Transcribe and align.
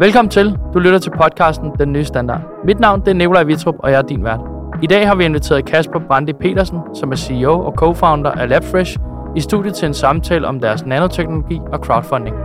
Velkommen 0.00 0.30
til. 0.30 0.58
Du 0.74 0.78
lytter 0.78 0.98
til 0.98 1.10
podcasten 1.10 1.70
Den 1.78 1.92
Nye 1.92 2.04
Standard. 2.04 2.40
Mit 2.64 2.80
navn 2.80 3.00
det 3.00 3.08
er 3.08 3.14
Nikolaj 3.14 3.42
Vitrup, 3.42 3.74
og 3.78 3.90
jeg 3.90 3.98
er 3.98 4.02
din 4.02 4.24
vært. 4.24 4.40
I 4.82 4.86
dag 4.86 5.06
har 5.06 5.14
vi 5.14 5.24
inviteret 5.24 5.64
Kasper 5.64 5.98
Brandy 5.98 6.30
Petersen, 6.32 6.78
som 6.94 7.12
er 7.12 7.16
CEO 7.16 7.60
og 7.60 7.74
co-founder 7.82 8.30
af 8.30 8.48
LabFresh, 8.48 8.96
i 9.36 9.40
studiet 9.40 9.74
til 9.74 9.86
en 9.86 9.94
samtale 9.94 10.46
om 10.46 10.60
deres 10.60 10.86
nanoteknologi 10.86 11.60
og 11.72 11.78
crowdfunding. 11.78 12.36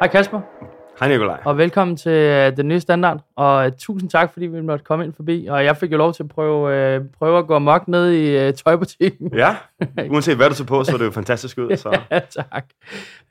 Hej 0.00 0.08
Kasper, 0.08 0.40
Hej 1.00 1.08
Nikolaj. 1.08 1.42
og 1.44 1.58
velkommen 1.58 1.96
til 1.96 2.10
uh, 2.12 2.56
Den 2.56 2.68
Nye 2.68 2.80
Standard. 2.80 3.24
Og 3.36 3.66
uh, 3.66 3.72
tusind 3.78 4.10
tak, 4.10 4.32
fordi 4.32 4.46
vi 4.46 4.60
måtte 4.60 4.84
komme 4.84 5.04
ind 5.04 5.12
forbi. 5.12 5.46
Og 5.46 5.64
jeg 5.64 5.76
fik 5.76 5.92
jo 5.92 5.96
lov 5.96 6.12
til 6.14 6.22
at 6.22 6.28
prøve, 6.28 6.98
uh, 7.00 7.06
prøve 7.18 7.38
at 7.38 7.46
gå 7.46 7.54
amok 7.54 7.88
ned 7.88 8.12
i 8.12 8.52
tøjbutikken. 8.52 9.34
Ja, 9.34 9.56
uanset 10.12 10.36
hvad 10.36 10.48
du 10.48 10.54
tager 10.54 10.66
på, 10.66 10.84
så 10.84 10.92
er 10.92 10.96
det 10.98 11.04
jo 11.04 11.10
fantastisk 11.10 11.58
ud. 11.58 11.76
Så. 11.76 12.00
Ja, 12.10 12.18
tak. 12.18 12.70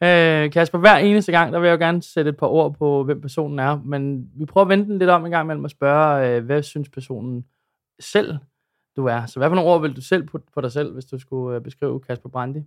Øh, 0.03 0.51
Kasper, 0.51 0.77
hver 0.77 0.95
eneste 0.95 1.31
gang, 1.31 1.53
der 1.53 1.59
vil 1.59 1.67
jeg 1.67 1.73
jo 1.73 1.85
gerne 1.85 2.03
sætte 2.03 2.29
et 2.29 2.37
par 2.37 2.47
ord 2.47 2.75
på, 2.75 3.03
hvem 3.03 3.21
personen 3.21 3.59
er, 3.59 3.81
men 3.85 4.29
vi 4.35 4.45
prøver 4.45 4.65
at 4.65 4.69
vente 4.69 4.97
lidt 4.97 5.09
om 5.09 5.25
en 5.25 5.31
gang 5.31 5.45
imellem 5.45 5.63
og 5.63 5.69
spørge, 5.69 6.27
øh, 6.29 6.45
hvad 6.45 6.63
synes 6.63 6.89
personen 6.89 7.45
selv, 7.99 8.37
du 8.95 9.05
er? 9.05 9.25
Så 9.25 9.39
hvad 9.39 9.49
for 9.49 9.55
nogle 9.55 9.69
ord 9.71 9.81
vil 9.81 9.95
du 9.95 10.01
selv 10.01 10.27
putte 10.27 10.47
på 10.53 10.61
dig 10.61 10.71
selv, 10.71 10.93
hvis 10.93 11.05
du 11.05 11.19
skulle 11.19 11.57
øh, 11.57 11.63
beskrive 11.63 11.99
Kasper 11.99 12.29
Brandi 12.29 12.59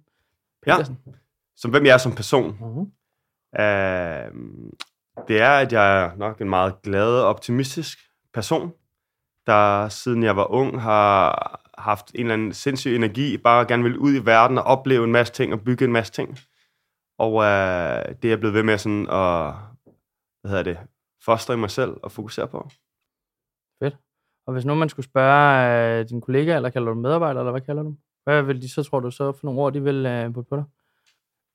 Ja. 0.67 0.77
Petersen? 0.77 0.99
Som 1.57 1.71
hvem 1.71 1.87
jeg 1.87 1.95
er 1.95 1.99
som 1.99 2.13
person. 2.13 2.57
Mhm. 2.61 2.91
Uh, 3.59 4.43
det 5.29 5.41
er, 5.41 5.51
at 5.51 5.73
jeg 5.73 6.05
er 6.05 6.17
nok 6.17 6.41
en 6.41 6.49
meget 6.49 6.83
glad 6.83 7.21
og 7.21 7.29
optimistisk 7.29 7.99
person, 8.35 8.73
der 9.47 9.89
siden 9.89 10.23
jeg 10.23 10.37
var 10.37 10.51
ung 10.51 10.81
har 10.81 11.61
haft 11.79 12.11
en 12.15 12.21
eller 12.21 12.35
anden 12.35 12.53
sindssyg 12.53 12.95
energi, 12.95 13.37
bare 13.37 13.67
gerne 13.67 13.83
vil 13.83 13.99
ud 13.99 14.15
i 14.15 14.25
verden 14.25 14.59
og 14.59 14.65
opleve 14.65 15.05
en 15.05 15.13
masse 15.13 15.33
ting 15.33 15.53
og 15.53 15.61
bygge 15.61 15.85
en 15.85 15.93
masse 15.93 16.13
ting. 16.13 16.39
Og 17.19 17.33
øh, 17.43 18.05
det 18.09 18.25
er 18.25 18.29
jeg 18.29 18.39
blevet 18.39 18.55
ved 18.55 18.63
med 18.63 18.79
sådan 18.79 19.03
at, 19.03 19.55
hvad 20.41 20.51
hedder 20.51 20.63
det, 20.63 20.79
fostre 21.25 21.55
i 21.55 21.57
mig 21.57 21.71
selv 21.71 21.97
og 22.03 22.13
fokusere 22.13 22.49
på. 22.49 22.69
Fedt. 23.83 23.97
Og 24.47 24.53
hvis 24.53 24.65
nu 24.65 24.75
man 24.75 24.89
skulle 24.89 25.07
spørge 25.07 26.01
øh, 26.01 26.09
din 26.09 26.21
kollega, 26.21 26.57
eller 26.57 26.71
kalder 26.71 26.93
du 26.93 26.95
dem 26.95 27.05
eller 27.05 27.51
hvad 27.51 27.61
kalder 27.61 27.83
du 27.83 27.89
dem? 27.89 27.99
Hvad 28.25 28.43
vil 28.43 28.63
de 28.63 28.69
så, 28.69 28.83
tror 28.83 29.01
du, 29.01 29.11
så 29.11 29.33
for 29.33 29.47
nogle 29.47 29.61
ord, 29.61 29.73
de 29.73 29.83
vil 29.83 30.07
øh, 30.07 30.35
putte 30.35 30.49
på 30.49 30.57
dig? 30.57 30.65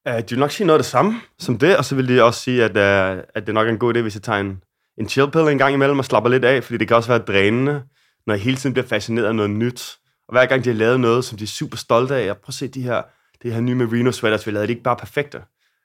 Uh, 0.10 0.18
de 0.18 0.30
vil 0.30 0.40
nok 0.40 0.52
sige 0.52 0.68
noget 0.68 0.80
af 0.80 0.84
det 0.84 0.92
samme 0.92 1.22
som 1.40 1.58
det, 1.58 1.78
og 1.78 1.86
så 1.86 1.96
vil 1.96 2.08
de 2.08 2.24
også 2.24 2.40
sige, 2.40 2.64
at, 2.64 2.72
uh, 2.72 3.24
at 3.36 3.48
det 3.48 3.54
nok 3.54 3.68
er 3.68 3.72
en 3.72 3.78
god 3.78 3.96
idé, 3.96 4.02
hvis 4.02 4.16
jeg 4.16 4.22
tager 4.22 4.40
en, 4.40 4.64
en 4.98 5.10
chill 5.10 5.32
pill 5.32 5.48
en 5.48 5.58
gang 5.58 5.74
imellem 5.74 6.00
og 6.00 6.06
slapper 6.06 6.30
lidt 6.30 6.46
af, 6.46 6.64
fordi 6.64 6.78
det 6.78 6.88
kan 6.88 6.98
også 6.98 7.10
være 7.10 7.20
drænende, 7.20 7.84
når 8.28 8.34
jeg 8.34 8.42
hele 8.42 8.58
tiden 8.58 8.74
bliver 8.74 8.88
fascineret 8.88 9.26
af 9.26 9.36
noget 9.36 9.52
nyt. 9.52 9.98
Og 10.28 10.34
hver 10.34 10.46
gang 10.46 10.64
de 10.64 10.70
har 10.70 10.76
lavet 10.76 11.00
noget, 11.00 11.26
som 11.26 11.38
de 11.38 11.44
er 11.44 11.48
super 11.48 11.78
stolte 11.78 12.16
af, 12.16 12.30
og 12.32 12.38
prøv 12.38 12.50
at 12.50 12.54
se 12.54 12.68
de 12.68 12.82
her, 12.82 13.02
de 13.44 13.52
her 13.52 13.62
nye 13.62 13.76
merino 13.76 14.12
sweaters, 14.12 14.48
vi 14.48 14.52
lavede, 14.52 14.68
de 14.68 14.72
er 14.72 14.76
ikke 14.76 14.84
bare 14.84 14.96
perfekte. 14.96 15.42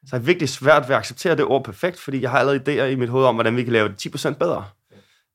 Så 0.06 0.16
er 0.16 0.18
det 0.18 0.26
virkelig 0.26 0.48
svært 0.48 0.88
ved 0.88 0.94
at 0.94 0.98
acceptere 0.98 1.36
det 1.36 1.44
ord 1.44 1.64
perfekt, 1.64 2.00
fordi 2.00 2.22
jeg 2.22 2.30
har 2.30 2.38
allerede 2.38 2.82
idéer 2.82 2.84
i 2.84 2.94
mit 2.94 3.08
hoved 3.08 3.26
om, 3.26 3.34
hvordan 3.34 3.56
vi 3.56 3.64
kan 3.64 3.72
lave 3.72 3.88
det 3.88 4.06
10% 4.06 4.32
bedre. 4.32 4.64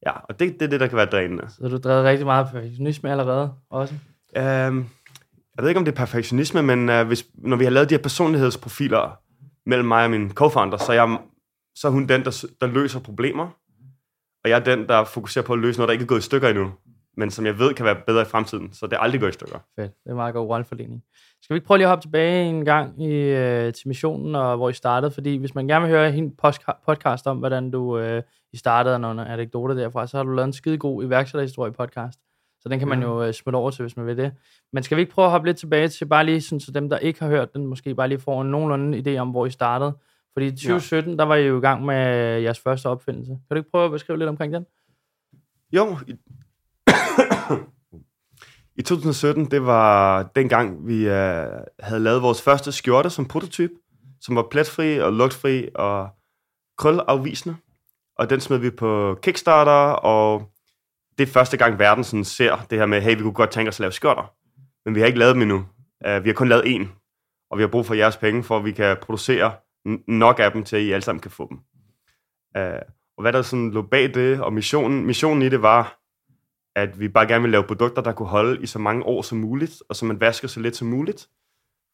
Ja, 0.06 0.12
og 0.12 0.40
det, 0.40 0.54
det 0.54 0.62
er 0.62 0.70
det, 0.70 0.80
der 0.80 0.88
kan 0.88 0.98
være 0.98 1.06
drænende. 1.06 1.48
Så 1.50 1.68
du 1.68 1.78
drevet 1.78 2.06
rigtig 2.06 2.26
meget 2.26 2.48
perfektionisme 2.52 3.12
allerede 3.12 3.54
også? 3.70 3.94
Um, 4.40 4.90
jeg 5.58 5.64
ved 5.64 5.70
ikke, 5.70 5.80
om 5.80 5.86
det 5.86 5.92
er 5.92 5.96
perfektionisme, 5.96 6.62
men 6.64 6.90
uh, 6.90 7.08
hvis, 7.08 7.26
når 7.34 7.58
vi 7.58 7.64
har 7.64 7.72
lavet 7.72 7.90
de 7.90 7.96
her 7.96 8.02
personlighedsprofiler 8.02 9.20
mellem 9.66 9.88
mig 9.88 10.04
og 10.04 10.12
min 10.12 10.32
co-founder, 10.32 10.78
så 10.78 10.94
jeg, 10.94 11.18
så 11.76 11.88
er 11.88 11.92
hun 11.92 12.08
den, 12.08 12.26
der, 12.26 12.46
der 12.62 12.68
løser 12.68 13.00
problemer, 13.00 13.48
og 14.44 14.50
jeg 14.50 14.60
er 14.60 14.64
den, 14.64 14.88
der 14.88 15.04
fokuserer 15.04 15.46
på 15.46 15.54
at 15.54 15.60
løse 15.60 15.80
noget, 15.80 15.88
der 15.88 15.94
ikke 15.94 16.04
er 16.04 16.08
gået 16.08 16.20
i 16.20 16.22
stykker 16.22 16.50
endnu, 16.50 16.72
men 17.18 17.32
som 17.32 17.46
jeg 17.46 17.60
ved 17.60 17.74
kan 17.74 17.86
være 17.86 17.96
bedre 18.08 18.22
i 18.22 18.26
fremtiden, 18.26 18.74
så 18.74 18.88
det 18.88 18.98
aldrig 19.02 19.22
går 19.22 19.28
i 19.28 19.32
stykker. 19.32 19.60
Fedt. 19.80 19.92
Det 20.04 20.06
er 20.06 20.10
en 20.10 20.16
meget 20.16 20.34
god 20.34 20.48
rollefordeling. 20.48 21.04
Skal 21.42 21.54
vi 21.54 21.58
ikke 21.58 21.68
prøve 21.68 21.78
lige 21.78 21.86
at 21.86 21.90
hoppe 21.90 22.04
tilbage 22.04 22.50
en 22.50 22.66
gang 22.66 23.04
i, 23.04 23.14
øh, 23.14 23.74
til 23.74 23.88
missionen, 23.88 24.36
og 24.36 24.58
hvor 24.58 24.70
I 24.70 24.74
startede? 24.74 25.12
Fordi 25.12 25.38
hvis 25.38 25.56
man 25.56 25.68
gerne 25.68 25.86
vil 25.86 25.96
høre 25.96 26.16
en 26.16 26.36
podcast 26.88 27.28
om, 27.28 27.38
hvordan 27.38 27.72
du 27.72 27.98
øh, 27.98 28.24
I 28.54 28.58
startede 28.58 28.96
og 28.96 29.02
nogle 29.02 29.28
anekdoter 29.28 29.76
derfra, 29.76 30.08
så 30.08 30.18
har 30.18 30.24
du 30.24 30.32
lavet 30.32 30.48
en 30.48 30.54
skide 30.54 30.78
god 30.78 31.04
iværksætterhistorie 31.04 31.72
podcast. 31.72 32.20
Så 32.62 32.70
den 32.70 32.80
kan 32.80 32.88
man 32.88 33.00
Ja. 33.00 33.06
jo 33.08 33.24
øh, 33.24 33.34
smutte 33.34 33.58
over 33.58 33.72
til, 33.72 33.82
hvis 33.84 33.98
man 33.98 34.06
vil 34.06 34.18
det. 34.18 34.32
Men 34.74 34.84
skal 34.84 34.98
vi 34.98 35.02
ikke 35.02 35.14
prøve 35.14 35.26
at 35.26 35.32
hoppe 35.32 35.48
lidt 35.48 35.58
tilbage 35.58 35.88
til, 35.88 36.06
bare 36.06 36.26
lige 36.26 36.42
sådan, 36.42 36.60
så 36.60 36.72
dem, 36.72 36.90
der 36.90 36.98
ikke 36.98 37.20
har 37.20 37.28
hørt 37.28 37.54
den, 37.54 37.66
måske 37.68 37.96
bare 37.96 38.08
lige 38.08 38.20
får 38.20 38.42
en 38.42 38.52
nogenlunde 38.52 38.98
idé 38.98 39.18
om, 39.18 39.30
hvor 39.30 39.46
I 39.46 39.50
startede? 39.52 39.98
Fordi 40.34 40.48
i 40.48 40.52
2017, 40.52 41.20
der 41.20 41.26
var 41.26 41.36
I 41.36 41.48
jo 41.48 41.58
i 41.58 41.62
gang 41.62 41.86
med 41.86 41.98
jeres 42.42 42.60
første 42.60 42.90
opfindelse. 42.90 43.32
Kan 43.32 43.46
du 43.52 43.56
ikke 43.56 43.72
prøve 43.72 43.86
at 43.86 43.92
beskrive 43.92 44.18
lidt 44.20 44.30
omkring 44.30 44.54
den? 44.54 44.66
Jo, 45.74 45.98
i, 46.08 46.16
i 48.76 48.82
2017, 48.82 49.52
det 49.52 49.66
var 49.66 50.24
dengang, 50.36 50.88
vi 50.88 51.06
uh, 51.06 51.12
havde 51.80 52.00
lavet 52.00 52.22
vores 52.22 52.42
første 52.42 52.72
skjorte 52.72 53.10
som 53.10 53.26
prototyp, 53.28 53.72
som 54.22 54.36
var 54.36 54.48
pletfri 54.52 55.00
og 55.00 55.14
lugtfri 55.14 55.68
og 55.76 56.10
krølafvisende. 56.78 57.56
Og 58.18 58.30
den 58.30 58.40
smed 58.40 58.58
vi 58.58 58.70
på 58.70 59.20
Kickstarter, 59.22 59.92
og 59.94 60.52
det 61.18 61.28
er 61.28 61.32
første 61.32 61.58
gang, 61.58 61.80
verden 61.80 62.04
sådan 62.04 62.24
ser 62.26 62.66
det 62.70 62.78
her 62.78 62.86
med, 62.86 63.02
hey, 63.02 63.16
vi 63.16 63.22
kunne 63.22 63.34
godt 63.34 63.52
tænke 63.52 63.70
os 63.70 63.76
at 63.76 63.80
lave 63.80 63.92
skjorter. 63.92 64.34
Men 64.86 64.96
vi 64.96 65.00
har 65.00 65.08
ikke 65.08 65.20
lavet 65.20 65.36
dem 65.36 65.42
endnu. 65.42 65.58
Uh, 66.08 66.24
vi 66.24 66.30
har 66.30 66.34
kun 66.34 66.48
lavet 66.48 66.76
en, 66.76 66.92
og 67.52 67.58
vi 67.58 67.64
har 67.64 67.68
brug 67.68 67.86
for 67.86 67.94
jeres 67.94 68.18
penge, 68.18 68.44
for 68.44 68.58
at 68.58 68.66
vi 68.66 68.72
kan 68.72 68.98
producere 69.02 69.56
n- 69.88 70.04
nok 70.08 70.40
af 70.40 70.52
dem, 70.52 70.64
til 70.64 70.76
at 70.76 70.82
I 70.82 70.92
alle 70.92 71.04
sammen 71.04 71.22
kan 71.22 71.32
få 71.32 71.48
dem. 71.50 71.58
Uh, 72.58 72.80
og 73.18 73.22
hvad 73.22 73.34
der 73.34 73.42
sådan 73.42 73.72
lå 73.72 73.82
bag 73.82 74.14
det, 74.14 74.42
og 74.42 74.54
missionen, 74.54 75.06
missionen 75.06 75.42
i 75.42 75.50
det 75.50 75.62
var, 75.62 76.00
at 76.76 77.00
vi 77.00 77.08
bare 77.08 77.28
gerne 77.28 77.42
ville 77.42 77.52
lave 77.52 77.64
produkter, 77.64 78.02
der 78.02 78.12
kunne 78.12 78.30
holde 78.30 78.62
i 78.64 78.66
så 78.66 78.80
mange 78.80 79.04
år 79.04 79.22
som 79.22 79.38
muligt, 79.38 79.84
og 79.90 79.96
som 79.96 80.08
man 80.08 80.20
vasker 80.20 80.48
så 80.48 80.60
lidt 80.60 80.76
som 80.76 80.88
muligt. 80.88 81.28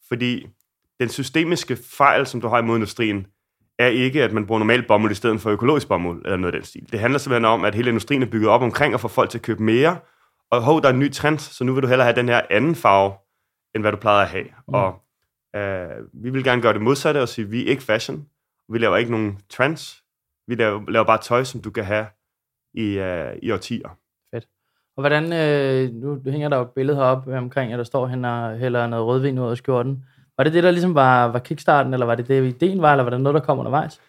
Fordi 0.08 0.48
den 1.00 1.10
systemiske 1.10 1.76
fejl, 1.76 2.28
som 2.28 2.42
du 2.42 2.48
har 2.48 2.60
imod 2.60 2.76
industrien, 2.78 3.28
er 3.80 3.88
ikke, 3.88 4.24
at 4.24 4.34
man 4.34 4.46
bruger 4.46 4.60
normal 4.60 4.88
bomuld 4.88 5.12
i 5.12 5.16
stedet 5.16 5.42
for 5.42 5.50
økologisk 5.50 5.88
bomuld, 5.88 6.22
eller 6.26 6.38
noget 6.38 6.54
af 6.54 6.60
den 6.60 6.66
stil. 6.66 6.92
Det 6.92 7.00
handler 7.00 7.20
simpelthen 7.20 7.46
om, 7.46 7.66
at 7.66 7.76
hele 7.76 7.90
industrien 7.90 8.22
er 8.22 8.28
bygget 8.28 8.50
op 8.50 8.62
omkring 8.62 8.94
at 8.94 9.00
få 9.00 9.08
folk 9.08 9.30
til 9.30 9.38
at 9.38 9.42
købe 9.42 9.64
mere, 9.64 9.98
og 10.52 10.62
hov, 10.62 10.82
der 10.82 10.88
er 10.88 10.94
en 10.94 11.00
ny 11.00 11.12
trend, 11.12 11.40
så 11.40 11.64
nu 11.64 11.74
vil 11.74 11.84
du 11.84 11.88
hellere 11.88 12.06
have 12.06 12.16
den 12.16 12.30
her 12.30 12.42
anden 12.50 12.76
farve, 12.76 13.14
end 13.76 13.84
hvad 13.84 13.92
du 13.92 13.98
plejede 13.98 14.22
at 14.22 14.30
have. 14.30 14.46
Mm. 14.68 14.74
Og 14.74 15.02
øh, 15.56 15.90
vi 16.14 16.30
vil 16.30 16.44
gerne 16.44 16.62
gøre 16.62 16.74
det 16.74 16.82
modsatte 16.82 17.22
og 17.22 17.30
sige, 17.30 17.50
vi 17.50 17.66
er 17.66 17.70
ikke 17.70 17.84
fashion. 17.84 18.28
Vi 18.70 18.78
laver 18.78 18.98
ikke 18.98 19.12
nogen 19.12 19.40
trends. 19.50 20.04
Vi 20.48 20.56
laver, 20.56 20.92
laver 20.92 21.06
bare 21.06 21.18
tøj, 21.22 21.44
som 21.44 21.62
du 21.62 21.72
kan 21.72 21.84
have 21.84 22.06
i, 22.74 22.84
øh, 22.84 23.36
i 23.42 23.52
årtier. 23.52 23.90
Og 24.98 25.02
hvordan, 25.02 25.24
øh, 25.34 25.94
nu 25.94 26.22
hænger 26.26 26.50
der 26.50 26.58
jo 26.58 26.64
et 26.64 26.70
billede 26.70 26.98
heroppe 26.98 27.38
omkring, 27.38 27.74
at 27.74 27.78
der 27.78 27.84
står 27.84 28.08
hen 28.08 28.26
og 28.26 28.58
hælder 28.58 28.88
noget 28.88 29.06
rødvin 29.06 29.40
ud 29.40 29.52
af 29.52 29.58
skjorten. 29.58 30.06
Var 30.38 30.44
det 30.44 30.54
det, 30.54 30.64
der 30.64 30.72
ligesom 30.72 30.96
var, 30.96 31.28
var 31.28 31.40
kickstarten, 31.40 31.94
eller 31.94 32.06
var 32.06 32.16
det 32.16 32.28
det, 32.28 32.44
ideen 32.44 32.82
var, 32.82 32.92
eller 32.92 33.04
var 33.04 33.10
det 33.10 33.22
noget, 33.22 33.34
der 33.34 33.46
kom 33.46 33.60
undervejs? 33.60 34.02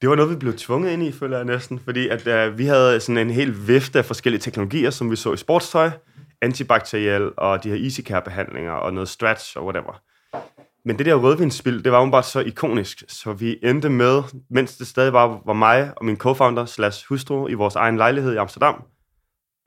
Det 0.00 0.08
var 0.08 0.14
noget, 0.14 0.30
vi 0.30 0.36
blev 0.36 0.56
tvunget 0.56 0.90
ind 0.90 1.02
i, 1.02 1.12
føler 1.12 1.36
jeg 1.36 1.46
næsten, 1.46 1.78
fordi 1.78 2.08
at, 2.08 2.48
uh, 2.48 2.58
vi 2.58 2.64
havde 2.64 3.00
sådan 3.00 3.18
en 3.18 3.30
hel 3.30 3.66
vifte 3.66 3.98
af 3.98 4.04
forskellige 4.04 4.40
teknologier, 4.40 4.90
som 4.90 5.10
vi 5.10 5.16
så 5.16 5.32
i 5.32 5.36
sportstøj, 5.36 5.90
antibakteriel 6.42 7.30
og 7.36 7.64
de 7.64 7.68
her 7.68 7.84
easy 7.84 8.00
care 8.00 8.22
behandlinger 8.22 8.72
og 8.72 8.94
noget 8.94 9.08
stretch 9.08 9.56
og 9.56 9.64
whatever. 9.64 10.02
Men 10.84 10.98
det 10.98 11.06
der 11.06 11.14
rødvinsspil, 11.14 11.84
det 11.84 11.92
var 11.92 12.04
jo 12.04 12.10
bare 12.10 12.22
så 12.22 12.40
ikonisk, 12.40 13.04
så 13.08 13.32
vi 13.32 13.58
endte 13.62 13.88
med, 13.88 14.22
mens 14.50 14.76
det 14.76 14.86
stadig 14.86 15.12
var, 15.12 15.42
var 15.46 15.52
mig 15.52 15.92
og 15.96 16.04
min 16.04 16.16
co-founder 16.16 16.66
slash 16.66 17.08
hustru 17.08 17.48
i 17.48 17.54
vores 17.54 17.76
egen 17.76 17.96
lejlighed 17.96 18.34
i 18.34 18.36
Amsterdam, 18.36 18.74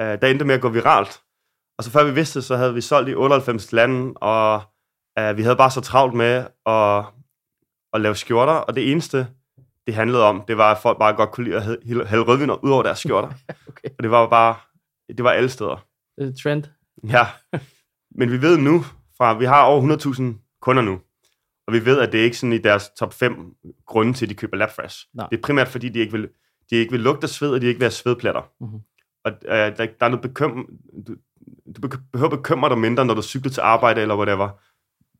uh, 0.01 0.07
der 0.07 0.27
endte 0.27 0.45
med 0.45 0.55
at 0.55 0.61
gå 0.61 0.69
viralt. 0.69 1.19
Og 1.77 1.83
så 1.83 1.91
før 1.91 2.03
vi 2.03 2.13
vidste 2.13 2.41
så 2.41 2.55
havde 2.55 2.73
vi 2.73 2.81
solgt 2.81 3.09
i 3.09 3.15
98 3.15 3.71
lande, 3.71 4.13
og 4.15 4.61
uh, 5.19 5.37
vi 5.37 5.41
havde 5.43 5.55
bare 5.55 5.71
så 5.71 5.81
travlt 5.81 6.13
med 6.13 6.45
at, 6.65 7.05
at 7.93 8.01
lave 8.01 8.15
skjorter, 8.15 8.53
og 8.53 8.75
det 8.75 8.91
eneste, 8.91 9.27
det 9.87 9.95
handlede 9.95 10.23
om, 10.23 10.43
det 10.47 10.57
var, 10.57 10.71
at 10.71 10.77
folk 10.81 10.99
bare 10.99 11.13
godt 11.13 11.31
kunne 11.31 11.43
lide 11.43 11.55
at 11.55 11.63
hæ- 11.63 12.05
hælde 12.07 12.23
rødvin 12.23 12.49
ud 12.49 12.71
over 12.71 12.83
deres 12.83 12.99
skjorter. 12.99 13.29
Okay. 13.67 13.89
Og 13.97 14.03
det 14.03 14.11
var 14.11 14.29
bare, 14.29 14.55
det 15.09 15.23
var 15.23 15.31
alle 15.31 15.49
steder. 15.49 15.85
Det 16.17 16.27
er 16.27 16.33
trend. 16.43 16.63
Ja, 17.09 17.27
men 18.15 18.31
vi 18.31 18.41
ved 18.41 18.57
nu, 18.57 18.85
fra 19.17 19.37
vi 19.37 19.45
har 19.45 19.63
over 19.63 19.97
100.000 19.97 20.57
kunder 20.61 20.81
nu, 20.83 20.99
og 21.67 21.73
vi 21.73 21.85
ved, 21.85 21.99
at 21.99 22.11
det 22.11 22.19
er 22.19 22.23
ikke 22.23 22.37
sådan 22.37 22.53
i 22.53 22.57
deres 22.57 22.89
top 22.99 23.13
5 23.13 23.53
grunde 23.87 24.13
til, 24.13 24.25
at 24.25 24.29
de 24.29 24.35
køber 24.35 24.57
LabFresh. 24.57 25.07
Nej. 25.13 25.27
Det 25.31 25.37
er 25.37 25.41
primært, 25.41 25.67
fordi 25.67 25.89
de 25.89 25.99
ikke 25.99 26.11
vil, 26.11 26.29
de 26.69 26.75
ikke 26.75 26.91
vil 26.91 26.99
lugte 26.99 27.27
sved, 27.27 27.49
og 27.53 27.61
de 27.61 27.67
ikke 27.67 27.79
vil 27.79 27.85
have 27.85 27.91
svedpletter. 27.91 28.41
Mhm. 28.59 28.79
Og 29.25 29.31
øh, 29.45 29.57
der, 29.57 29.71
der 29.75 29.85
er 30.05 30.07
noget 30.09 30.21
bekym... 30.21 30.65
Du, 31.07 31.15
du 31.75 31.97
behøver 32.11 32.29
bekymre 32.29 32.69
dig 32.69 32.77
mindre, 32.77 33.05
når 33.05 33.13
du 33.13 33.21
cykler 33.21 33.51
til 33.51 33.61
arbejde 33.61 34.01
eller 34.01 34.15
whatever, 34.15 34.49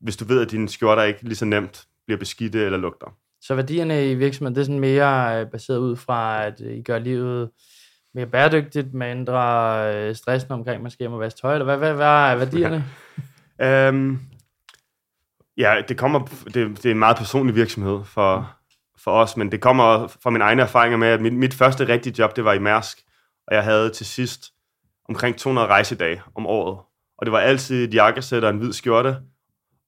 hvis 0.04 0.16
du 0.16 0.24
ved, 0.24 0.42
at 0.42 0.50
dine 0.50 0.68
skjorter 0.68 1.02
ikke 1.02 1.22
lige 1.22 1.36
så 1.36 1.44
nemt 1.44 1.86
bliver 2.06 2.18
beskidte 2.18 2.64
eller 2.64 2.78
lugter. 2.78 3.16
Så 3.40 3.54
værdierne 3.54 4.10
i 4.10 4.14
virksomheden, 4.14 4.54
det 4.54 4.60
er 4.60 4.64
sådan 4.64 4.80
mere 4.80 5.40
øh, 5.40 5.50
baseret 5.50 5.78
ud 5.78 5.96
fra, 5.96 6.44
at 6.44 6.60
øh, 6.60 6.76
I 6.76 6.82
gør 6.82 6.98
livet 6.98 7.50
mere 8.14 8.26
bæredygtigt, 8.26 8.94
mindre 8.94 9.40
øh, 9.94 10.14
stressende 10.14 10.54
omkring, 10.54 10.82
man 10.82 10.90
skal 10.90 11.04
hjem 11.04 11.12
og 11.12 11.20
vaske 11.20 11.40
tøj, 11.40 11.52
eller 11.52 11.64
hvad, 11.64 11.76
hvad, 11.76 11.94
hvad 11.94 12.06
er 12.06 12.36
værdierne? 12.36 12.84
Um, 13.64 14.20
ja, 15.56 15.82
det 15.88 15.98
kommer, 15.98 16.26
det, 16.44 16.54
det 16.54 16.86
er 16.86 16.90
en 16.90 16.98
meget 16.98 17.16
personlig 17.16 17.54
virksomhed 17.54 18.04
for, 18.04 18.50
for 18.98 19.10
os, 19.10 19.36
men 19.36 19.52
det 19.52 19.60
kommer 19.60 20.06
fra 20.06 20.30
mine 20.30 20.44
egne 20.44 20.62
erfaringer 20.62 20.98
med, 20.98 21.08
at 21.08 21.20
mit, 21.20 21.32
mit 21.32 21.54
første 21.54 21.88
rigtige 21.88 22.14
job, 22.18 22.36
det 22.36 22.44
var 22.44 22.52
i 22.52 22.58
Mærsk, 22.58 22.98
og 23.46 23.54
jeg 23.54 23.64
havde 23.64 23.90
til 23.90 24.06
sidst 24.06 24.52
omkring 25.08 25.36
200 25.36 25.66
rejsedage 25.66 26.22
om 26.34 26.46
året. 26.46 26.78
Og 27.18 27.26
det 27.26 27.32
var 27.32 27.38
altid 27.38 27.84
et 27.84 27.94
jakkesæt 27.94 28.44
og 28.44 28.50
en 28.50 28.58
hvid 28.58 28.72
skjorte, 28.72 29.16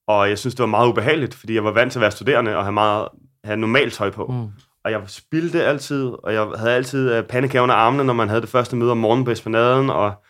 Og 0.07 0.29
jeg 0.29 0.39
synes, 0.39 0.55
det 0.55 0.61
var 0.61 0.67
meget 0.67 0.89
ubehageligt, 0.89 1.35
fordi 1.35 1.55
jeg 1.55 1.65
var 1.65 1.71
vant 1.71 1.93
til 1.93 1.99
at 1.99 2.01
være 2.01 2.11
studerende 2.11 2.57
og 2.57 2.65
have, 2.65 2.73
meget, 2.73 3.09
have 3.45 3.57
normalt 3.57 3.93
tøj 3.93 4.11
på. 4.11 4.27
Mm. 4.27 4.49
Og 4.85 4.91
jeg 4.91 5.03
spildte 5.07 5.65
altid, 5.65 6.05
og 6.05 6.35
jeg 6.35 6.47
havde 6.59 6.73
altid 6.73 7.19
uh, 7.19 7.25
pandekager 7.25 7.63
under 7.63 7.75
armene, 7.75 8.05
når 8.05 8.13
man 8.13 8.29
havde 8.29 8.41
det 8.41 8.49
første 8.49 8.77
møde 8.77 8.91
om 8.91 8.97
morgenen 8.97 9.25
på 9.25 9.31
Esplanaden, 9.31 9.91
og 9.91 10.25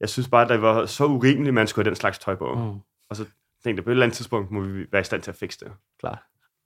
jeg 0.00 0.08
synes 0.08 0.28
bare, 0.28 0.42
at 0.42 0.48
det 0.48 0.62
var 0.62 0.86
så 0.86 1.04
urimeligt, 1.04 1.48
at 1.48 1.54
man 1.54 1.66
skulle 1.66 1.84
have 1.84 1.90
den 1.90 1.96
slags 1.96 2.18
tøj 2.18 2.34
på. 2.34 2.54
Mm. 2.54 2.60
Mm. 2.60 2.80
Og 3.10 3.16
så 3.16 3.24
tænkte 3.64 3.80
jeg, 3.80 3.84
på 3.84 3.90
et 3.90 3.92
eller 3.92 4.06
andet 4.06 4.16
tidspunkt 4.16 4.50
må 4.50 4.60
vi 4.60 4.84
være 4.92 5.00
i 5.00 5.04
stand 5.04 5.22
til 5.22 5.30
at 5.30 5.36
fikse 5.36 5.58
det. 5.60 5.68
Klart. 6.00 6.18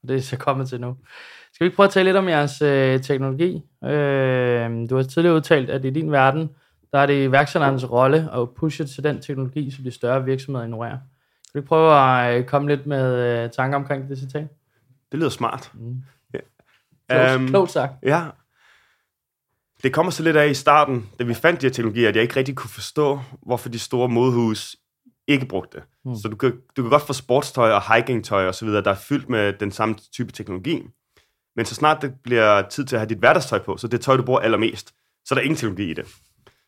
Og 0.02 0.08
Det 0.08 0.16
er 0.16 0.20
så 0.20 0.36
kommet 0.36 0.68
til 0.68 0.80
nu. 0.80 0.96
Skal 1.52 1.64
vi 1.64 1.66
ikke 1.66 1.76
prøve 1.76 1.84
at 1.84 1.92
tale 1.92 2.04
lidt 2.04 2.16
om 2.16 2.28
jeres 2.28 2.62
øh, 2.62 3.00
teknologi? 3.02 3.62
Øh, 3.84 4.90
du 4.90 4.96
har 4.96 5.02
tidligere 5.02 5.36
udtalt, 5.36 5.70
at 5.70 5.84
i 5.84 5.90
din 5.90 6.12
verden, 6.12 6.50
der 6.92 6.98
er 6.98 7.06
det 7.06 7.24
iværksætterens 7.24 7.90
rolle 7.90 8.28
at 8.34 8.50
pushe 8.50 8.84
til 8.84 9.04
den 9.04 9.20
teknologi, 9.20 9.70
som 9.70 9.84
de 9.84 9.90
større 9.90 10.24
virksomheder 10.24 10.64
ignorerer. 10.64 10.98
Skal 11.50 11.58
vi 11.58 11.62
ikke 11.62 11.68
prøve 11.68 11.94
at 11.94 12.38
øh, 12.38 12.44
komme 12.44 12.68
lidt 12.68 12.86
med 12.86 13.44
øh, 13.44 13.50
tanker 13.50 13.78
omkring 13.78 14.08
det 14.08 14.18
citat? 14.18 14.48
Det 15.12 15.18
lyder 15.18 15.30
smart. 15.30 15.70
Mm. 15.74 16.02
Ja. 16.34 17.36
Klogt, 17.36 17.50
klogt 17.50 17.70
sagt. 17.70 17.92
Ja. 18.02 18.24
Det 19.82 19.92
kommer 19.92 20.12
så 20.12 20.22
lidt 20.22 20.36
af 20.36 20.48
i 20.48 20.54
starten, 20.54 21.08
da 21.18 21.24
vi 21.24 21.34
fandt 21.34 21.60
de 21.60 21.66
her 21.66 21.72
teknologier, 21.72 22.08
at 22.08 22.16
jeg 22.16 22.22
ikke 22.22 22.36
rigtig 22.36 22.56
kunne 22.56 22.70
forstå, 22.70 23.20
hvorfor 23.42 23.68
de 23.68 23.78
store 23.78 24.08
modehus 24.08 24.76
ikke 25.26 25.46
brugte 25.46 25.78
det. 25.78 25.86
Mm. 26.04 26.14
Så 26.14 26.28
du 26.28 26.36
kan, 26.36 26.52
du 26.76 26.82
kan 26.82 26.90
godt 26.90 27.02
få 27.02 27.12
sportstøj 27.12 27.72
og 27.72 27.94
hikingtøj 27.94 28.46
og 28.46 28.54
så 28.54 28.64
videre, 28.64 28.84
der 28.84 28.90
er 28.90 28.94
fyldt 29.08 29.28
med 29.28 29.52
den 29.52 29.70
samme 29.70 29.94
type 30.12 30.32
teknologi. 30.32 30.82
Men 31.56 31.64
så 31.64 31.74
snart 31.74 32.02
det 32.02 32.14
bliver 32.22 32.68
tid 32.68 32.84
til 32.84 32.96
at 32.96 33.00
have 33.00 33.08
dit 33.08 33.18
hverdagstøj 33.18 33.58
på, 33.58 33.76
så 33.76 33.88
det 33.88 34.00
tøj, 34.00 34.16
du 34.16 34.22
bruger 34.22 34.40
allermest, 34.40 34.94
så 35.24 35.34
er 35.34 35.36
der 35.36 35.42
ingen 35.42 35.56
teknologi 35.56 35.90
i 35.90 35.94
det. 35.94 36.06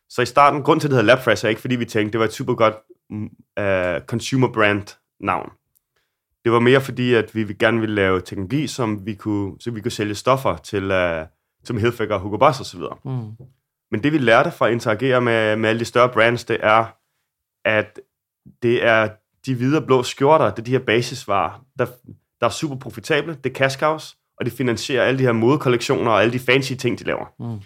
Så 0.09 0.23
i 0.23 0.27
starten, 0.27 0.63
grund 0.63 0.81
til, 0.81 0.89
at 0.89 0.91
det 0.91 0.99
hedder 0.99 1.15
LabFresh, 1.15 1.45
er 1.45 1.49
ikke 1.49 1.61
fordi, 1.61 1.77
vi 1.77 1.85
tænkte, 1.85 2.13
det 2.13 2.19
var 2.19 2.27
et 2.27 2.33
super 2.33 2.55
godt 2.55 2.75
uh, 3.13 4.07
consumer 4.07 4.49
brand 4.53 4.99
navn. 5.21 5.51
Det 6.45 6.53
var 6.53 6.61
mere 6.61 6.81
fordi, 6.81 7.15
at 7.15 7.35
vi 7.35 7.55
gerne 7.59 7.81
ville 7.81 7.95
lave 7.95 8.21
teknologi, 8.21 8.67
som 8.67 9.07
vi 9.07 9.15
kunne, 9.15 9.61
så 9.61 9.71
vi 9.71 9.81
kunne 9.81 9.93
sælge 9.93 10.15
stoffer 10.15 10.57
til, 10.57 10.91
uh, 10.91 11.27
som 11.65 11.77
Hilfiger, 11.77 12.19
Hugo 12.19 12.37
Boss 12.37 12.77
videre. 12.77 12.97
Mm. 13.05 13.31
Men 13.91 14.03
det 14.03 14.13
vi 14.13 14.19
lærte 14.19 14.51
fra 14.51 14.67
at 14.67 14.73
interagere 14.73 15.21
med, 15.21 15.57
med 15.57 15.69
alle 15.69 15.81
de 15.81 15.85
større 15.85 16.09
brands, 16.09 16.45
det 16.45 16.59
er, 16.61 16.85
at 17.65 18.01
det 18.63 18.85
er 18.85 19.09
de 19.47 19.55
hvide 19.55 19.79
og 19.79 19.87
blå 19.87 20.03
skjorter, 20.03 20.51
det 20.51 20.59
er 20.59 20.63
de 20.65 20.71
her 20.71 20.79
basisvarer, 20.79 21.65
der, 21.79 21.87
der 22.41 22.47
er 22.47 22.51
super 22.51 22.77
profitable, 22.77 23.35
det 23.45 23.51
er 23.51 23.55
cash 23.55 23.79
cows, 23.79 24.17
og 24.39 24.45
det 24.45 24.53
finansierer 24.53 25.05
alle 25.05 25.19
de 25.19 25.25
her 25.25 25.33
modekollektioner 25.33 26.11
og 26.11 26.23
alle 26.23 26.33
de 26.33 26.39
fancy 26.39 26.73
ting, 26.73 26.99
de 26.99 27.05
laver. 27.05 27.27
Mm. 27.39 27.61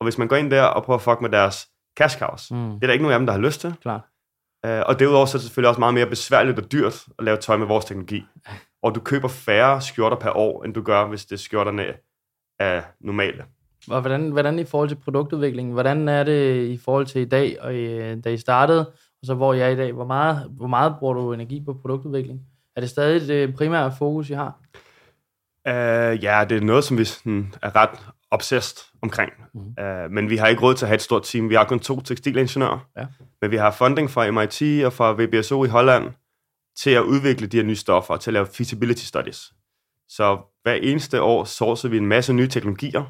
Og 0.00 0.04
hvis 0.04 0.18
man 0.18 0.28
går 0.28 0.36
ind 0.36 0.50
der 0.50 0.62
og 0.62 0.84
prøver 0.84 0.98
at 0.98 1.02
fuck 1.02 1.20
med 1.20 1.30
deres 1.30 1.68
cash 1.98 2.18
cows, 2.18 2.50
Mm. 2.50 2.56
det 2.56 2.82
er 2.82 2.86
der 2.86 2.92
ikke 2.92 3.02
nogen 3.02 3.12
af 3.12 3.18
dem, 3.18 3.26
der 3.26 3.32
har 3.32 3.40
lyst 3.40 3.60
til. 3.60 3.74
Klart. 3.82 4.00
Uh, 4.66 4.70
og 4.86 4.98
derudover 4.98 5.26
så 5.26 5.36
er 5.36 5.38
det 5.38 5.46
selvfølgelig 5.46 5.68
også 5.68 5.80
meget 5.80 5.94
mere 5.94 6.06
besværligt 6.06 6.58
og 6.58 6.72
dyrt 6.72 7.06
at 7.18 7.24
lave 7.24 7.36
tøj 7.36 7.56
med 7.56 7.66
vores 7.66 7.84
teknologi. 7.84 8.24
Og 8.82 8.94
du 8.94 9.00
køber 9.00 9.28
færre 9.28 9.80
skjorter 9.80 10.16
per 10.16 10.36
år, 10.36 10.64
end 10.64 10.74
du 10.74 10.82
gør, 10.82 11.06
hvis 11.06 11.26
det 11.26 11.40
skjorterne 11.40 11.84
er 12.58 12.82
normale. 13.00 13.44
Og 13.90 14.00
hvordan, 14.00 14.30
hvordan 14.30 14.58
i 14.58 14.64
forhold 14.64 14.88
til 14.88 14.96
produktudvikling, 15.04 15.72
hvordan 15.72 16.08
er 16.08 16.24
det 16.24 16.66
i 16.66 16.76
forhold 16.76 17.06
til 17.06 17.20
i 17.20 17.24
dag, 17.24 17.56
og 17.60 17.74
i, 17.74 18.20
da 18.20 18.30
I 18.30 18.36
startede, 18.36 18.86
og 19.20 19.26
så 19.26 19.34
hvor 19.34 19.52
jeg 19.54 19.66
er 19.66 19.72
i 19.72 19.76
dag, 19.76 19.92
hvor 19.92 20.06
meget, 20.06 20.50
hvor 20.50 20.66
meget 20.66 20.94
bruger 20.98 21.14
du 21.14 21.32
energi 21.32 21.62
på 21.64 21.74
produktudvikling? 21.74 22.40
Er 22.76 22.80
det 22.80 22.90
stadig 22.90 23.28
det 23.28 23.54
primære 23.54 23.92
fokus, 23.98 24.30
I 24.30 24.32
har? 24.32 24.58
Uh, 25.68 26.24
ja, 26.24 26.44
det 26.48 26.56
er 26.56 26.60
noget, 26.60 26.84
som 26.84 26.98
vi 26.98 27.04
sådan, 27.04 27.54
er 27.62 27.76
ret 27.76 27.98
obsessed 28.30 28.76
omkring. 29.02 29.32
Mhm. 29.54 29.64
Mm. 29.78 29.84
Uh, 29.84 30.10
men 30.10 30.30
vi 30.30 30.36
har 30.36 30.46
ikke 30.46 30.62
råd 30.62 30.74
til 30.74 30.84
at 30.84 30.88
have 30.88 30.94
et 30.94 31.02
stort 31.02 31.22
team. 31.22 31.48
Vi 31.50 31.54
har 31.54 31.64
kun 31.64 31.80
to 31.80 32.00
tekstilingeniører. 32.00 32.78
Ja. 32.96 33.06
Men 33.42 33.50
vi 33.50 33.56
har 33.56 33.70
funding 33.70 34.10
fra 34.10 34.30
MIT 34.30 34.84
og 34.84 34.92
fra 34.92 35.12
VBSO 35.18 35.64
i 35.64 35.68
Holland 35.68 36.04
til 36.78 36.90
at 36.90 37.02
udvikle 37.02 37.46
de 37.46 37.56
her 37.56 37.64
nye 37.64 37.76
stoffer 37.76 38.14
og 38.14 38.20
til 38.20 38.30
at 38.30 38.32
lave 38.32 38.46
feasibility 38.46 39.04
studies. 39.04 39.52
Så 40.08 40.38
hver 40.62 40.74
eneste 40.74 41.22
år 41.22 41.44
sourcer 41.44 41.88
vi 41.88 41.96
en 41.96 42.06
masse 42.06 42.32
nye 42.32 42.48
teknologier, 42.48 43.04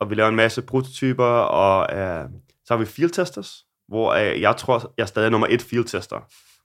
og 0.00 0.10
vi 0.10 0.14
laver 0.14 0.28
en 0.28 0.36
masse 0.36 0.62
prototyper, 0.62 1.24
og 1.24 1.78
uh, 1.92 2.30
så 2.64 2.74
har 2.74 2.76
vi 2.76 2.84
field 2.84 3.10
testers, 3.10 3.64
hvor 3.88 4.14
uh, 4.14 4.40
jeg 4.40 4.56
tror, 4.56 4.92
jeg 4.96 5.02
er 5.02 5.06
stadig 5.06 5.30
nummer 5.30 5.46
et 5.50 5.62
field 5.62 5.84
tester. 5.84 6.20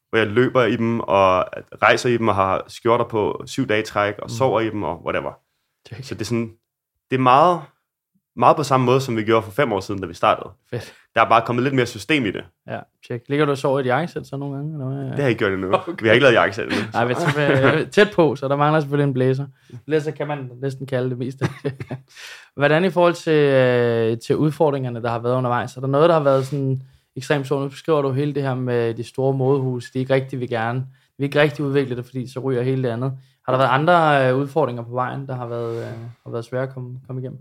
Hvor 0.09 0.17
jeg 0.17 0.27
løber 0.27 0.63
i 0.63 0.75
dem, 0.75 0.99
og 0.99 1.45
rejser 1.81 2.09
i 2.09 2.17
dem, 2.17 2.27
og 2.27 2.35
har 2.35 2.63
skjorter 2.67 3.05
på 3.05 3.43
syv 3.45 3.67
dage 3.67 3.83
træk, 3.83 4.13
og 4.17 4.23
Mm. 4.25 4.29
sover 4.29 4.59
i 4.59 4.69
dem, 4.69 4.83
og 4.83 5.05
whatever. 5.05 5.31
Check. 5.87 6.03
Så 6.07 6.13
det 6.15 6.21
er 6.21 6.25
sådan, 6.25 6.51
det 7.11 7.17
er 7.17 7.21
meget, 7.21 7.61
meget 8.35 8.57
på 8.57 8.63
samme 8.63 8.85
måde, 8.85 9.01
som 9.01 9.17
vi 9.17 9.23
gjorde 9.23 9.43
for 9.43 9.51
fem 9.51 9.71
år 9.73 9.79
siden, 9.79 10.01
da 10.01 10.07
vi 10.07 10.13
startede. 10.13 10.49
Fedt. 10.69 10.93
Der 11.15 11.21
er 11.21 11.29
bare 11.29 11.41
kommet 11.45 11.63
lidt 11.63 11.75
mere 11.75 11.85
system 11.85 12.25
i 12.25 12.31
det. 12.31 12.43
Ja, 12.67 12.79
check. 13.05 13.23
Ligger 13.29 13.45
du 13.45 13.51
og 13.51 13.57
sover 13.57 13.79
i 13.79 13.81
et 13.81 13.85
jakkesæt 13.85 14.27
så 14.27 14.37
nogle 14.37 14.55
gange? 14.55 14.73
Eller 14.73 14.85
hvad? 14.85 15.03
Det 15.03 15.09
har 15.11 15.17
jeg 15.21 15.29
ikke 15.29 15.39
gjort 15.39 15.51
endnu. 15.51 15.73
Okay. 15.73 15.93
Vi 16.01 16.07
har 16.07 16.13
ikke 16.13 16.23
lavet 16.23 16.33
jakkesæt 16.35 16.65
endnu. 16.65 16.79
Nej, 16.93 17.05
men 17.07 17.15
så- 17.15 17.87
tæt 17.91 18.07
på, 18.15 18.35
så 18.35 18.47
der 18.47 18.55
mangler 18.55 18.79
selvfølgelig 18.79 19.07
en 19.07 19.13
blæser. 19.13 19.45
Blæser 19.85 20.11
kan 20.11 20.27
man 20.27 20.49
næsten 20.61 20.85
kalde 20.87 21.09
det 21.09 21.17
meste. 21.17 21.45
Hvordan 22.55 22.85
i 22.85 22.89
forhold 22.89 23.13
til, 23.13 23.33
øh, 23.33 24.17
til 24.17 24.35
udfordringerne, 24.37 25.01
der 25.01 25.09
har 25.09 25.19
været 25.19 25.35
undervejs? 25.35 25.75
Er 25.77 25.81
der 25.81 25.87
noget, 25.87 26.09
der 26.09 26.15
har 26.15 26.23
været 26.23 26.45
sådan 26.45 26.81
ekstremt 27.15 27.45
stort? 27.45 27.61
Nu 27.61 27.69
beskriver 27.69 28.01
du 28.01 28.11
hele 28.11 28.33
det 28.33 28.43
her 28.43 28.55
med 28.55 28.93
de 28.93 29.03
store 29.03 29.33
modehus. 29.33 29.91
De 29.91 29.99
ikke 29.99 30.13
rigtig 30.13 30.39
vil 30.39 30.49
gerne. 30.49 30.85
Vil 31.17 31.25
ikke 31.25 31.41
rigtig 31.41 31.65
udvikle 31.65 31.95
det, 31.95 32.05
fordi 32.05 32.31
så 32.33 32.39
ryger 32.39 32.61
hele 32.61 32.83
det 32.83 32.89
andet. 32.89 33.13
Har 33.45 33.53
der 33.53 33.57
været 33.57 33.69
andre 33.79 34.29
øh, 34.29 34.37
udfordringer 34.37 34.83
på 34.83 34.91
vejen, 34.91 35.27
der 35.27 35.35
har 35.35 35.47
været, 35.47 35.77
øh, 35.77 35.91
har 36.25 36.31
været 36.31 36.45
svære 36.45 36.63
at 36.63 36.73
komme, 36.73 36.99
komme 37.07 37.21
igennem? 37.21 37.39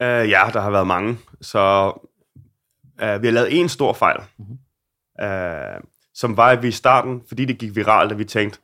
Uh, 0.00 0.06
ja, 0.30 0.50
der 0.52 0.60
har 0.60 0.70
været 0.70 0.86
mange. 0.86 1.18
Så 1.40 1.86
uh, 3.02 3.22
vi 3.22 3.26
har 3.26 3.30
lavet 3.32 3.60
en 3.60 3.68
stor 3.68 3.92
fejl, 3.92 4.16
Mhm. 4.38 4.58
uh, 5.22 5.80
som 6.14 6.36
var, 6.36 6.48
at 6.50 6.62
vi 6.62 6.68
i 6.68 6.72
starten, 6.72 7.22
fordi 7.28 7.44
det 7.44 7.58
gik 7.58 7.76
viralt, 7.76 8.12
at 8.12 8.18
vi 8.18 8.24
tænkte, 8.24 8.58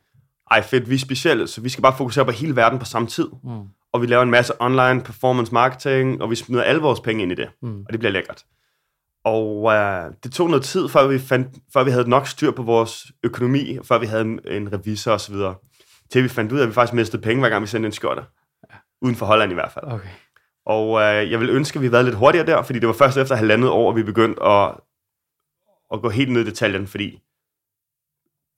ej 0.51 0.61
fedt, 0.61 0.89
vi 0.89 0.95
er 0.95 0.99
specielle, 0.99 1.47
så 1.47 1.61
vi 1.61 1.69
skal 1.69 1.81
bare 1.81 1.97
fokusere 1.97 2.25
på 2.25 2.31
hele 2.31 2.55
verden 2.55 2.79
på 2.79 2.85
samme 2.85 3.07
tid. 3.07 3.27
Mm. 3.43 3.61
Og 3.93 4.01
vi 4.01 4.07
laver 4.07 4.23
en 4.23 4.29
masse 4.31 4.53
online 4.61 5.01
performance 5.03 5.53
marketing, 5.53 6.21
og 6.21 6.29
vi 6.29 6.35
smider 6.35 6.63
alle 6.63 6.81
vores 6.81 6.99
penge 6.99 7.23
ind 7.23 7.31
i 7.31 7.35
det. 7.35 7.49
Mm. 7.61 7.81
og 7.87 7.91
det 7.91 7.99
bliver 7.99 8.11
lækkert. 8.11 8.43
Og 9.23 9.61
uh, 9.63 10.13
det 10.23 10.31
tog 10.33 10.49
noget 10.49 10.63
tid, 10.63 10.89
før 10.89 11.07
vi, 11.07 11.19
fandt, 11.19 11.47
før 11.73 11.83
vi 11.83 11.91
havde 11.91 12.09
nok 12.09 12.27
styr 12.27 12.51
på 12.51 12.63
vores 12.63 13.07
økonomi, 13.23 13.77
før 13.83 13.97
vi 13.97 14.05
havde 14.05 14.21
en, 14.21 14.39
en 14.47 14.73
revisor 14.73 15.11
osv., 15.11 15.35
til 16.11 16.23
vi 16.23 16.29
fandt 16.29 16.51
ud 16.51 16.57
af, 16.59 16.63
at 16.63 16.69
vi 16.69 16.73
faktisk 16.73 16.93
mistede 16.93 17.21
penge, 17.21 17.39
hver 17.39 17.49
gang 17.49 17.61
vi 17.61 17.67
sendte 17.67 17.87
en 17.87 17.93
skjorte. 17.93 18.21
Ja. 18.71 18.75
Uden 19.01 19.15
for 19.15 19.25
Holland 19.25 19.51
i 19.51 19.53
hvert 19.53 19.71
fald. 19.71 19.85
Okay. 19.85 20.07
Og 20.69 20.89
uh, 20.89 21.31
jeg 21.31 21.39
vil 21.39 21.49
ønske, 21.49 21.77
at 21.77 21.81
vi 21.81 21.85
havde 21.85 21.93
været 21.93 22.05
lidt 22.05 22.15
hurtigere 22.15 22.45
der, 22.45 22.61
fordi 22.61 22.79
det 22.79 22.87
var 22.87 22.93
først 22.93 23.17
efter 23.17 23.35
halvandet 23.35 23.69
år, 23.69 23.89
at 23.89 23.95
vi 23.95 24.03
begyndte 24.03 24.43
at, 24.43 24.73
at 25.93 26.01
gå 26.01 26.09
helt 26.09 26.31
ned 26.31 26.41
i 26.41 26.45
detaljen, 26.45 26.87
fordi 26.87 27.21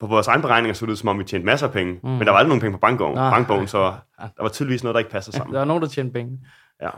på 0.00 0.06
vores 0.06 0.26
egen 0.26 0.42
beregninger 0.42 0.74
så 0.74 0.86
det 0.86 0.92
ud, 0.92 0.96
som 0.96 1.08
om 1.08 1.18
vi 1.18 1.24
tjente 1.24 1.46
masser 1.46 1.66
af 1.66 1.72
penge, 1.72 2.00
mm. 2.02 2.08
men 2.08 2.20
der 2.20 2.30
var 2.30 2.38
aldrig 2.38 2.48
nogen 2.48 2.60
penge 2.60 2.72
på 2.72 2.80
bankbogen, 2.80 3.14
Nå. 3.14 3.20
bankbogen 3.20 3.68
så 3.68 3.94
der 4.18 4.42
var 4.42 4.48
tydeligvis 4.48 4.82
noget, 4.82 4.94
der 4.94 4.98
ikke 4.98 5.10
passede 5.10 5.36
sammen. 5.36 5.54
Der 5.54 5.60
er 5.60 5.64
nogen, 5.64 5.82
der 5.82 5.88
tjener 5.88 6.12
penge. 6.12 6.38
Ja. 6.82 6.90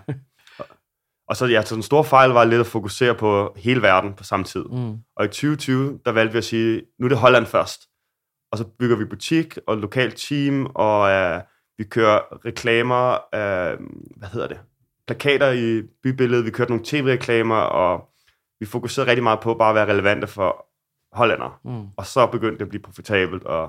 Og 1.28 1.37
så, 1.37 1.47
ja, 1.47 1.62
så 1.62 1.75
den 1.75 1.83
store 1.83 2.04
fejl 2.04 2.30
var 2.30 2.44
lidt 2.44 2.61
at 2.61 2.66
fokusere 2.66 3.14
på 3.14 3.54
hele 3.56 3.83
verden 3.83 4.14
på 4.14 4.25
samme 4.25 4.44
tid. 4.44 4.64
Mm. 4.64 4.99
Og 5.16 5.25
i 5.25 5.28
2020, 5.28 6.00
der 6.04 6.12
valgte 6.12 6.33
vi 6.33 6.38
at 6.38 6.44
sige, 6.44 6.83
nu 6.99 7.04
er 7.04 7.09
det 7.09 7.18
Holland 7.18 7.47
først. 7.47 7.83
Og 8.52 8.59
så 8.59 8.64
bygger 8.78 8.97
vi 8.97 9.04
butik 9.04 9.59
og 9.66 9.76
lokalt 9.76 10.16
team, 10.16 10.66
og 10.66 11.11
øh, 11.11 11.40
vi 11.78 11.85
kører 11.85 12.47
reklamer, 12.47 13.12
øh, 13.12 13.78
hvad 14.16 14.28
hedder 14.28 14.49
det, 14.49 14.59
plakater 15.06 15.50
i 15.50 15.82
bybilledet, 16.02 16.44
vi 16.44 16.50
kørte 16.50 16.70
nogle 16.70 16.84
tv-reklamer, 16.84 17.56
og 17.56 18.08
vi 18.61 18.66
fokuserede 18.66 19.11
rigtig 19.11 19.23
meget 19.23 19.40
på 19.40 19.54
bare 19.54 19.68
at 19.68 19.75
være 19.75 19.94
relevante 19.94 20.26
for 20.26 20.66
hollandere. 21.12 21.52
Mm. 21.64 21.87
Og 21.96 22.06
så 22.06 22.26
begyndte 22.26 22.58
det 22.58 22.62
at 22.62 22.68
blive 22.68 22.82
profitabelt 22.82 23.44
og, 23.44 23.62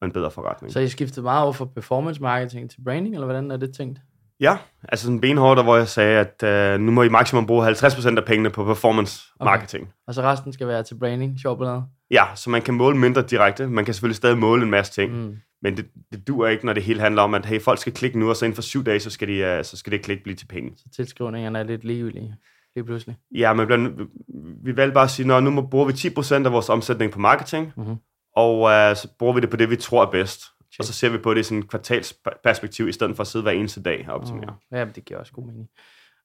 og 0.00 0.04
en 0.04 0.12
bedre 0.12 0.30
forretning. 0.30 0.72
Så 0.72 0.80
I 0.80 0.88
skiftede 0.88 1.22
meget 1.22 1.42
over 1.44 1.52
fra 1.52 1.64
performance 1.64 2.22
marketing 2.22 2.70
til 2.70 2.80
branding, 2.84 3.14
eller 3.14 3.26
hvordan 3.26 3.50
er 3.50 3.56
det 3.56 3.74
tænkt? 3.74 3.98
Ja, 4.40 4.56
altså 4.88 5.04
sådan 5.04 5.20
benhårdt, 5.20 5.62
hvor 5.62 5.76
jeg 5.76 5.88
sagde, 5.88 6.20
at 6.20 6.42
øh, 6.42 6.80
nu 6.80 6.92
må 6.92 7.02
I 7.02 7.08
maksimum 7.08 7.46
bruge 7.46 7.70
50% 7.70 8.16
af 8.16 8.24
pengene 8.24 8.50
på 8.50 8.64
performance 8.64 9.22
marketing. 9.40 9.82
Okay. 9.82 9.92
Og 10.06 10.14
så 10.14 10.22
resten 10.22 10.52
skal 10.52 10.68
være 10.68 10.82
til 10.82 10.94
branding, 10.98 11.40
sjov. 11.40 11.84
Ja, 12.10 12.24
så 12.34 12.50
man 12.50 12.62
kan 12.62 12.74
måle 12.74 12.98
mindre 12.98 13.22
direkte. 13.22 13.66
Man 13.66 13.84
kan 13.84 13.94
selvfølgelig 13.94 14.16
stadig 14.16 14.38
måle 14.38 14.62
en 14.62 14.70
masse 14.70 14.92
ting. 14.92 15.12
Mm. 15.12 15.36
Men 15.62 15.76
det, 15.76 15.86
det 16.12 16.28
duer 16.28 16.48
ikke, 16.48 16.66
når 16.66 16.72
det 16.72 16.82
hele 16.82 17.00
handler 17.00 17.22
om, 17.22 17.34
at 17.34 17.46
hey, 17.46 17.60
folk 17.60 17.78
skal 17.78 17.92
klikke 17.92 18.18
nu, 18.18 18.28
og 18.28 18.36
så 18.36 18.44
inden 18.44 18.54
for 18.54 18.62
syv 18.62 18.84
dage, 18.84 19.00
så 19.00 19.10
skal, 19.10 19.28
de, 19.28 19.58
uh, 19.58 19.64
så 19.64 19.76
skal 19.76 19.92
det 19.92 20.02
klik 20.02 20.22
blive 20.22 20.36
til 20.36 20.46
penge. 20.46 20.72
Så 20.76 20.84
tilskrivningerne 20.96 21.58
er 21.58 21.62
lidt 21.62 21.84
ligegyldige 21.84 22.34
lige 22.76 22.84
pludselig. 22.84 23.16
Ja, 23.34 23.52
men 23.52 23.66
blandt, 23.66 24.00
vi 24.64 24.76
valgte 24.76 24.94
bare 24.94 25.04
at 25.04 25.10
sige, 25.10 25.34
at 25.34 25.42
nu 25.42 25.50
må, 25.50 25.62
bruger 25.66 25.86
vi 25.86 25.92
10% 25.92 26.46
af 26.46 26.52
vores 26.52 26.68
omsætning 26.68 27.12
på 27.12 27.18
marketing, 27.18 27.72
Mhm. 27.76 27.96
og 28.36 28.60
uh, 28.60 28.96
så 28.96 29.08
bruger 29.18 29.34
vi 29.34 29.40
det 29.40 29.50
på 29.50 29.56
det, 29.56 29.70
vi 29.70 29.76
tror 29.76 30.06
er 30.06 30.10
bedst. 30.10 30.40
Check. 30.40 30.78
Og 30.80 30.84
så 30.84 30.92
ser 30.92 31.08
vi 31.08 31.18
på 31.18 31.34
det 31.34 31.40
i 31.40 31.42
sådan 31.42 31.58
et 31.58 31.68
kvartalsperspektiv, 31.70 32.88
i 32.88 32.92
stedet 32.92 33.16
for 33.16 33.20
at 33.20 33.26
sidde 33.26 33.42
hver 33.42 33.52
eneste 33.52 33.82
dag 33.82 34.04
og 34.08 34.14
optimere. 34.14 34.54
Mm. 34.70 34.76
Ja, 34.76 34.84
men 34.84 34.94
det 34.94 35.04
giver 35.04 35.20
også 35.20 35.32
god 35.32 35.46
mening. 35.46 35.68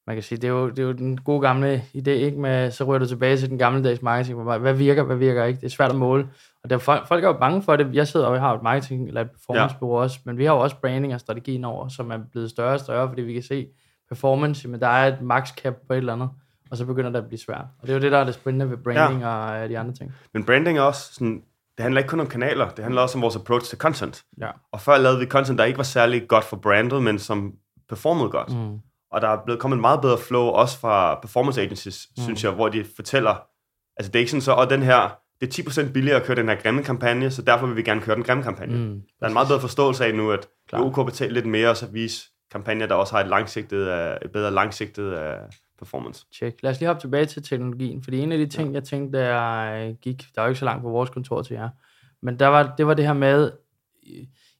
Man 0.07 0.15
kan 0.15 0.23
sige, 0.23 0.37
det 0.37 0.47
er 0.47 0.51
jo, 0.51 0.69
det 0.69 0.79
er 0.79 0.83
jo 0.83 0.91
den 0.91 1.17
gode 1.17 1.41
gamle 1.41 1.83
idé, 1.95 2.09
ikke? 2.09 2.39
Med, 2.39 2.71
så 2.71 2.83
ryger 2.83 2.99
du 2.99 3.05
tilbage 3.05 3.37
til 3.37 3.49
den 3.49 3.57
gamle 3.57 3.83
dags 3.83 4.01
marketing. 4.01 4.43
Hvad 4.43 4.73
virker, 4.73 5.03
hvad 5.03 5.15
virker 5.15 5.43
ikke? 5.43 5.59
Det 5.59 5.65
er 5.65 5.69
svært 5.69 5.89
at 5.89 5.95
måle. 5.95 6.29
Og 6.63 6.69
der, 6.69 6.77
folk, 6.77 7.07
folk 7.07 7.23
er 7.23 7.27
jo 7.27 7.33
bange 7.33 7.61
for 7.61 7.75
det. 7.75 7.89
Jeg 7.93 8.07
sidder 8.07 8.25
og 8.25 8.33
jeg 8.33 8.41
har 8.41 8.55
et 8.55 8.63
marketing 8.63 9.07
eller 9.07 9.21
et 9.21 9.31
performancebureau 9.31 9.97
ja. 9.97 10.03
også, 10.03 10.19
men 10.25 10.37
vi 10.37 10.45
har 10.45 10.53
jo 10.53 10.59
også 10.59 10.75
branding 10.81 11.13
og 11.13 11.19
strategien 11.19 11.65
over, 11.65 11.87
som 11.87 12.11
er 12.11 12.17
blevet 12.31 12.49
større 12.49 12.73
og 12.73 12.79
større, 12.79 13.07
fordi 13.07 13.21
vi 13.21 13.33
kan 13.33 13.43
se 13.43 13.67
performance, 14.09 14.67
men 14.67 14.79
der 14.79 14.87
er 14.87 15.13
et 15.13 15.21
max 15.21 15.49
cap 15.55 15.75
på 15.87 15.93
et 15.93 15.97
eller 15.97 16.13
andet, 16.13 16.29
og 16.71 16.77
så 16.77 16.85
begynder 16.85 17.09
det 17.09 17.17
at 17.17 17.27
blive 17.27 17.39
svært. 17.39 17.65
Og 17.79 17.87
det 17.87 17.89
er 17.89 17.93
jo 17.93 18.01
det, 18.01 18.11
der 18.11 18.17
er 18.17 18.23
det 18.23 18.33
spændende 18.33 18.69
ved 18.69 18.77
branding 18.77 19.21
ja. 19.21 19.27
og 19.27 19.63
øh, 19.63 19.69
de 19.69 19.79
andre 19.79 19.93
ting. 19.93 20.13
Men 20.33 20.45
branding 20.45 20.77
er 20.77 20.81
også 20.81 21.13
sådan, 21.13 21.43
det 21.77 21.83
handler 21.83 21.99
ikke 22.01 22.09
kun 22.09 22.19
om 22.19 22.27
kanaler, 22.27 22.69
det 22.69 22.83
handler 22.83 23.01
også 23.01 23.17
om 23.17 23.21
vores 23.21 23.35
approach 23.35 23.69
til 23.69 23.77
content. 23.77 24.23
Ja. 24.41 24.49
Og 24.71 24.81
før 24.81 24.97
lavede 24.97 25.19
vi 25.19 25.25
content, 25.25 25.59
der 25.59 25.65
ikke 25.65 25.77
var 25.77 25.83
særlig 25.83 26.27
godt 26.27 26.43
for 26.43 26.57
brandet, 26.57 27.03
men 27.03 27.19
som 27.19 27.53
performede 27.89 28.29
godt. 28.29 28.57
Mm. 28.57 28.79
Og 29.13 29.21
der 29.21 29.27
er 29.27 29.37
blevet 29.45 29.61
kommet 29.61 29.75
en 29.75 29.81
meget 29.81 30.01
bedre 30.01 30.17
flow, 30.17 30.43
også 30.43 30.79
fra 30.79 31.19
performance 31.21 31.61
agencies, 31.61 32.07
mm. 32.17 32.23
synes 32.23 32.43
jeg, 32.43 32.51
hvor 32.51 32.69
de 32.69 32.85
fortæller, 32.95 33.35
altså 33.97 34.11
det 34.11 34.15
er 34.15 34.19
ikke 34.19 34.31
sådan 34.31 34.41
så, 34.41 34.51
og 34.51 34.69
den 34.69 34.83
her, 34.83 35.17
det 35.41 35.59
er 35.59 35.63
10% 35.63 35.91
billigere 35.91 36.19
at 36.19 36.23
køre 36.23 36.35
den 36.37 36.49
her 36.49 36.55
grimme 36.55 36.83
kampagne, 36.83 37.31
så 37.31 37.41
derfor 37.41 37.67
vil 37.67 37.75
vi 37.75 37.83
gerne 37.83 38.01
køre 38.01 38.15
den 38.15 38.23
grimme 38.23 38.43
kampagne. 38.43 38.77
Mm. 38.77 39.01
Der 39.19 39.25
er 39.25 39.27
en 39.27 39.33
meget 39.33 39.47
bedre 39.47 39.61
forståelse 39.61 40.05
af 40.05 40.15
nu, 40.15 40.31
at 40.31 40.47
Klart. 40.69 40.83
OK 40.83 41.05
betaler 41.05 41.33
lidt 41.33 41.45
mere, 41.45 41.69
og 41.69 41.77
så 41.77 41.87
vise 41.87 42.23
kampagner, 42.51 42.85
der 42.85 42.95
også 42.95 43.13
har 43.13 43.23
et, 43.23 43.29
langsigtet, 43.29 43.77
øh, 43.77 44.17
et 44.25 44.31
bedre 44.31 44.51
langsigtet 44.51 45.13
uh, 45.13 45.49
performance. 45.79 46.25
Check. 46.33 46.63
Lad 46.63 46.71
os 46.71 46.79
lige 46.79 46.87
hoppe 46.87 47.01
tilbage 47.01 47.25
til 47.25 47.43
teknologien, 47.43 48.03
fordi 48.03 48.19
en 48.19 48.31
af 48.31 48.37
de 48.37 48.47
ting, 48.47 48.69
ja. 48.69 48.73
jeg 48.73 48.83
tænkte, 48.83 49.19
da 49.19 49.35
jeg 49.35 49.95
gik, 50.01 50.25
der 50.35 50.41
er 50.41 50.45
jo 50.45 50.49
ikke 50.49 50.59
så 50.59 50.65
langt 50.65 50.83
på 50.83 50.89
vores 50.89 51.09
kontor 51.09 51.41
til 51.41 51.53
jer, 51.53 51.69
men 52.21 52.39
der 52.39 52.47
var, 52.47 52.73
det 52.77 52.87
var 52.87 52.93
det 52.93 53.05
her 53.05 53.13
med, 53.13 53.51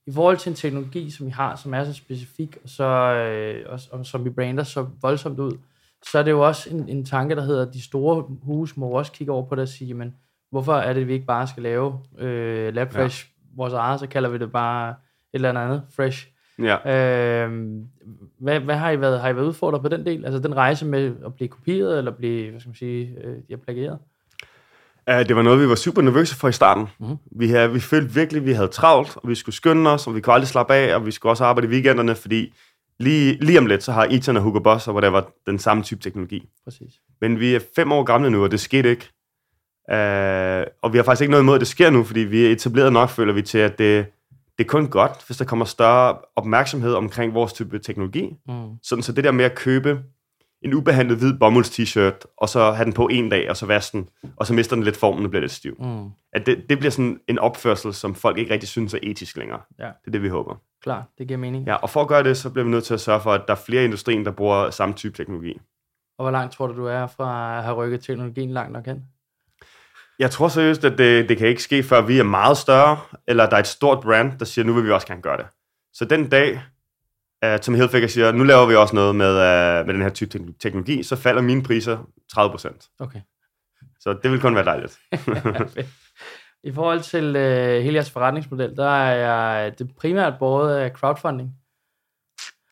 i, 0.06 0.12
forhold 0.12 0.36
til 0.36 0.50
en 0.50 0.56
teknologi, 0.56 1.10
som 1.10 1.26
I 1.26 1.30
har, 1.30 1.56
som 1.56 1.74
er 1.74 1.84
så 1.84 1.92
specifik, 1.92 2.58
og, 2.62 2.68
så, 2.68 2.84
øh, 2.84 3.72
og, 3.72 3.80
og 3.92 4.06
som 4.06 4.24
vi 4.24 4.30
brander 4.30 4.62
så 4.62 4.86
voldsomt 5.02 5.38
ud, 5.38 5.58
så 6.02 6.18
er 6.18 6.22
det 6.22 6.30
jo 6.30 6.46
også 6.46 6.70
en, 6.70 6.88
en 6.88 7.04
tanke, 7.04 7.36
der 7.36 7.42
hedder, 7.42 7.66
at 7.66 7.74
de 7.74 7.82
store 7.82 8.24
huse 8.42 8.80
må 8.80 8.86
også 8.86 9.12
kigge 9.12 9.32
over 9.32 9.46
på 9.46 9.54
det 9.54 9.62
og 9.62 9.68
sige, 9.68 9.94
men 9.94 10.14
hvorfor 10.50 10.74
er 10.74 10.92
det, 10.92 11.00
at 11.00 11.08
vi 11.08 11.12
ikke 11.12 11.26
bare 11.26 11.46
skal 11.46 11.62
lave 11.62 12.00
øh, 12.18 12.74
LabFresh, 12.74 13.26
ja. 13.26 13.56
vores 13.56 13.72
eget, 13.72 14.00
så 14.00 14.06
kalder 14.06 14.28
vi 14.28 14.38
det 14.38 14.52
bare 14.52 14.90
et 14.90 14.94
eller 15.32 15.60
andet 15.60 15.82
Fresh. 15.96 16.28
Ja. 16.58 17.46
Øh, 17.46 17.76
hvad, 18.38 18.60
hvad 18.60 18.76
har 18.76 18.90
I 18.90 19.00
været? 19.00 19.20
Har 19.20 19.28
I 19.28 19.36
været 19.36 19.46
udfordret 19.46 19.82
på 19.82 19.88
den 19.88 20.06
del? 20.06 20.24
Altså 20.24 20.38
den 20.38 20.56
rejse 20.56 20.86
med 20.86 21.14
at 21.26 21.34
blive 21.34 21.48
kopieret, 21.48 21.98
eller 21.98 22.10
blive, 22.10 22.50
hvad 22.50 22.60
skal 22.60 22.68
man 22.68 22.74
sige, 22.74 23.16
øh, 23.24 23.36
ja, 23.50 23.56
plagieret? 23.56 23.98
Uh, 25.10 25.18
det 25.28 25.36
var 25.36 25.42
noget, 25.42 25.60
vi 25.60 25.68
var 25.68 25.74
super 25.74 26.02
nervøse 26.02 26.36
for 26.36 26.48
i 26.48 26.52
starten. 26.52 26.88
Mhm. 27.00 27.16
Vi, 27.38 27.48
havde, 27.48 27.72
vi 27.72 27.80
følte 27.80 28.14
virkelig, 28.14 28.40
at 28.40 28.46
vi 28.46 28.52
havde 28.52 28.68
travlt, 28.68 29.16
og 29.16 29.28
vi 29.28 29.34
skulle 29.34 29.54
skynde 29.54 29.90
os, 29.90 30.06
og 30.06 30.14
vi 30.14 30.20
kunne 30.20 30.34
aldrig 30.34 30.48
slappe 30.48 30.74
af, 30.74 30.94
og 30.94 31.06
vi 31.06 31.10
skulle 31.10 31.32
også 31.32 31.44
arbejde 31.44 31.68
i 31.68 31.70
weekenderne, 31.70 32.14
fordi 32.14 32.54
lige, 32.98 33.38
lige 33.44 33.58
om 33.58 33.66
lidt, 33.66 33.82
så 33.82 33.92
har 33.92 34.06
Ethan 34.10 34.36
og 34.36 34.42
Hugo 34.42 34.58
Boss, 34.58 34.86
og 34.86 34.92
hvor 34.92 35.00
der 35.00 35.08
var 35.08 35.28
den 35.46 35.58
samme 35.58 35.82
type 35.82 36.00
teknologi. 36.00 36.48
Præcis. 36.64 36.92
Men 37.20 37.40
vi 37.40 37.54
er 37.54 37.60
fem 37.76 37.92
år 37.92 38.02
gamle 38.02 38.30
nu, 38.30 38.44
og 38.44 38.50
det 38.50 38.60
skete 38.60 38.90
ikke. 38.90 39.08
Uh, 39.92 40.72
og 40.82 40.92
vi 40.92 40.98
har 40.98 41.02
faktisk 41.02 41.20
ikke 41.20 41.30
noget 41.30 41.42
imod, 41.42 41.54
at 41.54 41.60
det 41.60 41.68
sker 41.68 41.90
nu, 41.90 42.04
fordi 42.04 42.20
vi 42.20 42.46
er 42.46 42.50
etableret 42.52 42.92
nok, 42.92 43.08
føler 43.08 43.32
vi 43.32 43.42
til, 43.42 43.58
at 43.58 43.78
det, 43.78 44.06
det 44.58 44.64
er 44.64 44.68
kun 44.68 44.88
godt, 44.88 45.26
hvis 45.26 45.36
der 45.36 45.44
kommer 45.44 45.64
større 45.64 46.18
opmærksomhed 46.36 46.94
omkring 46.94 47.34
vores 47.34 47.52
type 47.52 47.78
teknologi. 47.78 48.36
Mm. 48.48 48.68
Sådan, 48.82 49.02
så 49.02 49.12
det 49.12 49.24
der 49.24 49.32
med 49.32 49.44
at 49.44 49.54
købe 49.54 49.98
en 50.64 50.74
ubehandlet 50.74 51.18
hvid 51.18 51.38
bomulds 51.38 51.78
t-shirt, 51.78 52.34
og 52.36 52.48
så 52.48 52.72
have 52.72 52.84
den 52.84 52.92
på 52.92 53.08
en 53.08 53.28
dag, 53.28 53.50
og 53.50 53.56
så 53.56 53.66
vaske 53.66 53.98
den, 53.98 54.08
og 54.36 54.46
så 54.46 54.54
mister 54.54 54.76
den 54.76 54.84
lidt 54.84 54.96
formen 54.96 55.24
og 55.24 55.30
bliver 55.30 55.40
lidt 55.40 55.52
stiv. 55.52 55.76
Mm. 55.78 56.08
At 56.32 56.46
det, 56.46 56.64
det 56.68 56.78
bliver 56.78 56.90
sådan 56.90 57.20
en 57.28 57.38
opførsel, 57.38 57.94
som 57.94 58.14
folk 58.14 58.38
ikke 58.38 58.52
rigtig 58.52 58.68
synes 58.68 58.94
er 58.94 58.98
etisk 59.02 59.36
længere. 59.36 59.60
Ja. 59.78 59.84
Det 59.84 60.06
er 60.06 60.10
det, 60.10 60.22
vi 60.22 60.28
håber. 60.28 60.54
Klar, 60.82 61.04
det 61.18 61.28
giver 61.28 61.38
mening. 61.38 61.66
Ja, 61.66 61.74
og 61.74 61.90
for 61.90 62.00
at 62.00 62.08
gøre 62.08 62.22
det, 62.22 62.36
så 62.36 62.50
bliver 62.50 62.64
vi 62.64 62.70
nødt 62.70 62.84
til 62.84 62.94
at 62.94 63.00
sørge 63.00 63.20
for, 63.20 63.32
at 63.32 63.42
der 63.46 63.54
er 63.54 63.58
flere 63.66 63.82
i 63.82 63.84
industrien, 63.84 64.24
der 64.24 64.30
bruger 64.30 64.70
samme 64.70 64.94
type 64.94 65.16
teknologi. 65.16 65.60
Og 66.18 66.24
hvor 66.24 66.30
langt 66.30 66.52
tror 66.52 66.66
du, 66.66 66.76
du 66.76 66.86
er 66.86 67.06
fra 67.06 67.58
at 67.58 67.64
have 67.64 67.76
rykket 67.76 68.00
teknologien 68.00 68.50
langt 68.50 68.72
nok 68.72 68.86
hen? 68.86 69.04
Jeg 70.18 70.30
tror 70.30 70.48
seriøst, 70.48 70.84
at 70.84 70.98
det, 70.98 71.28
det 71.28 71.38
kan 71.38 71.48
ikke 71.48 71.62
ske, 71.62 71.82
før 71.82 72.02
vi 72.02 72.18
er 72.18 72.24
meget 72.24 72.56
større, 72.56 72.98
eller 73.26 73.48
der 73.48 73.56
er 73.56 73.60
et 73.60 73.66
stort 73.66 74.00
brand, 74.02 74.38
der 74.38 74.44
siger, 74.44 74.64
nu 74.64 74.72
vil 74.72 74.84
vi 74.84 74.90
også 74.90 75.06
gerne 75.06 75.22
gøre 75.22 75.36
det. 75.36 75.46
Så 75.92 76.04
den 76.04 76.28
dag, 76.28 76.60
uh, 77.52 77.60
Tom 77.60 77.74
Hilfiger 77.74 78.06
siger, 78.06 78.32
nu 78.32 78.44
laver 78.44 78.66
vi 78.66 78.74
også 78.74 78.94
noget 78.94 79.16
med, 79.16 79.30
uh, 79.30 79.86
med 79.86 79.94
den 79.94 80.02
her 80.02 80.08
type 80.08 80.38
tekno- 80.38 80.56
teknologi, 80.60 81.02
så 81.02 81.16
falder 81.16 81.42
mine 81.42 81.62
priser 81.62 81.98
30%. 82.36 82.94
Okay. 82.98 83.20
Så 84.00 84.18
det 84.22 84.30
vil 84.30 84.40
kun 84.40 84.54
være 84.54 84.64
dejligt. 84.64 84.98
I 86.64 86.72
forhold 86.72 87.00
til 87.00 87.36
øh, 87.36 87.82
hele 87.82 87.94
jeres 87.94 88.10
forretningsmodel, 88.10 88.76
der 88.76 88.88
er 88.88 89.70
det 89.70 89.96
primært 89.96 90.34
båret 90.38 90.76
af 90.76 90.90
crowdfunding. 90.90 91.50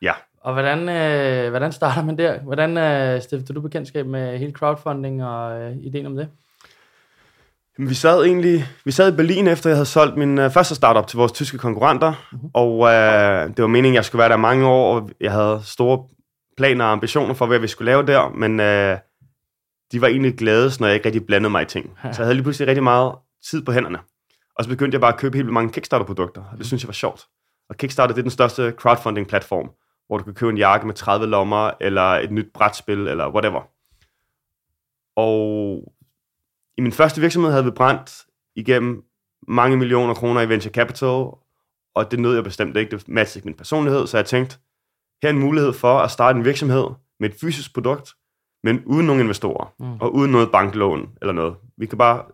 Ja. 0.01 0.13
Og 0.41 0.53
hvordan, 0.53 0.89
øh, 0.89 1.49
hvordan 1.49 1.71
starter 1.71 2.03
man 2.03 2.17
der? 2.17 2.39
Hvordan 2.39 2.77
øh, 2.77 3.21
stifter 3.21 3.53
du 3.53 3.61
bekendtskab 3.61 4.05
med 4.05 4.37
hele 4.37 4.51
crowdfunding 4.51 5.23
og 5.25 5.61
øh, 5.61 5.77
ideen 5.77 6.05
om 6.05 6.15
det? 6.15 6.29
Jamen, 7.77 7.89
Vi 7.89 7.95
sad 7.95 8.25
egentlig 8.25 8.65
vi 8.85 8.91
sad 8.91 9.13
i 9.13 9.15
Berlin, 9.15 9.47
efter 9.47 9.69
jeg 9.69 9.77
havde 9.77 9.85
solgt 9.85 10.17
min 10.17 10.37
uh, 10.37 10.51
første 10.51 10.75
startup 10.75 11.07
til 11.07 11.17
vores 11.17 11.31
tyske 11.31 11.57
konkurrenter, 11.57 12.13
mm-hmm. 12.31 12.49
og 12.53 12.79
uh, 12.79 13.55
det 13.55 13.61
var 13.61 13.67
meningen, 13.67 13.93
at 13.93 13.95
jeg 13.95 14.05
skulle 14.05 14.19
være 14.19 14.29
der 14.29 14.37
mange 14.37 14.67
år, 14.67 14.95
og 14.95 15.09
jeg 15.21 15.31
havde 15.31 15.61
store 15.63 16.03
planer 16.57 16.85
og 16.85 16.91
ambitioner 16.91 17.33
for, 17.33 17.45
hvad 17.45 17.59
vi 17.59 17.67
skulle 17.67 17.91
lave 17.91 18.05
der, 18.05 18.29
men 18.29 18.51
uh, 18.59 18.99
de 19.91 20.01
var 20.01 20.07
egentlig 20.07 20.37
glade, 20.37 20.71
når 20.79 20.87
jeg 20.87 20.95
ikke 20.95 21.05
rigtig 21.05 21.25
blandede 21.25 21.51
mig 21.51 21.61
i 21.61 21.65
ting. 21.65 21.97
Så 22.01 22.07
jeg 22.07 22.15
havde 22.25 22.33
lige 22.33 22.43
pludselig 22.43 22.67
rigtig 22.67 22.83
meget 22.83 23.15
tid 23.49 23.65
på 23.65 23.71
hænderne. 23.71 23.99
Og 24.57 24.63
så 24.63 24.69
begyndte 24.69 24.95
jeg 24.95 25.01
bare 25.01 25.13
at 25.13 25.19
købe 25.19 25.37
helt 25.37 25.45
vildt 25.45 25.53
mange 25.53 25.71
Kickstarter-produkter, 25.73 26.43
og 26.51 26.57
det 26.57 26.65
synes 26.65 26.83
jeg 26.83 26.87
var 26.87 26.93
sjovt. 26.93 27.25
Og 27.69 27.77
Kickstarter 27.77 28.13
det 28.13 28.21
er 28.21 28.23
den 28.23 28.31
største 28.31 28.73
crowdfunding-platform, 28.77 29.69
hvor 30.07 30.17
du 30.17 30.23
kan 30.23 30.33
købe 30.33 30.51
en 30.51 30.57
jakke 30.57 30.87
med 30.87 30.93
30 30.95 31.25
lommer, 31.27 31.71
eller 31.81 32.01
et 32.01 32.31
nyt 32.31 32.47
brætspil, 32.53 33.07
eller 33.07 33.33
whatever. 33.33 33.61
Og 35.15 35.93
i 36.77 36.81
min 36.81 36.91
første 36.91 37.21
virksomhed 37.21 37.51
havde 37.51 37.65
vi 37.65 37.71
brændt 37.71 38.25
igennem 38.55 39.03
mange 39.47 39.77
millioner 39.77 40.13
kroner 40.13 40.41
i 40.41 40.49
venture 40.49 40.71
capital, 40.73 41.25
og 41.95 42.11
det 42.11 42.19
nød 42.19 42.35
jeg 42.35 42.43
bestemt 42.43 42.77
ikke. 42.77 42.91
Det 42.97 43.07
matchede 43.07 43.39
ikke 43.39 43.47
min 43.47 43.57
personlighed, 43.57 44.07
så 44.07 44.17
jeg 44.17 44.25
tænkte, 44.25 44.57
her 45.21 45.29
er 45.29 45.33
en 45.33 45.39
mulighed 45.39 45.73
for 45.73 45.99
at 45.99 46.11
starte 46.11 46.37
en 46.39 46.45
virksomhed 46.45 46.85
med 47.19 47.29
et 47.29 47.35
fysisk 47.41 47.73
produkt, 47.73 48.09
men 48.63 48.83
uden 48.85 49.05
nogen 49.07 49.21
investorer, 49.21 49.73
Mm. 49.79 50.01
og 50.01 50.13
uden 50.13 50.31
noget 50.31 50.51
banklån 50.51 51.17
eller 51.21 51.33
noget. 51.33 51.55
Vi 51.77 51.85
kan 51.85 51.97
bare 51.97 52.25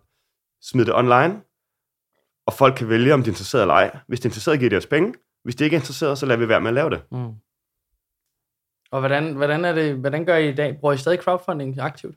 smide 0.62 0.86
det 0.86 0.96
online, 0.96 1.42
og 2.48 2.54
folk 2.54 2.76
kan 2.76 2.90
vælge, 2.90 3.14
om 3.14 3.24
de 3.24 3.30
er 3.30 3.32
interesseret 3.32 3.62
eller 3.64 3.74
ej. 3.74 3.98
Hvis 4.08 4.20
de 4.20 4.26
er 4.26 4.30
interesseret, 4.30 4.60
giver 4.60 4.70
de 4.70 4.78
os 4.78 4.86
penge. 4.86 5.14
Hvis 5.44 5.56
de 5.56 5.64
ikke 5.64 5.76
er 5.76 5.80
interesseret, 5.80 6.18
så 6.18 6.26
lader 6.26 6.40
vi 6.40 6.50
være 6.50 6.62
med 6.62 6.68
at 6.68 6.74
lave 6.74 6.90
det. 6.90 7.02
Mm. 7.12 7.34
Og 8.92 9.00
hvordan, 9.00 9.34
hvordan, 9.34 9.66
er 9.66 9.74
det, 9.74 9.96
hvordan 9.96 10.26
gør 10.26 10.36
I 10.36 10.50
i 10.50 10.56
dag? 10.56 10.78
Bruger 10.80 10.94
I 10.94 10.98
stadig 10.98 11.20
crowdfunding 11.20 11.80
aktivt? 11.80 12.16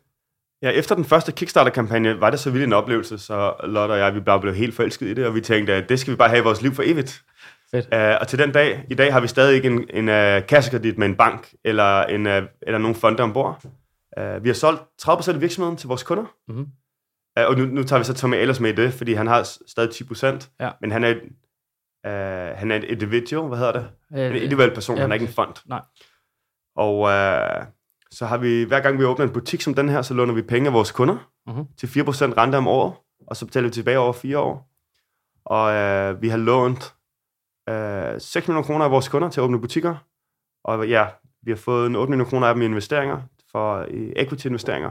Ja, 0.63 0.71
efter 0.71 0.95
den 0.95 1.05
første 1.05 1.33
Kickstarter-kampagne 1.33 2.21
var 2.21 2.31
det 2.31 2.41
så 2.41 2.51
vild 2.51 2.65
en 2.65 2.73
oplevelse, 2.73 3.19
så 3.19 3.55
Lotte 3.65 3.93
og 3.93 3.99
jeg, 3.99 4.15
vi 4.15 4.21
bare 4.21 4.41
blev 4.41 4.55
helt 4.55 4.75
forelsket 4.75 5.07
i 5.07 5.15
det, 5.15 5.27
og 5.27 5.35
vi 5.35 5.41
tænkte, 5.41 5.73
at 5.75 5.89
det 5.89 6.01
skal 6.01 6.11
vi 6.11 6.17
bare 6.17 6.29
have 6.29 6.39
i 6.41 6.43
vores 6.43 6.63
liv 6.63 6.73
for 6.75 6.83
evigt. 6.87 7.23
Fedt. 7.71 7.87
Uh, 7.95 8.21
og 8.21 8.29
til 8.29 8.39
den 8.39 8.53
dag, 8.53 8.85
i 8.91 8.95
dag 8.95 9.13
har 9.13 9.21
vi 9.21 9.27
stadig 9.29 9.55
ikke 9.55 9.69
en, 9.69 9.87
en 9.91 10.09
uh, 10.09 10.47
kassekredit 10.47 10.99
med 10.99 11.07
en 11.07 11.17
bank, 11.17 11.55
eller, 11.65 12.03
en, 12.03 12.27
uh, 12.27 12.33
eller 12.63 12.79
nogen 12.79 12.95
fonde 12.95 13.23
ombord. 13.23 13.65
Uh, 14.21 14.45
vi 14.45 14.49
har 14.49 14.55
solgt 14.55 14.83
30% 15.03 15.35
af 15.35 15.41
virksomheden 15.41 15.77
til 15.77 15.89
vores 15.89 16.03
kunder, 16.03 16.25
Mhm. 16.49 16.61
uh, 17.41 17.47
og 17.47 17.59
nu, 17.59 17.65
nu 17.65 17.83
tager 17.83 18.01
vi 18.01 18.05
så 18.05 18.15
Tommy 18.15 18.35
Ellers 18.37 18.61
med 18.61 18.73
i 18.73 18.75
det, 18.77 18.93
fordi 18.95 19.13
han 19.13 19.27
har 19.27 19.43
stadig 19.69 19.91
10%, 19.91 20.51
Ja. 20.61 20.71
men 20.81 20.91
han 20.91 21.05
er, 21.05 21.09
et, 21.09 21.21
uh, 22.07 22.59
han 22.59 22.71
er 22.71 22.77
et 22.77 22.85
individual, 22.85 23.49
hvad 23.49 23.59
hedder 23.59 23.73
det? 23.73 23.87
Øh, 24.19 24.27
En 24.27 24.37
individuel 24.43 24.75
person, 24.75 24.97
ja, 24.97 25.03
han 25.03 25.11
er 25.11 25.15
ikke 25.15 25.27
en 25.27 25.33
fond. 25.33 25.55
Nej. 25.69 25.81
Og 26.77 26.99
uh, 26.99 27.67
så 28.13 28.27
har 28.27 28.37
vi, 28.39 28.63
hver 28.65 28.81
gang 28.81 28.99
vi 28.99 29.05
åbner 29.05 29.27
en 29.27 29.33
butik 29.33 29.61
som 29.63 29.75
den 29.75 29.89
her, 29.89 30.03
så 30.03 30.15
låner 30.15 30.35
vi 30.35 30.43
penge 30.43 30.69
af 30.69 30.73
vores 30.75 30.93
kunder 30.93 31.17
Mhm. 31.47 31.65
til 31.79 31.87
4% 31.87 32.37
rente 32.39 32.57
om 32.57 32.69
året, 32.69 32.93
og 33.27 33.37
så 33.37 33.47
betaler 33.47 33.69
vi 33.69 33.73
tilbage 33.75 33.99
over 33.99 34.13
fire 34.13 34.39
år. 34.39 34.69
Og 35.45 35.65
uh, 35.67 36.23
vi 36.23 36.29
har 36.29 36.37
lånt 36.37 36.95
uh, 37.71 38.21
6 38.21 38.49
millioner 38.49 38.63
kroner 38.67 38.85
af 38.85 38.91
vores 38.91 39.09
kunder 39.09 39.31
til 39.31 39.41
at 39.41 39.45
åbne 39.45 39.61
butikker. 39.61 39.95
Og 40.65 40.89
ja, 40.89 41.07
vi 41.43 41.51
har 41.51 41.57
fået 41.57 41.87
en 41.87 41.97
8 41.97 42.11
millioner 42.11 42.31
kroner 42.31 42.47
af 42.47 42.55
dem 42.55 42.63
i 42.63 42.65
investeringer, 42.65 43.23
for 43.53 43.87
equity-investeringer. 44.17 44.91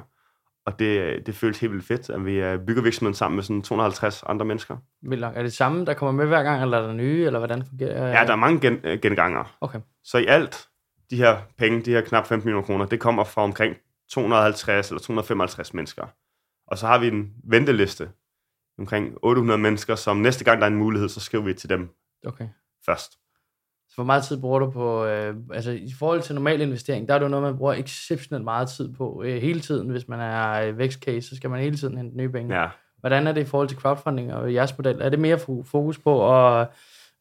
Og 0.66 0.80
det, 0.80 1.20
det 1.26 1.36
føles 1.36 1.60
helt 1.60 1.72
vildt 1.74 1.86
fedt, 1.86 2.10
at 2.10 2.26
vi 2.26 2.54
uh, 2.54 2.60
bygger 2.68 2.82
virksomheden 2.84 3.14
sammen 3.16 3.36
med 3.36 3.44
sådan 3.44 3.62
250 3.62 4.24
andre 4.26 4.46
mennesker. 4.46 4.78
Vildt. 5.02 5.24
Er 5.26 5.42
det 5.44 5.54
samme, 5.54 5.86
der 5.86 5.94
kommer 5.94 6.12
med 6.12 6.26
hver 6.26 6.44
gang, 6.44 6.62
eller 6.62 6.78
er 6.78 6.88
der 6.88 6.94
nye, 6.94 7.26
eller 7.26 7.40
hvordan 7.40 7.66
fungerer 7.70 8.08
Ja, 8.20 8.26
der 8.26 8.32
er 8.32 8.36
mange 8.36 8.60
gen, 8.60 8.80
øh, 8.84 9.00
genganger. 9.02 9.56
Okay. 9.62 9.80
Så 10.04 10.18
i 10.18 10.26
alt, 10.26 10.68
de 11.12 11.18
her 11.18 11.38
penge, 11.58 11.82
de 11.82 11.92
her 11.92 12.02
knap 12.02 12.26
15 12.28 12.46
millioner 12.48 12.66
kroner, 12.66 12.86
det 12.86 13.00
kommer 13.00 13.24
fra 13.24 13.42
omkring 13.42 13.76
250 14.12 14.90
eller 14.90 15.02
255 15.02 15.74
mennesker. 15.74 16.06
Og 16.68 16.78
så 16.78 16.88
har 16.88 17.00
vi 17.00 17.08
en 17.08 17.34
venteliste 17.44 18.10
omkring 18.80 19.18
800 19.22 19.58
mennesker, 19.58 19.96
som 19.96 20.18
næste 20.18 20.44
gang 20.46 20.60
der 20.62 20.68
er 20.68 20.72
en 20.72 20.78
mulighed, 20.78 21.10
så 21.10 21.20
skriver 21.20 21.44
vi 21.44 21.54
til 21.54 21.70
dem 21.70 21.90
Okay. 22.26 22.48
først. 22.86 23.12
Så 23.90 23.96
hvor 23.96 24.04
meget 24.04 24.24
tid 24.24 24.42
bruger 24.42 24.60
du 24.60 24.70
på, 24.72 25.06
øh, 25.06 25.36
altså 25.54 25.72
i 25.72 25.94
forhold 26.00 26.22
til 26.22 26.36
normal 26.36 26.62
investering, 26.62 27.08
der 27.08 27.14
er 27.14 27.20
det 27.20 27.24
jo 27.26 27.30
noget, 27.30 27.44
man 27.44 27.58
bruger 27.58 27.74
exceptionelt 27.74 28.44
meget 28.44 28.70
tid 28.70 28.94
på 28.94 29.24
øh, 29.26 29.42
hele 29.42 29.60
tiden. 29.60 29.90
Hvis 29.90 30.08
man 30.08 30.20
er 30.20 30.52
øh, 30.68 30.78
vækstcase, 30.78 31.30
så 31.30 31.36
skal 31.36 31.50
man 31.50 31.60
hele 31.62 31.78
tiden 31.78 31.98
hente 31.98 32.18
nye 32.18 32.30
penge. 32.30 32.62
Ja. 32.62 32.70
Hvordan 33.00 33.28
er 33.28 33.32
det 33.32 33.42
i 33.42 33.46
forhold 33.46 33.68
til 33.68 33.78
crowdfunding 33.78 34.34
og 34.34 34.54
jeres 34.54 34.78
model? 34.78 35.02
Er 35.02 35.10
det 35.10 35.20
mere 35.20 35.36
fo- 35.38 35.64
fokus 35.64 35.98
på 36.00 36.36
at 36.38 36.68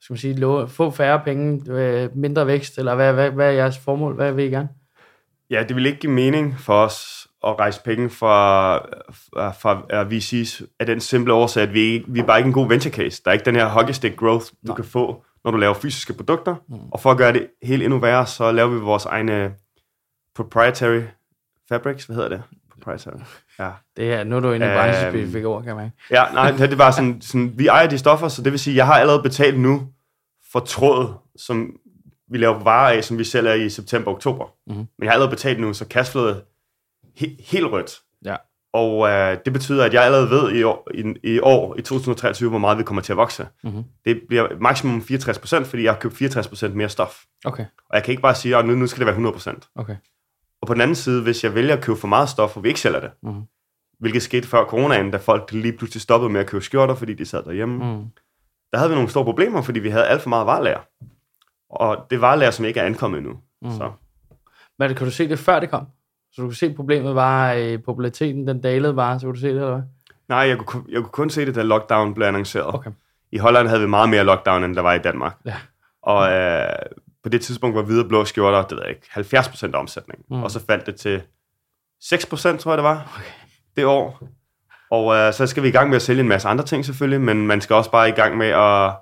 skal 0.00 0.12
man 0.12 0.19
sige, 0.19 0.69
få 0.69 0.90
færre 0.90 1.21
penge, 1.25 1.73
øh, 1.73 2.16
mindre 2.16 2.47
vækst, 2.47 2.78
eller 2.78 2.95
hvad, 2.95 3.12
hvad, 3.12 3.30
hvad 3.30 3.47
er 3.47 3.50
jeres 3.50 3.78
formål? 3.78 4.14
Hvad 4.14 4.33
vil 4.33 4.45
I 4.45 4.49
gerne? 4.49 4.69
ja, 5.50 5.62
det 5.62 5.76
vil 5.76 5.87
ikke 5.87 5.99
give 5.99 6.12
mening 6.12 6.61
for 6.61 6.75
os 6.75 7.28
at 7.45 7.59
rejse 7.59 7.83
penge 7.83 8.11
fra, 8.11 8.76
fra, 9.12 9.50
fra 9.50 10.04
VC's 10.04 10.75
af 10.80 10.87
den 10.87 11.00
simple 11.00 11.33
årsag, 11.33 11.62
at 11.62 11.75
vi, 11.75 11.80
ikke, 11.80 12.04
vi 12.09 12.21
er 12.21 12.25
bare 12.25 12.38
ikke 12.38 12.47
en 12.47 12.52
god 12.52 12.69
venture 12.69 12.92
case. 12.92 13.23
Der 13.25 13.30
er 13.30 13.33
ikke 13.33 13.45
den 13.45 13.57
her 13.57 13.66
hockey 13.66 13.92
stick 13.92 14.16
growth, 14.16 14.47
du 14.47 14.54
Nej. 14.62 14.76
kan 14.76 14.85
få, 14.85 15.25
når 15.45 15.50
du 15.50 15.57
laver 15.57 15.75
fysiske 15.75 16.12
produkter. 16.12 16.57
Mm. 16.69 16.76
Og 16.90 17.00
for 17.00 17.11
at 17.11 17.19
gøre 17.19 17.33
det 17.33 17.47
helt 17.62 17.83
endnu 17.83 17.99
værre, 17.99 18.26
så 18.26 18.52
laver 18.52 18.69
vi 18.69 18.80
vores 18.80 19.04
egne 19.04 19.54
proprietary 20.35 21.02
fabrics, 21.69 22.04
hvad 22.04 22.16
hedder 22.16 22.28
det? 22.28 22.42
Price. 22.80 23.10
Ja. 23.58 23.70
Det 23.96 24.12
er, 24.12 24.25
nu 24.25 24.37
er 24.37 24.40
du 24.40 24.52
inde 24.52 24.66
i 24.66 24.68
Øhm. 24.68 24.78
branchespecifikke 24.78 25.49
ord, 25.49 25.64
kan 25.64 25.76
man 25.76 25.84
ikke? 25.84 25.96
Ja, 26.10 26.25
nej, 26.32 26.50
det, 26.50 26.78
var 26.78 26.90
sådan, 26.90 27.20
sådan, 27.20 27.52
vi 27.58 27.66
ejer 27.66 27.87
de 27.88 27.99
stoffer, 27.99 28.28
så 28.28 28.42
det 28.42 28.52
vil 28.52 28.58
sige, 28.60 28.76
jeg 28.76 28.87
har 28.87 28.94
allerede 28.94 29.22
betalt 29.22 29.60
nu 29.60 29.88
for 30.52 30.60
tråd, 30.60 31.12
som 31.37 31.76
vi 32.32 32.38
laver 32.38 32.58
varer 32.58 32.96
af, 32.96 33.04
som 33.04 33.18
vi 33.18 33.25
sælger 33.25 33.54
i 33.54 33.68
september 33.70 34.10
og 34.10 34.14
oktober. 34.16 34.46
Mhm. 34.66 34.76
Men 34.76 34.87
jeg 35.00 35.08
har 35.08 35.12
allerede 35.12 35.30
betalt 35.30 35.60
nu, 35.60 35.72
så 35.75 35.84
cashflowet 35.84 36.42
he, 37.16 37.37
helt 37.40 37.66
rødt. 37.66 37.90
Ja. 38.25 38.37
Og 38.72 39.08
øh, 39.08 39.38
det 39.44 39.52
betyder, 39.52 39.84
at 39.84 39.94
jeg 39.94 40.02
allerede 40.04 40.30
ved 40.30 40.52
i 40.52 40.62
år, 40.62 40.88
i, 40.94 41.14
i 41.34 41.40
år, 41.40 41.76
i 41.78 41.82
2023, 41.82 42.49
hvor 42.50 42.58
meget 42.58 42.78
vi 42.78 42.82
kommer 42.82 43.02
til 43.02 43.12
at 43.12 43.16
vokse. 43.16 43.46
Mhm. 43.64 43.82
Det 44.04 44.20
bliver 44.28 44.49
maksimum 44.60 44.99
64%, 45.10 45.64
fordi 45.64 45.82
jeg 45.82 45.92
har 45.92 45.99
købt 46.00 46.14
64% 46.22 46.68
mere 46.68 46.88
stof. 46.88 47.22
Okay, 47.44 47.64
Og 47.90 47.94
jeg 47.96 48.04
kan 48.04 48.12
ikke 48.12 48.22
bare 48.22 48.34
sige, 48.34 48.56
at 48.56 48.66
nu, 48.66 48.75
nu 48.75 48.87
skal 48.87 49.06
det 49.06 49.16
være 49.16 49.32
100%. 49.32 49.72
okay. 49.76 49.96
Og 50.62 50.66
på 50.66 50.74
den 50.74 50.80
anden 50.82 50.94
side, 50.94 51.22
hvis 51.22 51.44
jeg 51.44 51.54
vælger 51.54 51.76
at 51.76 51.82
købe 51.84 51.98
for 51.98 52.08
meget 52.08 52.28
stof, 52.28 52.56
og 52.56 52.62
vi 52.62 52.68
ikke 52.68 52.80
sælger 52.80 53.00
det, 53.00 53.10
Mhm. 53.22 53.42
hvilket 53.98 54.22
skete 54.22 54.48
før 54.48 54.64
coronaen, 54.64 55.10
da 55.10 55.16
folk 55.16 55.52
lige 55.52 55.72
pludselig 55.76 56.02
stoppede 56.02 56.32
med 56.32 56.40
at 56.40 56.46
købe 56.46 56.64
skjorter, 56.64 56.94
fordi 56.94 57.14
de 57.14 57.24
sad 57.26 57.42
derhjemme, 57.44 57.74
Mm. 57.74 58.04
der 58.72 58.78
havde 58.78 58.90
vi 58.90 58.94
nogle 58.94 59.10
store 59.10 59.24
problemer, 59.24 59.62
fordi 59.62 59.80
vi 59.80 59.90
havde 59.90 60.06
alt 60.06 60.22
for 60.22 60.28
meget 60.28 60.46
varelager. 60.46 60.80
Og 61.70 62.06
det 62.10 62.20
varelager, 62.20 62.50
som 62.50 62.64
ikke 62.64 62.80
er 62.80 62.84
ankommet 62.84 63.18
endnu. 63.18 63.32
Mm. 63.32 63.68
Mm. 63.68 63.76
Så. 63.76 63.90
Men 64.78 64.94
kan 64.94 65.04
du 65.06 65.10
se 65.10 65.28
det, 65.28 65.38
før 65.38 65.60
det 65.60 65.70
kom? 65.70 65.86
Så 66.32 66.42
du 66.42 66.46
kunne 66.46 66.54
se, 66.54 66.66
at 66.66 66.76
problemet 66.76 67.14
var, 67.14 67.50
at 67.50 67.82
populariteten 67.84 68.46
den 68.46 68.60
dalede 68.60 68.94
bare, 68.94 69.20
så 69.20 69.26
kunne 69.26 69.34
du 69.34 69.40
se 69.40 69.46
det, 69.48 69.54
eller 69.56 69.70
hvad? 69.74 69.82
Nej, 70.28 70.38
jeg 70.38 70.56
kunne, 70.58 70.66
kun- 70.66 70.86
jeg 70.90 71.00
kunne 71.02 71.10
kun 71.10 71.30
se 71.30 71.46
det, 71.46 71.54
da 71.54 71.62
lockdown 71.62 72.14
blev 72.14 72.26
annonceret. 72.26 72.74
Okay. 72.74 72.90
I 73.32 73.38
Holland 73.38 73.68
havde 73.68 73.80
vi 73.80 73.86
meget 73.88 74.08
mere 74.08 74.24
lockdown, 74.24 74.64
end 74.64 74.74
der 74.76 74.82
var 74.82 74.92
i 74.94 74.98
Danmark. 74.98 75.36
Ja. 75.44 75.54
Og 76.02 76.32
øh, 76.32 76.68
på 77.22 77.28
det 77.28 77.40
tidspunkt 77.40 77.76
var 77.76 77.82
hvide 77.82 78.02
og 78.02 78.08
blå 78.08 78.24
skjorter, 78.24 78.62
det 78.62 78.76
ved 78.76 78.84
jeg 78.86 78.90
ikke, 78.90 79.38
70% 79.38 79.74
omsætning. 79.74 80.24
Mm. 80.30 80.36
Mm. 80.36 80.42
Og 80.42 80.50
så 80.50 80.60
faldt 80.66 80.86
det 80.86 80.96
til 80.96 81.22
6%, 82.04 82.56
tror 82.56 82.70
jeg 82.70 82.78
det 82.78 82.84
var, 82.84 83.12
okay. 83.16 83.30
det 83.76 83.84
år. 83.84 84.22
Og 84.90 85.16
øh, 85.16 85.32
så 85.32 85.46
skal 85.46 85.62
vi 85.62 85.68
i 85.68 85.72
gang 85.72 85.88
med 85.88 85.96
at 85.96 86.02
sælge 86.02 86.20
en 86.20 86.28
masse 86.28 86.48
andre 86.48 86.64
ting 86.64 86.84
selvfølgelig, 86.84 87.20
men 87.20 87.46
man 87.46 87.60
skal 87.60 87.76
også 87.76 87.90
bare 87.90 88.08
i 88.08 88.12
gang 88.12 88.36
med 88.36 88.46
at, 88.46 88.92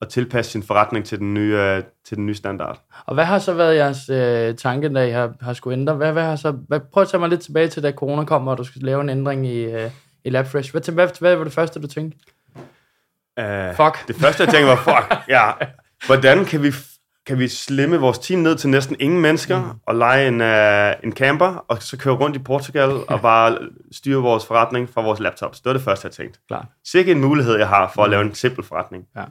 at 0.00 0.08
tilpasse 0.08 0.52
sin 0.52 0.62
forretning 0.62 1.04
til 1.04 1.18
den 1.18 1.34
nye, 1.34 1.58
øh, 1.58 1.82
til 2.04 2.16
den 2.16 2.26
nye 2.26 2.34
standard. 2.34 2.82
Og 3.06 3.14
hvad 3.14 3.24
har 3.24 3.38
så 3.38 3.54
været 3.54 3.76
jeres 3.76 4.08
øh, 4.08 4.56
tanke, 4.56 4.94
da 4.94 5.06
I 5.06 5.10
har, 5.10 5.32
har 5.40 5.52
skulle 5.52 5.78
ændre? 5.78 5.94
Hvad, 5.94 6.12
hvad 6.12 6.24
har 6.24 6.36
så, 6.36 6.50
hvad, 6.50 6.80
prøv 6.92 7.02
at 7.02 7.08
tage 7.08 7.20
mig 7.20 7.28
lidt 7.28 7.40
tilbage 7.40 7.68
til, 7.68 7.82
da 7.82 7.92
corona 7.92 8.24
kom, 8.24 8.48
og 8.48 8.58
du 8.58 8.64
skulle 8.64 8.86
lave 8.86 9.00
en 9.00 9.08
ændring 9.08 9.46
i, 9.46 9.64
øh, 9.64 9.90
i 10.24 10.30
LabFresh. 10.30 10.70
Hvad, 10.70 10.92
hvad, 10.92 11.08
hvad 11.20 11.36
var 11.36 11.44
det 11.44 11.52
første, 11.52 11.82
du 11.82 11.86
tænkte? 11.86 12.18
Uh, 13.40 13.76
Fuck. 13.76 14.08
Det 14.08 14.16
første, 14.16 14.42
jeg 14.42 14.52
tænkte 14.52 14.68
var, 14.68 14.76
fuck, 14.76 15.28
ja, 15.28 15.50
hvordan 16.06 16.44
kan 16.44 16.62
vi, 16.62 16.72
kan 17.26 17.38
vi 17.38 17.48
slimme 17.48 17.96
vores 17.96 18.18
team 18.18 18.40
ned 18.40 18.56
til 18.56 18.70
næsten 18.70 18.96
ingen 19.00 19.20
mennesker, 19.20 19.60
mm. 19.60 19.78
og 19.86 19.94
lege 19.94 20.28
en, 20.28 20.40
uh, 20.40 21.04
en 21.04 21.12
camper, 21.16 21.64
og 21.68 21.82
så 21.82 21.96
køre 21.96 22.14
rundt 22.14 22.36
i 22.36 22.38
Portugal, 22.38 22.90
og 23.08 23.20
bare 23.20 23.58
styre 23.92 24.22
vores 24.22 24.46
forretning 24.46 24.88
fra 24.88 25.02
vores 25.02 25.20
laptops. 25.20 25.60
Det 25.60 25.66
var 25.66 25.72
det 25.72 25.82
første, 25.82 26.06
jeg 26.06 26.12
tænkte. 26.12 26.40
Klart. 26.48 26.66
Sikke 26.84 27.12
en 27.12 27.20
mulighed, 27.20 27.56
jeg 27.56 27.68
har 27.68 27.92
for 27.94 28.02
at 28.02 28.10
lave 28.10 28.22
en 28.22 28.34
simpel 28.34 28.64
forretning. 28.64 29.04
Ja. 29.16 29.24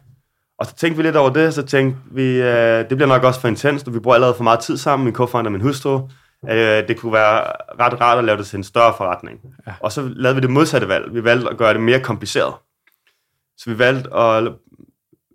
Og 0.60 0.66
så 0.66 0.76
tænkte 0.76 0.98
vi 0.98 1.04
lidt 1.04 1.16
over 1.16 1.30
det, 1.30 1.54
så 1.54 1.66
tænkte 1.66 2.00
vi, 2.12 2.40
uh, 2.42 2.48
det 2.48 2.90
bliver 2.90 3.08
nok 3.08 3.24
også 3.24 3.40
for 3.40 3.48
intenst, 3.48 3.88
og 3.88 3.94
vi 3.94 4.00
bruger 4.00 4.16
allerede 4.16 4.36
for 4.36 4.44
meget 4.44 4.60
tid 4.60 4.78
sammen, 4.78 5.06
min 5.06 5.16
co-founder 5.16 5.46
og 5.46 5.52
min 5.52 5.62
hustru. 5.62 5.96
Uh, 6.42 6.50
det 6.50 6.98
kunne 7.00 7.14
være 7.14 7.44
ret 7.80 8.02
rart 8.02 8.18
at 8.18 8.24
lave 8.24 8.38
det 8.38 8.48
til 8.48 8.58
en 8.58 8.64
større 8.64 8.94
forretning. 8.98 9.40
Ja. 9.68 9.74
Og 9.80 9.92
så 9.92 10.02
lavede 10.16 10.36
vi 10.36 10.42
det 10.42 10.50
modsatte 10.50 10.88
valg. 10.88 11.14
Vi 11.14 11.24
valgte 11.24 11.50
at 11.50 11.58
gøre 11.58 11.74
det 11.74 11.82
mere 11.82 12.00
kompliceret. 12.00 12.54
Så 13.58 13.70
vi 13.70 13.80
valgte 13.80 14.14
at 14.14 14.54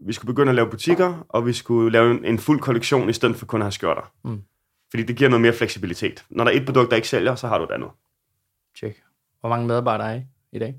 vi 0.07 0.13
skulle 0.13 0.27
begynde 0.35 0.51
at 0.51 0.55
lave 0.57 0.71
butikker, 0.71 1.27
og 1.29 1.47
vi 1.47 1.53
skulle 1.53 1.93
lave 1.93 2.11
en, 2.11 2.25
en 2.25 2.39
fuld 2.39 2.61
kollektion, 2.61 3.09
i 3.11 3.13
stedet 3.13 3.37
for 3.37 3.47
kun 3.47 3.61
at 3.61 3.65
have 3.65 3.73
skørter. 3.73 4.13
Mm. 4.25 4.43
Fordi 4.91 5.03
det 5.03 5.17
giver 5.17 5.31
noget 5.31 5.41
mere 5.43 5.53
fleksibilitet. 5.53 6.25
Når 6.31 6.45
der 6.45 6.51
er 6.51 6.57
et 6.57 6.67
produkt, 6.67 6.91
der 6.91 6.97
ikke 6.97 7.09
sælger, 7.09 7.35
så 7.35 7.49
har 7.49 7.59
du 7.59 7.65
et 7.65 7.71
andet. 7.71 7.89
Tjek. 8.81 9.03
Hvor 9.41 9.49
mange 9.49 9.67
medarbejdere 9.67 10.13
er 10.15 10.17
I 10.17 10.23
i 10.53 10.59
dag? 10.59 10.75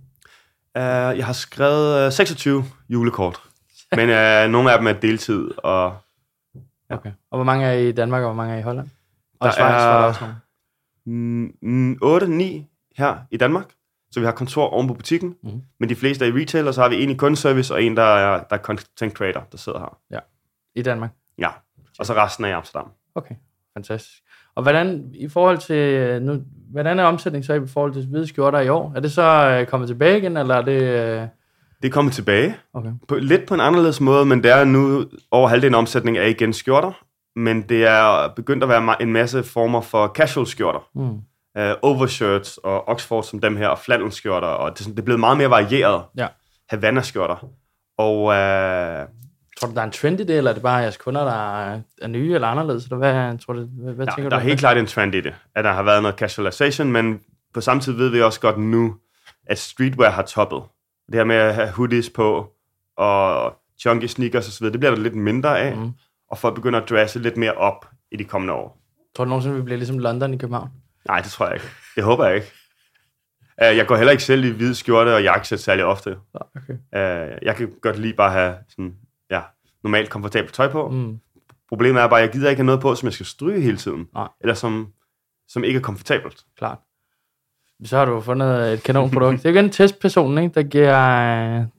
Uh, 0.76 1.18
jeg 1.18 1.26
har 1.26 1.34
skrevet 1.34 2.08
uh, 2.08 2.14
26 2.14 2.64
julekort, 2.90 3.42
men 3.98 4.10
uh, 4.10 4.52
nogle 4.52 4.72
af 4.72 4.78
dem 4.78 4.88
er 4.88 4.94
deltid, 4.94 5.52
og 5.58 5.98
Ja. 6.90 6.96
Okay. 6.96 7.12
Og 7.32 7.38
hvor 7.38 7.44
mange 7.44 7.66
er 7.66 7.74
I 7.74 7.90
i 7.90 7.92
Danmark, 7.92 8.22
og 8.24 8.28
hvor 8.28 8.36
mange 8.36 8.54
er 8.54 8.58
I 8.58 8.60
i 8.60 8.64
Holland? 8.64 8.90
Og 9.40 9.46
Der 9.46 9.52
Schweiz 9.52 9.72
er- 9.74 9.88
også 9.88 10.22
nogle. 11.06 11.52
mm, 11.62 11.92
8-9 12.04 12.98
her 12.98 13.18
i 13.32 13.38
Danmark. 13.38 13.66
Så 14.12 14.20
vi 14.20 14.26
har 14.26 14.32
kontor 14.32 14.68
oven 14.68 14.88
på 14.88 14.94
butikken, 14.94 15.36
mm. 15.44 15.62
men 15.80 15.90
de 15.90 15.96
fleste 15.96 16.26
er 16.26 16.30
i 16.30 16.42
retail, 16.42 16.68
og 16.68 16.74
så 16.74 16.82
har 16.82 16.90
vi 16.90 17.04
en 17.04 17.10
i 17.10 17.16
kundeservice, 17.16 17.74
og 17.74 17.84
en, 17.84 17.98
der 17.98 18.04
er, 18.04 18.44
der 18.50 18.56
er 18.56 18.62
content 18.62 19.14
creator, 19.14 19.44
der 19.52 19.58
sidder 19.58 19.80
her. 19.80 20.20
I 20.76 20.82
Danmark? 20.82 21.12
Ja, 21.38 21.50
og 22.00 22.06
så 22.06 22.14
resten 22.14 22.46
er 22.46 22.50
i 22.50 22.52
Amsterdam. 22.52 22.92
Okay, 23.16 23.36
fantastisk. 23.74 24.18
Og 24.56 24.64
hvordan, 24.64 25.12
i 25.14 25.28
forhold 25.28 25.58
til, 25.58 26.22
nu, 26.22 26.42
hvordan 26.72 27.00
er 27.00 27.04
omsætningen 27.04 27.46
så 27.46 27.54
i 27.54 27.68
forhold 27.68 27.94
til 27.94 28.08
hvide 28.08 28.28
skjorter 28.28 28.60
i 28.60 28.70
år? 28.70 28.94
Er 28.96 29.00
det 29.00 29.12
så 29.12 29.58
øh, 29.62 29.68
kommet 29.68 29.88
tilbage 29.90 30.18
igen, 30.18 30.38
eller 30.38 30.56
er 30.56 30.62
det... 30.62 30.82
Øh, 30.82 31.28
Det 31.82 31.88
er 31.88 31.92
kommet 31.92 32.14
tilbage, 32.14 32.56
okay, 32.74 32.92
på, 33.08 33.16
lidt 33.16 33.48
på 33.48 33.54
en 33.54 33.60
anderledes 33.60 34.02
måde, 34.02 34.26
men 34.26 34.44
det 34.44 34.52
er 34.52 34.64
nu 34.64 35.06
over 35.32 35.48
halvdelen 35.48 35.74
af 35.74 35.80
omsætningen 35.80 36.24
er 36.24 36.28
igen 36.28 36.54
skjorter, 36.54 36.92
men 37.36 37.62
det 37.62 37.86
er 37.88 38.34
begyndt 38.36 38.64
at 38.64 38.70
være 38.70 39.02
en 39.02 39.14
masse 39.14 39.44
former 39.44 39.82
for 39.82 40.08
casual 40.08 40.48
skjorter. 40.48 40.90
mm. 40.96 41.22
Uh, 41.60 41.64
overshirts 41.82 42.58
og 42.58 42.88
Oxford 42.88 43.24
som 43.24 43.42
dem 43.42 43.56
her, 43.58 43.68
og 43.68 43.80
flannelskjorter, 43.80 44.48
og 44.48 44.72
det, 44.72 44.80
er 44.80 44.84
sådan- 44.84 44.96
det 44.96 45.00
er 45.02 45.06
blevet 45.06 45.20
meget 45.20 45.38
mere 45.38 45.50
varieret. 45.50 46.04
Ja. 46.18 46.28
Havana-skjorter. 46.70 47.36
Og 47.98 48.22
uh, 48.24 49.10
Tror 49.60 49.68
du, 49.68 49.74
der 49.74 49.82
er 49.82 49.86
en 49.86 49.92
trend 49.92 50.20
i 50.20 50.24
det, 50.24 50.38
eller 50.38 50.50
er 50.52 50.54
det 50.54 50.64
bare 50.64 50.76
jeres 50.78 50.98
kunder, 50.98 51.24
der 51.24 51.60
er, 52.02 52.08
nye 52.08 52.34
eller 52.36 52.48
anderledes? 52.48 52.84
Eller 52.84 52.98
hvad, 52.98 53.38
tror 53.38 53.54
du, 53.54 53.60
hvad, 53.84 53.94
hvad 53.94 54.06
der, 54.06 54.16
tænker 54.16 54.30
der 54.30 54.38
du? 54.38 54.42
er 54.42 54.48
helt 54.48 54.60
klart 54.60 54.78
en 54.78 54.86
trend 54.86 55.16
i 55.16 55.22
det, 55.22 55.34
at 55.56 55.64
der 55.64 55.72
har 55.72 55.84
været 55.84 56.02
noget 56.04 56.18
casualization, 56.18 56.92
men 56.92 57.20
på 57.54 57.62
samme 57.62 57.82
tid 57.82 57.94
ved 57.94 58.10
vi 58.10 58.22
også 58.22 58.40
godt 58.40 58.58
nu, 58.58 58.96
at 59.48 59.58
streetwear 59.60 60.10
har 60.12 60.22
toppet. 60.22 60.62
Det 61.08 61.16
her 61.16 61.24
med 61.24 61.36
at 61.36 61.56
have 61.56 61.70
hoodies 61.70 62.10
på, 62.10 62.48
og 62.98 63.54
chunky 63.80 64.06
sneakers 64.06 64.48
osv., 64.48 64.66
det 64.72 64.80
bliver 64.80 64.96
der 64.96 65.02
lidt 65.02 65.16
mindre 65.16 65.60
af, 65.60 65.78
mm. 65.78 65.92
og 66.32 66.38
folk 66.38 66.56
begynder 66.56 66.82
at 66.82 66.90
dresse 66.90 67.20
lidt 67.20 67.38
mere 67.38 67.54
op 67.54 67.86
i 68.12 68.18
de 68.18 68.24
kommende 68.24 68.54
år. 68.54 68.78
Tror 69.16 69.24
du 69.26 69.30
nogensinde, 69.30 69.56
vi 69.56 69.62
bliver 69.62 69.78
ligesom 69.78 70.00
London 70.00 70.34
i 70.34 70.38
København? 70.38 70.70
Nej, 71.10 71.22
det 71.22 71.32
tror 71.32 71.46
jeg 71.46 71.56
ikke. 71.56 71.68
Det 71.96 72.04
håber 72.04 72.26
jeg 72.26 72.36
ikke. 72.36 72.52
Uh, 73.62 73.78
jeg 73.78 73.88
går 73.88 73.96
heller 73.96 74.12
ikke 74.12 74.24
selv 74.24 74.46
i 74.46 74.50
hvide 74.50 74.76
skjorte 74.76 75.16
og 75.16 75.24
jakkesæt 75.24 75.60
særlig 75.60 75.86
ofte. 75.86 76.18
Okay. 76.34 76.74
Uh, 76.74 77.38
jeg 77.42 77.56
kan 77.56 77.72
godt 77.82 78.00
lige 78.00 78.14
bare 78.14 78.32
have 78.32 78.56
sådan, 78.70 78.96
ja, 79.32 79.42
normalt 79.84 80.10
komfortabelt 80.10 80.54
tøj 80.54 80.68
på. 80.72 80.90
Mm. 80.90 81.20
Problemet 81.70 82.02
er 82.02 82.08
bare, 82.08 82.20
at 82.20 82.26
jeg 82.26 82.34
gider 82.34 82.50
ikke 82.50 82.60
have 82.60 82.66
noget 82.66 82.82
på, 82.82 82.96
som 82.96 83.06
jeg 83.06 83.14
skal 83.14 83.26
stryge 83.26 83.62
hele 83.62 83.78
tiden. 83.78 84.08
Nej. 84.14 84.28
Eller 84.42 84.54
som, 84.54 84.88
som 85.48 85.64
ikke 85.64 85.78
er 85.78 85.82
komfortabelt. 85.82 86.44
Klart. 86.58 86.78
Så 87.84 87.98
har 87.98 88.06
du 88.06 88.22
fundet 88.22 88.74
et 88.74 88.84
kanonprodukt. 88.84 89.38
det 89.38 89.46
er 89.46 89.50
jo 89.50 89.56
igen 89.56 89.70
testpersonen, 89.70 90.44
ikke, 90.44 90.56
der, 90.56 90.64
giver, 90.64 90.96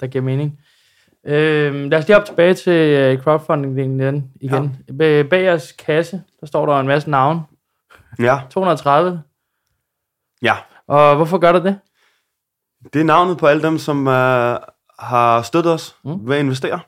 der 0.01 0.07
giver 0.07 0.25
mening. 0.25 0.61
Øhm, 1.27 1.89
lad 1.89 1.99
os 1.99 2.09
lige 2.09 2.17
op 2.17 2.25
tilbage 2.25 2.55
til 2.55 2.73
øh, 2.73 3.19
crowdfunding 3.19 3.79
igen. 3.79 4.31
igen. 4.41 4.77
Ja. 5.01 5.23
Bag 5.23 5.45
jeres 5.45 5.73
kasse, 5.73 6.23
der 6.41 6.47
står 6.47 6.67
der 6.67 6.81
en 6.81 6.87
masse 6.87 7.11
navne. 7.11 7.41
Ja, 8.21 8.41
230. 8.51 9.23
ja. 10.43 10.57
Og 10.89 11.17
hvorfor 11.17 11.39
gør 11.39 11.53
du 11.53 11.59
det? 11.59 11.79
Det 12.93 13.01
er 13.01 13.05
navnet 13.05 13.39
på 13.39 13.47
alle 13.47 13.63
dem, 13.63 13.79
som 13.79 13.99
uh, 14.07 14.13
har 14.99 15.43
støttet 15.43 15.73
os 15.73 15.97
Mm. 16.05 16.29
ved 16.29 16.37
at 16.37 16.41
investere 16.45 16.81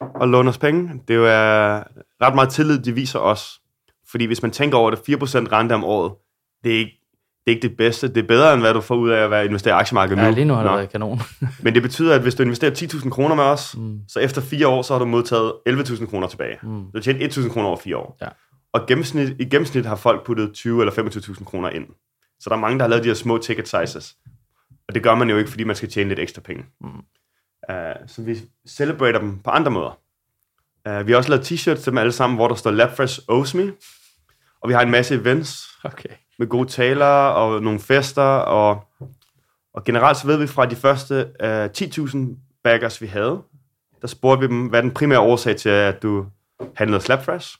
og 0.00 0.28
låne 0.28 0.48
os 0.48 0.58
penge. 0.58 1.02
Det 1.08 1.14
er 1.16 1.18
jo 1.18 1.24
uh, 1.24 1.82
ret 2.22 2.34
meget 2.34 2.48
tillid, 2.48 2.78
de 2.78 2.92
viser 2.92 3.18
os. 3.18 3.60
Fordi 4.10 4.24
hvis 4.24 4.42
man 4.42 4.50
tænker 4.50 4.78
over 4.78 4.90
det, 4.90 4.98
4% 4.98 5.02
rente 5.52 5.72
om 5.72 5.84
året, 5.84 6.12
det 6.64 6.74
er, 6.74 6.78
ikke, 6.78 6.92
det 7.46 7.52
er 7.52 7.56
ikke 7.56 7.68
det 7.68 7.76
bedste. 7.76 8.08
Det 8.08 8.16
er 8.22 8.26
bedre, 8.26 8.52
end 8.52 8.62
hvad 8.62 8.74
du 8.74 8.80
får 8.80 8.94
ud 8.94 9.10
af 9.10 9.20
at 9.24 9.30
være 9.30 9.44
investeret 9.46 9.74
i 9.74 9.78
aktiemarkedet 9.78 10.22
Ja, 10.22 10.28
nu. 10.28 10.34
lige 10.34 10.44
nu 10.44 10.54
har 10.54 10.62
det 10.62 10.70
Nå. 10.70 10.76
været 10.76 10.90
kanon. 10.90 11.20
Men 11.64 11.74
det 11.74 11.82
betyder, 11.82 12.14
at 12.14 12.22
hvis 12.22 12.34
du 12.34 12.42
investerer 12.42 12.70
10.000 12.74 13.10
kroner 13.10 13.34
med 13.34 13.44
os, 13.44 13.76
Mm. 13.76 13.98
så 14.08 14.18
efter 14.20 14.40
fire 14.40 14.68
år, 14.68 14.82
så 14.82 14.94
har 14.94 14.98
du 14.98 15.04
modtaget 15.04 15.52
11.000 15.68 16.06
kroner 16.06 16.26
tilbage. 16.26 16.58
Mm. 16.62 16.68
Du 16.84 16.90
har 16.94 17.00
tjent 17.00 17.22
1.000 17.36 17.52
kroner 17.52 17.68
over 17.68 17.76
fire 17.76 17.96
år. 17.96 18.16
Ja. 18.20 18.28
Og 18.72 18.86
gennemsnit, 18.86 19.36
i 19.40 19.44
gennemsnit 19.44 19.86
har 19.86 19.96
folk 19.96 20.26
puttet 20.26 20.52
20 20.54 20.80
eller 20.80 20.92
25.000 20.92 21.44
kroner 21.44 21.70
ind. 21.70 21.86
Så 22.40 22.50
der 22.50 22.56
er 22.56 22.60
mange, 22.60 22.78
der 22.78 22.84
har 22.84 22.88
lavet 22.88 23.04
de 23.04 23.08
her 23.08 23.14
små 23.14 23.38
ticket 23.38 23.68
sizes. 23.68 24.16
Og 24.88 24.94
det 24.94 25.02
gør 25.02 25.14
man 25.14 25.30
jo 25.30 25.38
ikke, 25.38 25.50
fordi 25.50 25.64
man 25.64 25.76
skal 25.76 25.88
tjene 25.88 26.08
lidt 26.08 26.18
ekstra 26.18 26.40
penge. 26.40 26.64
Mm. 26.80 26.88
Uh, 27.68 27.76
så 28.06 28.22
vi 28.22 28.38
celebrater 28.68 29.18
dem 29.20 29.38
på 29.38 29.50
andre 29.50 29.70
måder. 29.70 29.98
Uh, 30.88 31.06
vi 31.06 31.12
har 31.12 31.16
også 31.16 31.30
lavet 31.30 31.52
t-shirts 31.52 31.82
til 31.82 31.86
dem 31.86 31.98
alle 31.98 32.12
sammen, 32.12 32.36
hvor 32.36 32.48
der 32.48 32.54
står 32.54 32.70
LabFresh 32.70 33.20
Owes 33.28 33.54
Me. 33.54 33.72
Og 34.60 34.68
vi 34.68 34.74
har 34.74 34.82
en 34.82 34.90
masse 34.90 35.14
events 35.14 35.68
Okay. 35.84 36.08
med 36.38 36.46
gode 36.46 36.68
taler 36.68 37.06
og 37.06 37.62
nogle 37.62 37.80
fester. 37.80 38.22
Og, 38.22 38.84
og 39.74 39.84
generelt 39.84 40.18
så 40.18 40.26
ved 40.26 40.36
vi 40.36 40.46
fra 40.46 40.66
de 40.66 40.76
første 40.76 41.30
uh, 41.42 41.64
10.000 41.64 42.18
baggers, 42.64 43.00
vi 43.00 43.06
havde, 43.06 43.42
der 44.02 44.08
spurgte 44.08 44.40
vi 44.40 44.54
dem, 44.54 44.66
hvad 44.66 44.78
er 44.78 44.82
den 44.82 44.94
primære 44.94 45.20
årsag 45.20 45.56
til, 45.56 45.68
at 45.68 46.02
du 46.02 46.26
handlede 46.74 47.00
Slapfresh? 47.00 47.58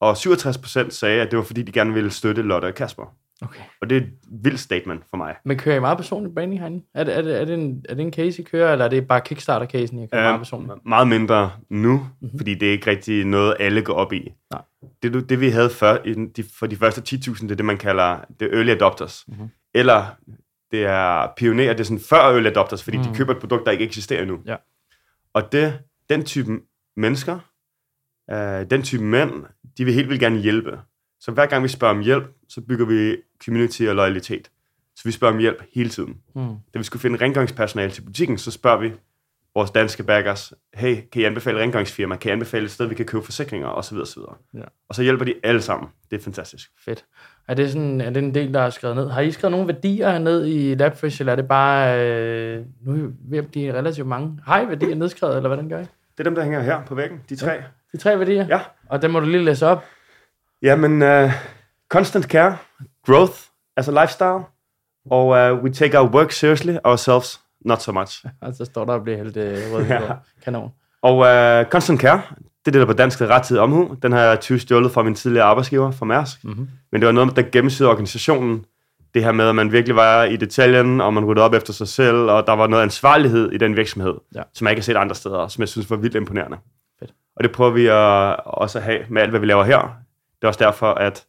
Og 0.00 0.12
67% 0.12 0.90
sagde, 0.90 1.22
at 1.22 1.30
det 1.30 1.36
var 1.36 1.42
fordi, 1.44 1.62
de 1.62 1.72
gerne 1.72 1.94
ville 1.94 2.10
støtte 2.10 2.42
Lotte 2.42 2.66
og 2.66 2.74
Kasper. 2.74 3.14
okay. 3.42 3.60
Og 3.80 3.90
det 3.90 3.96
er 3.96 4.00
et 4.00 4.10
vildt 4.42 4.60
statement 4.60 5.02
for 5.10 5.16
mig. 5.16 5.34
Men 5.44 5.58
kører 5.58 5.76
I 5.76 5.80
meget 5.80 5.98
personlig 5.98 6.34
branding 6.34 6.60
herinde? 6.60 6.84
Er 6.94 7.04
det, 7.04 7.16
er 7.16 7.22
det, 7.22 7.40
er 7.40 7.44
det, 7.44 7.54
en, 7.54 7.84
er 7.88 7.94
det 7.94 8.02
en 8.02 8.12
case, 8.12 8.42
I 8.42 8.44
kører, 8.44 8.72
eller 8.72 8.84
er 8.84 8.88
det 8.88 9.08
bare 9.08 9.20
Kickstarter-casen, 9.20 9.98
I 9.98 10.06
kører 10.06 10.22
Øh, 10.24 10.28
meget 10.28 10.38
personligt? 10.40 10.78
Meget 10.86 11.08
mindre 11.08 11.50
nu, 11.70 11.92
Mhm. 11.92 12.04
mm-hmm. 12.20 12.38
fordi 12.38 12.54
det 12.54 12.68
er 12.68 12.72
ikke 12.72 12.90
rigtig 12.90 13.24
noget, 13.24 13.56
alle 13.60 13.82
går 13.82 13.94
op 13.94 14.12
i. 14.12 14.32
Nej. 14.52 14.62
Det, 15.02 15.28
det 15.30 15.40
vi 15.40 15.48
havde 15.50 15.70
før, 15.70 15.96
de, 16.36 16.44
for 16.58 16.66
de 16.66 16.76
første 16.76 17.16
10.000, 17.16 17.42
det 17.42 17.50
er 17.52 17.56
det, 17.56 17.64
man 17.64 17.76
kalder 17.78 18.18
det 18.40 18.54
early 18.54 18.70
adopters. 18.70 19.24
Mhm. 19.28 19.36
Mm-hmm. 19.36 19.50
eller 19.74 20.06
det 20.70 20.84
er 20.84 21.26
pionerer, 21.36 21.72
det 21.72 21.80
er 21.80 21.84
sådan 21.84 22.00
før 22.10 22.16
early 22.32 22.46
adopters, 22.46 22.82
fordi 22.84 22.96
mm. 22.96 23.02
de 23.02 23.08
Mm. 23.08 23.14
køber 23.14 23.32
et 23.34 23.40
produkt, 23.40 23.66
der 23.66 23.72
ikke 23.72 23.84
eksisterer 23.84 24.22
endnu. 24.22 24.38
Ja. 24.46 24.56
Og 25.34 25.52
det, 25.52 25.78
den 26.10 26.24
type 26.24 26.58
mennesker, 26.96 27.38
øh, 28.32 28.70
den 28.70 28.82
type 28.82 29.04
mænd, 29.04 29.44
de 29.78 29.84
vil 29.84 29.94
helt 29.94 30.08
vildt 30.08 30.20
gerne 30.20 30.38
hjælpe. 30.38 30.78
Så 31.20 31.30
hver 31.32 31.46
gang 31.46 31.62
vi 31.62 31.68
spørger 31.68 31.94
om 31.94 32.00
hjælp, 32.00 32.24
så 32.48 32.60
bygger 32.60 32.86
vi 32.86 33.16
community 33.44 33.82
og 33.82 33.94
loyalitet. 33.94 34.50
Så 34.96 35.02
vi 35.04 35.12
spørger 35.12 35.34
om 35.34 35.40
hjælp 35.40 35.62
hele 35.74 35.88
tiden. 35.88 36.16
Mm. 36.34 36.54
Da 36.74 36.78
vi 36.78 36.84
skulle 36.84 37.00
finde 37.00 37.16
rengøringspersonale 37.16 37.90
til 37.90 38.02
butikken, 38.02 38.38
så 38.38 38.50
spørger 38.50 38.78
vi 38.78 38.92
vores 39.54 39.70
danske 39.70 40.02
baggers, 40.02 40.52
hey, 40.74 40.96
kan 41.12 41.22
I 41.22 41.24
anbefale 41.24 41.60
rengøringsfirma? 41.60 42.16
Kan 42.16 42.28
I 42.28 42.32
anbefale 42.32 42.64
et 42.64 42.70
sted, 42.70 42.86
vi 42.86 42.94
kan 42.94 43.06
købe 43.06 43.24
forsikringer? 43.24 43.68
Og 43.68 43.84
så 43.84 43.94
videre, 43.94 44.06
så 44.06 44.20
videre. 44.20 44.34
Ja. 44.54 44.68
Og 44.88 44.94
så 44.94 45.02
hjælper 45.02 45.24
de 45.24 45.34
alle 45.42 45.62
sammen. 45.62 45.88
Det 46.10 46.18
er 46.18 46.22
fantastisk. 46.22 46.70
Fedt. 46.84 47.04
Er 47.48 47.54
det, 47.54 47.72
sådan, 47.72 48.00
er 48.00 48.10
det 48.10 48.22
en 48.22 48.34
del, 48.34 48.54
der 48.54 48.60
er 48.60 48.70
skrevet 48.70 48.96
ned? 48.96 49.08
Har 49.08 49.20
I 49.20 49.30
skrevet 49.30 49.52
nogle 49.52 49.66
værdier 49.66 50.18
ned 50.18 50.46
i 50.46 50.74
Labfish, 50.74 51.20
eller 51.20 51.32
er 51.32 51.36
det 51.36 51.48
bare... 51.48 52.06
Øh, 52.06 52.64
nu 52.80 52.92
er 52.92 52.96
vi 52.96 53.12
ved 53.24 53.38
at 53.38 53.46
blive 53.50 53.72
relativt 53.72 54.06
mange. 54.06 54.40
Har 54.44 54.60
I 54.60 54.68
værdier 54.68 54.94
nedskrevet, 54.94 55.36
eller 55.36 55.48
hvordan 55.48 55.68
gør 55.68 55.78
I? 55.78 55.82
Det 55.82 55.88
er 56.18 56.24
dem, 56.24 56.34
der 56.34 56.42
hænger 56.42 56.60
her 56.60 56.84
på 56.84 56.94
væggen, 56.94 57.20
de 57.28 57.36
tre. 57.36 57.62
De 57.92 57.96
tre 57.98 58.18
værdier? 58.18 58.46
Ja. 58.48 58.60
Og 58.88 59.02
dem 59.02 59.10
må 59.10 59.20
du 59.20 59.26
lige 59.26 59.44
læse 59.44 59.66
op. 59.66 59.84
Jamen, 60.62 61.02
uh, 61.02 61.30
constant 61.88 62.24
care, 62.24 62.56
growth 63.06 63.32
as 63.76 63.88
a 63.88 64.02
lifestyle, 64.04 64.44
og 65.10 65.26
uh, 65.26 65.62
we 65.64 65.72
take 65.72 65.98
our 66.00 66.08
work 66.10 66.32
seriously, 66.32 66.76
ourselves 66.84 67.40
not 67.64 67.82
so 67.82 67.92
much. 67.92 68.24
Og 68.42 68.54
så 68.54 68.64
står 68.64 68.84
der 68.84 68.92
og 68.92 69.02
bliver 69.02 69.16
helt 69.18 69.36
øh, 69.36 69.58
rød 69.72 69.84
Ja. 69.86 70.00
kanon. 70.44 70.70
Og 71.02 71.16
uh, 71.16 71.70
constant 71.70 72.00
care, 72.00 72.22
det 72.38 72.66
er 72.66 72.70
det, 72.72 72.74
der 72.80 72.86
på 72.86 72.92
dansk 72.92 73.18
hedder 73.18 73.34
rettidig 73.34 73.62
omhu. 73.62 73.96
Den 74.02 74.12
har 74.12 74.20
jeg 74.20 74.40
20 74.40 74.58
stjålet 74.58 74.92
fra 74.92 75.02
min 75.02 75.14
tidligere 75.14 75.44
arbejdsgiver, 75.46 75.90
fra 75.90 76.06
Mærsk. 76.06 76.44
Mm-hmm. 76.44 76.68
Men 76.92 77.00
det 77.00 77.06
var 77.06 77.12
noget, 77.12 77.36
der 77.36 77.42
gennemsyrede 77.52 77.90
organisationen. 77.90 78.64
Det 79.14 79.24
her 79.24 79.32
med, 79.32 79.48
at 79.48 79.54
man 79.54 79.72
virkelig 79.72 79.96
var 79.96 80.24
i 80.24 80.36
detaljen, 80.36 81.00
og 81.00 81.14
man 81.14 81.24
ryddede 81.24 81.44
op 81.44 81.54
efter 81.54 81.72
sig 81.72 81.88
selv, 81.88 82.16
og 82.16 82.46
der 82.46 82.52
var 82.52 82.66
noget 82.66 82.82
ansvarlighed 82.82 83.52
i 83.52 83.58
den 83.58 83.76
virksomhed, 83.76 84.14
Ja. 84.34 84.42
som 84.54 84.66
jeg 84.66 84.72
ikke 84.72 84.80
har 84.80 84.84
set 84.84 84.96
andre 84.96 85.14
steder, 85.14 85.36
og 85.36 85.50
som 85.50 85.60
jeg 85.60 85.68
synes 85.68 85.90
var 85.90 85.96
vildt 85.96 86.14
imponerende. 86.16 86.56
Og 87.40 87.44
det 87.44 87.52
prøver 87.52 87.70
vi 87.70 87.86
at, 87.86 88.36
også 88.46 88.78
at 88.78 88.84
have 88.84 88.98
med 89.08 89.22
alt, 89.22 89.30
hvad 89.30 89.40
vi 89.40 89.46
laver 89.46 89.64
her. 89.64 89.78
Det 89.78 90.42
er 90.42 90.46
også 90.48 90.64
derfor, 90.64 90.86
at 90.86 91.24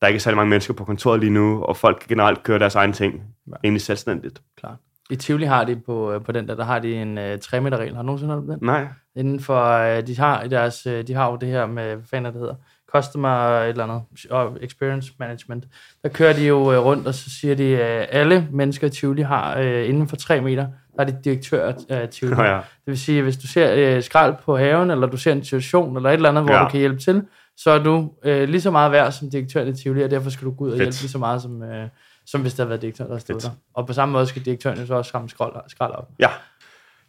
der 0.00 0.06
ikke 0.06 0.16
er 0.16 0.20
særlig 0.20 0.36
mange 0.36 0.50
mennesker 0.50 0.74
på 0.74 0.84
kontoret 0.84 1.20
lige 1.20 1.30
nu, 1.30 1.62
og 1.62 1.76
folk 1.76 2.06
generelt 2.08 2.42
kører 2.42 2.58
deres 2.58 2.74
egen 2.74 2.92
ting 2.92 3.22
Ja. 3.50 3.52
rimelig 3.64 3.80
selvstændigt. 3.82 4.42
Klart. 4.56 4.76
I 5.10 5.16
Tivoli 5.16 5.44
har 5.44 5.64
de 5.64 5.76
på, 5.86 6.12
øh, 6.12 6.24
på 6.24 6.32
den 6.32 6.48
der, 6.48 6.54
der 6.54 6.64
har 6.64 6.78
de 6.78 6.94
en 6.94 7.18
øh, 7.18 7.38
3 7.38 7.60
meter 7.60 7.76
regel. 7.78 7.94
Har 7.94 8.02
du 8.02 8.06
nogensinde 8.06 8.34
hørt 8.34 8.42
om 8.42 8.46
den? 8.48 8.58
Nej. 8.62 8.86
Inden 9.16 9.40
for, 9.40 9.64
øh, 9.72 10.06
de 10.06 10.18
har 10.18 10.46
deres, 10.46 10.86
øh, 10.86 11.06
de 11.06 11.14
har 11.14 11.30
jo 11.30 11.36
det 11.36 11.48
her 11.48 11.66
med, 11.66 11.94
hvad 11.94 12.04
fanden 12.10 12.32
det 12.32 12.40
hedder, 12.40 12.54
customer 12.86 13.28
et 13.60 13.68
eller 13.68 13.84
andet, 13.84 14.02
og 14.30 14.58
experience 14.60 15.12
management. 15.18 15.64
Der 16.02 16.08
kører 16.08 16.32
de 16.32 16.46
jo 16.46 16.72
øh, 16.72 16.78
rundt, 16.78 17.06
og 17.06 17.14
så 17.14 17.30
siger 17.40 17.54
de, 17.54 17.82
at 17.82 18.08
alle 18.10 18.48
mennesker 18.52 18.86
i 18.86 18.90
Tivoli 18.90 19.22
har 19.22 19.58
øh, 19.58 19.88
inden 19.88 20.08
for 20.08 20.16
3 20.16 20.40
meter, 20.40 20.66
der 20.96 21.02
er 21.04 21.04
de 21.04 21.16
direktør 21.24 21.72
af 21.88 22.08
Tivoli. 22.08 22.36
Nå 22.36 22.42
ja. 22.42 22.54
Det 22.56 22.62
vil 22.86 22.98
sige, 22.98 23.18
at 23.18 23.24
hvis 23.24 23.36
du 23.36 23.46
ser 23.46 23.96
øh, 23.96 24.02
skrald 24.02 24.34
på 24.44 24.56
haven, 24.56 24.90
eller 24.90 25.06
du 25.06 25.16
ser 25.16 25.32
en 25.32 25.44
situation, 25.44 25.96
eller 25.96 26.10
et 26.10 26.14
eller 26.14 26.28
andet, 26.28 26.44
hvor 26.44 26.54
Ja. 26.54 26.64
du 26.64 26.68
kan 26.68 26.80
hjælpe 26.80 26.98
til, 26.98 27.22
så 27.56 27.70
er 27.70 27.78
du 27.82 28.12
øh, 28.24 28.48
lige 28.48 28.60
så 28.60 28.70
meget 28.70 28.92
værd 28.92 29.12
som 29.12 29.30
direktør 29.30 29.64
i 29.64 29.72
Tivoli, 29.74 30.02
og 30.02 30.10
derfor 30.10 30.30
skal 30.30 30.44
du 30.46 30.50
gå 30.50 30.64
ud 30.64 30.70
og 30.70 30.72
Fedt. 30.72 30.82
hjælpe 30.82 31.00
lige 31.00 31.10
så 31.10 31.18
meget, 31.18 31.42
som, 31.42 31.62
øh, 31.62 31.88
som 32.26 32.40
hvis 32.40 32.54
der 32.54 32.62
havde 32.62 32.68
været 32.70 32.82
direktør, 32.82 33.06
der 33.06 33.18
stod 33.18 33.40
der. 33.40 33.50
Og 33.74 33.86
på 33.86 33.92
samme 33.92 34.12
måde 34.12 34.26
skal 34.26 34.44
direktøren 34.44 34.78
jo 34.78 34.86
så 34.86 34.94
også 34.94 35.10
samle 35.10 35.28
skrald, 35.30 35.52
skrald 35.68 35.92
op. 35.92 36.08
Ja, 36.18 36.28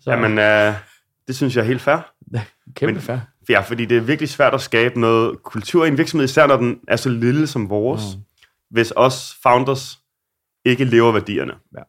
Så 0.02 0.12
Jamen, 0.12 0.40
øh, 0.40 0.74
det 1.28 1.36
synes 1.36 1.56
jeg 1.56 1.62
er 1.62 1.66
helt 1.66 1.82
fair. 1.82 1.98
kæmpe 2.76 2.94
men- 2.94 3.02
fair. 3.02 3.18
Ja, 3.50 3.60
fordi 3.60 3.86
det 3.86 3.98
er 3.98 4.02
virkelig 4.02 4.30
svært 4.30 4.54
at 4.54 4.62
skabe 4.62 5.00
noget 5.00 5.44
kultur 5.44 5.86
i 5.86 5.88
en 5.88 5.98
virksomhed, 5.98 6.26
især 6.26 6.48
når 6.48 6.58
den 6.58 6.80
er 6.88 6.96
så 6.96 7.10
lille 7.10 7.48
som 7.48 7.70
vores, 7.70 8.02
mm. 8.16 8.22
hvis 8.70 8.94
os 8.96 9.38
founders 9.44 10.00
ikke 10.66 10.84
lever 10.84 11.12
værdierne. 11.12 11.54
Ja. 11.78 11.82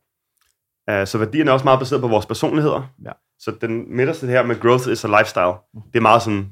Uh, 0.90 1.06
så 1.06 1.18
værdierne 1.18 1.50
er 1.50 1.52
også 1.52 1.64
meget 1.64 1.78
baseret 1.78 2.00
på 2.00 2.08
vores 2.08 2.26
personligheder. 2.26 2.92
Ja. 3.04 3.12
Så 3.38 3.50
den 3.60 3.96
midterste 3.96 4.26
her 4.26 4.42
med 4.42 4.60
growth 4.60 4.88
is 4.88 5.04
a 5.04 5.08
lifestyle, 5.18 5.54
det 5.92 5.98
er 5.98 6.00
meget 6.00 6.22
sådan 6.22 6.48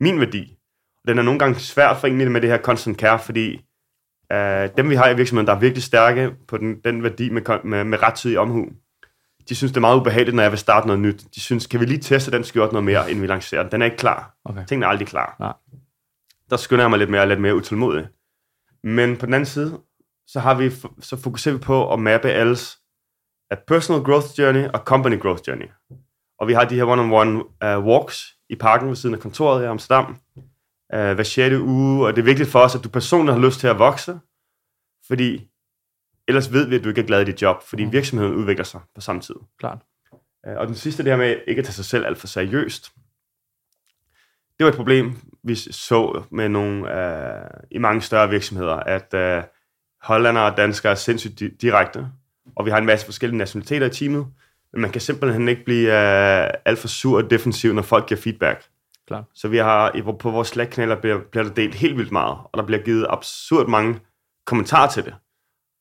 min 0.00 0.20
værdi. 0.20 0.56
Den 1.08 1.18
er 1.18 1.22
nogle 1.22 1.38
gange 1.38 1.60
svært 1.60 1.96
for 1.96 2.06
egentlig 2.06 2.30
med 2.30 2.40
det 2.40 2.50
her 2.50 2.58
constant 2.58 2.98
care, 2.98 3.18
fordi 3.18 3.54
uh, 4.34 4.76
dem 4.76 4.90
vi 4.90 4.94
har 4.94 5.08
i 5.08 5.16
virksomheden, 5.16 5.46
der 5.46 5.54
er 5.54 5.58
virkelig 5.58 5.82
stærke 5.82 6.30
på 6.48 6.56
den, 6.56 6.80
den 6.84 7.02
værdi 7.02 7.30
med, 7.30 7.64
med, 7.64 7.84
med 7.84 8.02
rettidig 8.02 8.38
omhu, 8.38 8.66
de 9.48 9.54
synes, 9.54 9.72
det 9.72 9.76
er 9.76 9.80
meget 9.80 10.00
ubehageligt, 10.00 10.34
når 10.34 10.42
jeg 10.42 10.52
vil 10.52 10.58
starte 10.58 10.86
noget 10.86 11.00
nyt. 11.00 11.24
De 11.34 11.40
synes, 11.40 11.66
kan 11.66 11.80
vi 11.80 11.84
lige 11.84 11.98
teste 11.98 12.30
den 12.30 12.44
skjorte 12.44 12.72
noget 12.72 12.84
mere, 12.84 13.10
inden 13.10 13.22
vi 13.22 13.26
lancerer 13.26 13.62
den? 13.62 13.72
Den 13.72 13.82
er 13.82 13.86
ikke 13.86 13.96
klar. 13.96 14.36
Okay. 14.44 14.66
Tingene 14.66 14.86
er 14.86 14.90
aldrig 14.90 15.08
klar. 15.08 15.36
Nej. 15.40 15.52
Der 16.50 16.56
skynder 16.56 16.84
jeg 16.84 16.90
mig 16.90 16.98
lidt 16.98 17.10
mere 17.10 17.20
og 17.20 17.28
lidt 17.28 17.40
mere 17.40 17.56
utålmodig. 17.56 18.06
Men 18.84 19.16
på 19.16 19.26
den 19.26 19.34
anden 19.34 19.46
side, 19.46 19.80
så, 20.26 20.40
har 20.40 20.54
vi, 20.54 20.70
så 21.00 21.16
fokuserer 21.16 21.54
vi 21.54 21.60
på 21.60 21.92
at 21.92 21.98
mappe 21.98 22.28
alles 22.28 22.78
uh, 23.52 23.58
personal 23.66 24.02
growth 24.02 24.26
journey 24.38 24.68
og 24.68 24.80
company 24.80 25.20
growth 25.20 25.42
journey. 25.48 25.66
Og 26.38 26.48
vi 26.48 26.52
har 26.52 26.64
de 26.64 26.74
her 26.74 26.84
one-on-one 26.84 27.44
uh, 27.78 27.84
walks 27.86 28.34
i 28.50 28.54
parken 28.56 28.88
ved 28.88 28.96
siden 28.96 29.14
af 29.14 29.20
kontoret 29.20 29.62
i 29.62 29.66
Amsterdam. 29.66 30.16
Uh, 30.94 31.12
hver 31.12 31.22
6. 31.22 31.54
uge, 31.54 32.06
og 32.06 32.16
det 32.16 32.22
er 32.22 32.24
vigtigt 32.24 32.48
for 32.48 32.58
os, 32.60 32.74
at 32.74 32.84
du 32.84 32.88
personligt 32.88 33.34
har 33.38 33.46
lyst 33.46 33.60
til 33.60 33.66
at 33.66 33.78
vokse, 33.78 34.18
fordi 35.06 35.50
ellers 36.28 36.52
ved 36.52 36.66
vi, 36.68 36.76
at 36.76 36.84
du 36.84 36.88
ikke 36.88 37.00
er 37.00 37.06
glad 37.06 37.22
i 37.22 37.24
dit 37.24 37.42
job, 37.42 37.62
fordi 37.62 37.84
Mm. 37.84 37.92
virksomheden 37.92 38.34
udvikler 38.34 38.64
sig 38.64 38.80
på 38.94 39.00
samme 39.00 39.20
tid. 39.22 39.34
Klart. 39.58 39.78
Øh, 40.46 40.56
Og 40.56 40.66
den 40.66 40.74
sidste, 40.74 41.02
det 41.02 41.12
her 41.12 41.16
med 41.16 41.36
ikke 41.46 41.58
at 41.58 41.64
tage 41.64 41.72
sig 41.74 41.84
selv 41.84 42.06
alt 42.06 42.18
for 42.18 42.26
seriøst. 42.26 42.92
Det 44.58 44.64
var 44.64 44.70
et 44.70 44.76
problem, 44.76 45.16
vi 45.42 45.54
så 45.54 46.22
med 46.30 46.48
nogle 46.48 47.00
øh, 47.00 47.50
i 47.70 47.78
mange 47.78 48.00
større 48.02 48.30
virksomheder, 48.30 48.74
at 48.74 49.14
øh, 49.14 49.42
hollandere 50.02 50.50
og 50.50 50.56
danskere 50.56 50.90
er 50.92 50.96
sindssygt 50.96 51.40
di- 51.42 51.56
direkte, 51.56 52.08
og 52.56 52.64
vi 52.64 52.70
har 52.70 52.78
en 52.78 52.86
masse 52.86 53.06
forskellige 53.06 53.38
nationaliteter 53.38 53.86
i 53.86 53.90
teamet, 53.90 54.26
men 54.72 54.82
man 54.82 54.90
kan 54.90 55.00
simpelthen 55.00 55.48
ikke 55.48 55.64
blive 55.64 55.86
øh, 55.88 56.50
alt 56.64 56.78
for 56.78 56.88
sur 56.88 57.16
og 57.22 57.30
defensiv, 57.30 57.72
når 57.72 57.82
folk 57.82 58.06
giver 58.08 58.20
feedback. 58.20 58.64
Klart. 59.06 59.24
Så 59.34 59.48
vi 59.48 59.56
har 59.56 60.12
på 60.18 60.30
vores 60.30 60.48
Slack-kanaler 60.48 61.00
bliver, 61.00 61.18
bliver 61.30 61.44
der 61.44 61.54
delt 61.54 61.74
helt 61.74 61.96
vildt 61.98 62.12
meget, 62.12 62.36
og 62.52 62.58
der 62.58 62.66
bliver 62.66 62.82
givet 62.82 63.06
absurd 63.10 63.66
mange 63.68 64.00
kommentarer 64.46 64.88
til 64.90 65.04
det. 65.04 65.14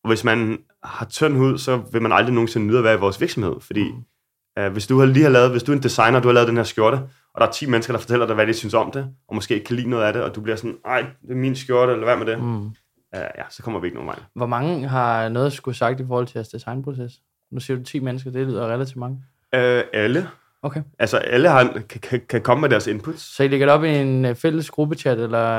Og 0.03 0.07
hvis 0.09 0.23
man 0.23 0.57
har 0.83 1.05
tynd 1.05 1.37
hud, 1.37 1.57
så 1.57 1.81
vil 1.91 2.01
man 2.01 2.11
aldrig 2.11 2.33
nogensinde 2.33 2.67
nyde 2.67 2.77
at 2.77 2.83
være 2.83 2.93
i 2.95 2.99
vores 2.99 3.21
virksomhed, 3.21 3.53
fordi 3.61 3.91
Mm. 3.91 4.65
uh, 4.65 4.71
hvis 4.71 4.87
du 4.87 4.99
har 4.99 5.05
lige 5.05 5.23
har 5.23 5.29
lavet, 5.29 5.51
hvis 5.51 5.63
du 5.63 5.71
er 5.71 5.75
en 5.75 5.83
designer, 5.83 6.19
du 6.19 6.27
har 6.27 6.33
lavet 6.33 6.47
den 6.47 6.57
her 6.57 6.63
skjorte, 6.63 6.95
og 7.33 7.41
der 7.41 7.47
er 7.47 7.51
10 7.51 7.65
mennesker, 7.69 7.93
der 7.93 7.99
fortæller 7.99 8.25
dig, 8.25 8.35
hvad 8.35 8.47
de 8.47 8.53
synes 8.53 8.73
om 8.73 8.91
det, 8.91 9.07
og 9.27 9.35
måske 9.35 9.53
ikke 9.53 9.65
kan 9.65 9.75
lide 9.75 9.89
noget 9.89 10.03
af 10.03 10.13
det, 10.13 10.21
og 10.23 10.35
du 10.35 10.41
bliver 10.41 10.55
sådan, 10.55 10.77
ej, 10.85 11.01
det 11.21 11.31
er 11.31 11.35
min 11.35 11.55
skjorte, 11.55 11.91
eller 11.91 12.05
hvad 12.05 12.17
med 12.17 12.25
det? 12.25 12.43
Mm. 12.43 12.69
Uh, 13.15 13.19
ja, 13.37 13.43
så 13.49 13.63
kommer 13.63 13.79
vi 13.79 13.87
ikke 13.87 13.95
nogen 13.95 14.07
vej. 14.07 14.19
Hvor 14.33 14.45
mange 14.45 14.87
har 14.87 15.29
noget 15.29 15.53
skulle 15.53 15.77
sagt 15.77 15.99
i 15.99 16.05
forhold 16.07 16.27
til 16.27 16.33
jeres 16.35 16.49
designproces? 16.49 17.13
Nu 17.51 17.59
siger 17.59 17.77
du 17.77 17.83
10 17.83 17.99
mennesker, 17.99 18.31
det 18.31 18.47
lyder 18.47 18.67
relativt 18.67 18.97
mange. 18.97 19.15
Uh, 19.55 19.81
alle. 19.93 20.27
Okay. 20.61 20.81
Altså, 20.99 21.17
alle 21.17 21.49
har, 21.49 21.63
kan, 21.89 22.01
kan, 22.01 22.21
kan 22.29 22.41
komme 22.41 22.61
med 22.61 22.69
deres 22.69 22.87
inputs. 22.87 23.35
Så 23.35 23.43
I 23.43 23.47
lægger 23.47 23.65
det 23.65 23.73
op 23.75 23.83
i 23.83 23.89
en 23.89 24.25
øh, 24.25 24.35
fælles 24.35 24.69
gruppechat, 24.71 25.19
eller 25.19 25.49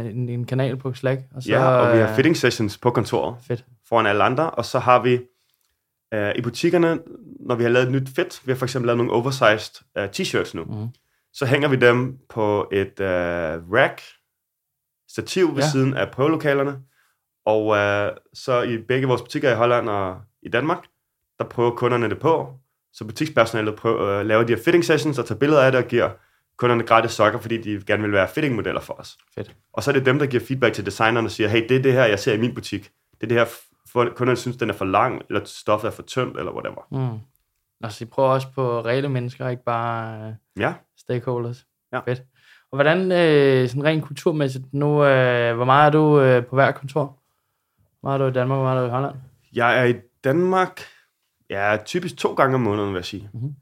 øh, 0.00 0.06
en, 0.06 0.28
en 0.28 0.44
kanal 0.44 0.76
på 0.76 0.94
Slack? 0.94 1.20
Og 1.34 1.42
så, 1.42 1.48
Ja, 1.48 1.64
og 1.68 1.92
vi 1.96 1.98
har 2.00 2.08
øh, 2.08 2.14
fitting 2.16 2.36
sessions 2.36 2.78
på 2.78 2.90
kontoret 2.90 3.36
Fedt. 3.46 3.64
foran 3.88 4.06
alle 4.06 4.24
andre, 4.24 4.50
og 4.50 4.64
så 4.64 4.78
har 4.78 5.02
vi 5.02 5.14
uh, 6.16 6.30
i 6.36 6.40
butikkerne, 6.42 6.98
når 7.40 7.54
vi 7.54 7.62
har 7.62 7.70
lavet 7.70 7.86
et 7.86 7.92
nyt 7.92 8.08
fit, 8.16 8.40
vi 8.44 8.52
har 8.52 8.56
for 8.56 8.66
eksempel 8.66 8.86
lavet 8.86 8.96
nogle 8.96 9.12
oversized 9.12 9.82
uh, 9.98 10.04
t-shirts 10.04 10.50
nu, 10.56 10.64
Mm. 10.64 10.88
så 11.32 11.46
hænger 11.46 11.68
vi 11.68 11.76
dem 11.76 12.18
på 12.28 12.68
et 12.72 13.00
uh, 13.00 13.72
rack, 13.74 14.02
stativ 15.08 15.54
ved 15.56 15.62
ja. 15.62 15.68
siden 15.70 15.94
af 15.94 16.10
prøvelokalerne, 16.10 16.76
og 17.44 17.66
uh, 17.66 18.16
så 18.34 18.62
i 18.62 18.78
begge 18.78 19.06
vores 19.06 19.22
butikker 19.22 19.50
i 19.52 19.54
Holland 19.54 19.88
og 19.88 20.20
i 20.42 20.48
Danmark, 20.48 20.84
der 21.38 21.44
prøver 21.44 21.70
kunderne 21.70 22.10
det 22.10 22.18
på, 22.18 22.54
så 22.92 23.04
butikspersonalet 23.04 23.76
prøver, 23.76 24.20
uh, 24.20 24.26
laver 24.26 24.42
de 24.42 24.54
her 24.54 24.62
fitting 24.62 24.84
sessions 24.84 25.18
og 25.18 25.26
tager 25.26 25.38
billeder 25.38 25.62
af 25.62 25.72
det 25.72 25.82
og 25.82 25.88
giver 25.88 26.10
kunderne 26.56 26.82
gratis 26.82 27.10
sokker, 27.10 27.38
fordi 27.38 27.62
de 27.62 27.82
gerne 27.86 28.02
vil 28.02 28.12
være 28.12 28.28
fittingmodeller 28.28 28.80
for 28.80 28.94
os. 29.00 29.18
Fedt. 29.34 29.56
Og 29.72 29.82
så 29.82 29.90
er 29.90 29.92
det 29.92 30.06
dem, 30.06 30.18
der 30.18 30.26
giver 30.26 30.42
feedback 30.48 30.74
til 30.74 30.86
designerne 30.86 31.26
og 31.26 31.30
siger, 31.30 31.48
hey, 31.48 31.68
det 31.68 31.76
er 31.76 31.82
det 31.82 31.92
her, 31.92 32.04
jeg 32.04 32.18
ser 32.18 32.32
i 32.32 32.38
min 32.38 32.54
butik. 32.54 32.90
Det 33.20 33.22
er 33.22 33.26
det 33.26 33.36
her, 33.36 33.46
kunderne 34.10 34.36
synes, 34.36 34.56
den 34.56 34.70
er 34.70 34.74
for 34.74 34.84
lang, 34.84 35.22
eller 35.28 35.44
stoffet 35.44 35.88
er 35.88 35.92
for 35.92 36.02
tyndt, 36.02 36.38
eller 36.38 36.52
whatever. 36.52 36.86
Mm. 36.90 37.18
Og 37.84 37.92
så 37.92 38.04
I 38.04 38.06
prøver 38.06 38.28
også 38.28 38.46
på 38.54 38.80
reelle 38.80 39.08
mennesker, 39.08 39.48
ikke 39.48 39.64
bare 39.64 40.26
øh, 40.26 40.32
Ja, 40.62 40.74
stakeholders. 40.98 41.66
Ja. 41.92 42.00
Fedt. 42.00 42.22
Og 42.72 42.76
hvordan, 42.76 43.12
øh, 43.12 43.68
sådan 43.68 43.84
rent 43.84 44.04
kulturmæssigt, 44.04 44.64
nu, 44.74 45.04
øh, 45.04 45.56
hvor 45.56 45.64
meget 45.64 45.86
er 45.86 45.90
du 45.90 46.20
øh, 46.20 46.46
på 46.46 46.54
hver 46.54 46.70
kontor? 46.70 47.21
Meget 48.02 48.20
er 48.20 48.24
du 48.24 48.30
i 48.30 48.32
Danmark, 48.32 48.56
hvor 48.56 48.64
meget 48.64 48.76
er 48.76 48.80
du 48.80 48.86
i 48.86 48.90
Holland? 48.90 49.14
jeg 49.54 49.80
er 49.80 49.84
i 49.84 49.94
Danmark, 50.24 50.80
ja, 51.50 51.76
typisk 51.84 52.16
to 52.16 52.34
gange 52.34 52.54
om 52.54 52.60
måneden, 52.60 52.88
vil 52.88 52.98
jeg 52.98 53.04
sige. 53.04 53.30
Mhm. 53.32 53.42
Mm-hmm. 53.42 53.54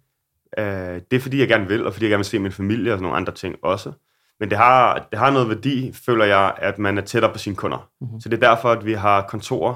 Uh, 0.59 0.65
det 1.11 1.13
er, 1.13 1.21
fordi 1.21 1.41
jeg 1.41 1.49
gerne 1.49 1.69
vil, 1.69 1.87
og 1.87 1.93
fordi 1.93 2.05
jeg 2.05 2.11
gerne 2.11 2.19
vil 2.19 2.25
se 2.25 2.39
min 2.39 2.53
familie 2.53 2.93
og 2.93 2.97
sådan 2.97 3.03
nogle 3.03 3.17
andre 3.17 3.33
ting 3.33 3.57
også. 3.63 3.93
Men 4.41 4.51
det 4.51 4.59
har, 4.59 5.09
det 5.11 5.19
har 5.19 5.31
noget 5.31 5.49
værdi, 5.49 5.93
føler 5.93 6.25
jeg, 6.25 6.55
at 6.59 6.79
man 6.79 6.99
er 6.99 7.03
tættere 7.03 7.33
på 7.33 7.39
sine 7.39 7.57
kunder. 7.57 7.77
Mhm. 7.79 8.07
Mm-hmm. 8.09 8.21
Så 8.21 8.29
det 8.29 8.43
er 8.43 8.49
derfor, 8.55 8.71
at 8.71 8.87
vi 8.87 8.93
har 8.93 9.23
kontorer 9.23 9.75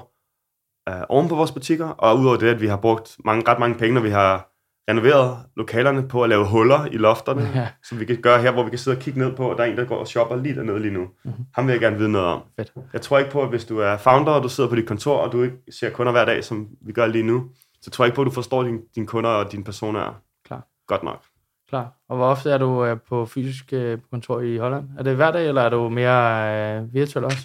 uh, 0.91 1.03
oven 1.09 1.29
på 1.29 1.35
vores 1.35 1.53
butikker, 1.53 1.89
og 1.89 2.19
udover 2.19 2.37
det, 2.37 2.49
at 2.49 2.61
vi 2.61 2.67
har 2.67 2.77
brugt 2.77 3.17
mange, 3.25 3.49
ret 3.49 3.59
mange 3.59 3.79
penge, 3.79 3.95
når 3.95 4.01
vi 4.01 4.11
har 4.11 4.54
renoveret 4.89 5.39
lokalerne 5.57 6.09
på 6.09 6.23
at 6.23 6.29
lave 6.29 6.47
huller 6.47 6.87
i 6.87 6.97
lofterne, 6.97 7.51
Ja. 7.55 7.69
som 7.85 8.01
vi 8.01 8.05
kan 8.05 8.17
gøre 8.17 8.43
her, 8.43 8.51
hvor 8.51 8.63
vi 8.63 8.71
kan 8.71 8.79
sidde 8.79 8.97
og 8.97 9.01
kigge 9.03 9.19
ned 9.21 9.33
på, 9.37 9.51
og 9.51 9.59
der 9.59 9.65
er 9.65 9.71
en, 9.71 9.77
der 9.77 9.85
går 9.85 9.97
og 9.97 10.07
shopper 10.09 10.37
lige 10.37 10.55
dernede 10.55 10.81
lige 10.81 10.95
nu. 10.95 11.01
Mm-hmm. 11.25 11.45
Ham 11.55 11.67
vil 11.67 11.73
jeg 11.73 11.81
gerne 11.81 11.97
vide 11.99 12.13
noget 12.13 12.27
om. 12.29 12.41
Fedt. 12.57 12.73
Jeg 12.93 13.01
tror 13.01 13.19
ikke 13.19 13.31
på, 13.31 13.43
at 13.43 13.49
hvis 13.49 13.65
du 13.65 13.79
er 13.79 13.97
founder, 13.97 14.33
og 14.33 14.43
du 14.43 14.49
sidder 14.49 14.71
på 14.71 14.77
dit 14.77 14.87
kontor, 14.89 15.17
og 15.17 15.33
du 15.33 15.43
ikke 15.43 15.57
ser 15.81 15.91
kunder 15.91 16.13
hver 16.13 16.25
dag, 16.25 16.45
som 16.45 16.69
vi 16.87 16.93
gør 16.93 17.07
lige 17.07 17.25
nu, 17.27 17.45
så 17.83 17.91
tror 17.91 18.05
jeg 18.05 18.09
ikke 18.09 18.17
på, 18.17 18.23
at 18.23 18.27
du 18.27 18.31
forstår 18.31 18.63
din, 18.63 18.81
dine 18.95 19.07
kunder 19.07 19.31
og 19.31 19.53
dine 19.53 19.65
personer 19.65 20.21
Klar. 20.47 20.67
godt 20.87 21.03
nok. 21.03 21.23
Klar. 21.69 21.93
Og 22.09 22.17
hvor 22.17 22.27
ofte 22.27 22.51
er 22.51 22.59
du 22.59 22.85
øh, 22.85 22.97
på 23.09 23.27
fysisk 23.27 23.65
øh, 23.73 23.99
kontor 24.11 24.41
i 24.41 24.57
Holland? 24.57 24.85
Er 24.99 25.03
det 25.03 25.17
hver 25.17 25.31
dag, 25.31 25.49
eller 25.49 25.63
er 25.63 25.69
du 25.69 25.89
mere 25.89 26.77
øh, 26.77 26.95
virtuel 26.95 27.25
også? 27.25 27.39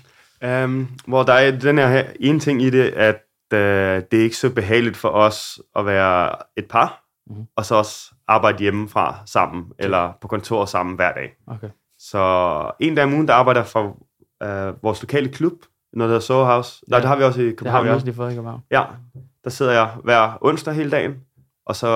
Um, 0.66 0.90
hvor 1.08 1.24
der 1.24 1.34
er 1.34 1.52
den 1.52 1.78
her 1.78 2.04
ene 2.20 2.40
ting 2.40 2.62
i 2.62 2.70
det, 2.70 2.84
at 2.84 3.16
uh, 3.54 3.58
det 4.12 4.14
er 4.14 4.24
ikke 4.24 4.36
så 4.38 4.50
behageligt 4.50 4.98
for 4.98 5.10
os 5.10 5.60
at 5.76 5.86
være 5.86 6.32
et 6.58 6.66
par. 6.66 7.04
Mm-hmm. 7.30 7.46
og 7.56 7.66
så 7.66 7.76
også 7.76 8.12
arbejde 8.28 8.58
hjemmefra 8.58 9.16
sammen, 9.26 9.66
eller 9.80 10.12
på 10.22 10.28
kontor 10.28 10.66
sammen 10.66 10.96
hver 10.96 11.14
dag. 11.14 11.36
Okay. 11.48 11.70
Så 12.00 12.72
en 12.80 12.96
dag 12.96 13.04
om 13.06 13.14
ugen, 13.14 13.28
der 13.28 13.34
arbejder 13.34 13.64
for 13.64 13.84
uh, 14.46 14.84
vores 14.84 15.02
lokale 15.02 15.30
klub, 15.30 15.54
noget 15.94 16.08
der 16.10 16.14
hedder 16.14 16.20
Soho 16.20 16.46
House. 16.46 16.82
Ja. 16.88 16.92
Nej, 16.92 16.98
Ja. 16.98 17.02
det 17.02 17.10
har 17.10 17.16
vi 17.18 17.24
også 17.24 17.42
i 17.42 17.44
Det 17.46 17.50
har 17.52 17.56
København. 17.58 17.86
vi 17.86 17.92
også 17.92 18.06
lige 18.06 18.16
fået 18.16 18.32
i 18.32 18.36
København. 18.36 18.62
Ja, 18.72 18.84
der 19.44 19.50
sidder 19.50 19.72
jeg 19.72 19.90
hver 20.04 20.38
onsdag 20.42 20.74
hele 20.74 20.92
dagen, 20.92 21.16
og 21.66 21.76
så 21.76 21.88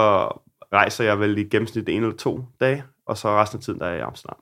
rejser 0.74 1.04
jeg 1.04 1.20
vel 1.20 1.38
i 1.38 1.44
gennemsnit 1.44 1.90
en 1.90 2.04
eller 2.04 2.16
to 2.18 2.46
dage, 2.60 2.84
og 3.08 3.18
så 3.18 3.30
resten 3.30 3.58
af 3.58 3.64
tiden 3.64 3.80
der 3.80 3.86
er 3.86 3.90
jeg 3.90 4.00
i 4.00 4.04
Amsterdam. 4.04 4.38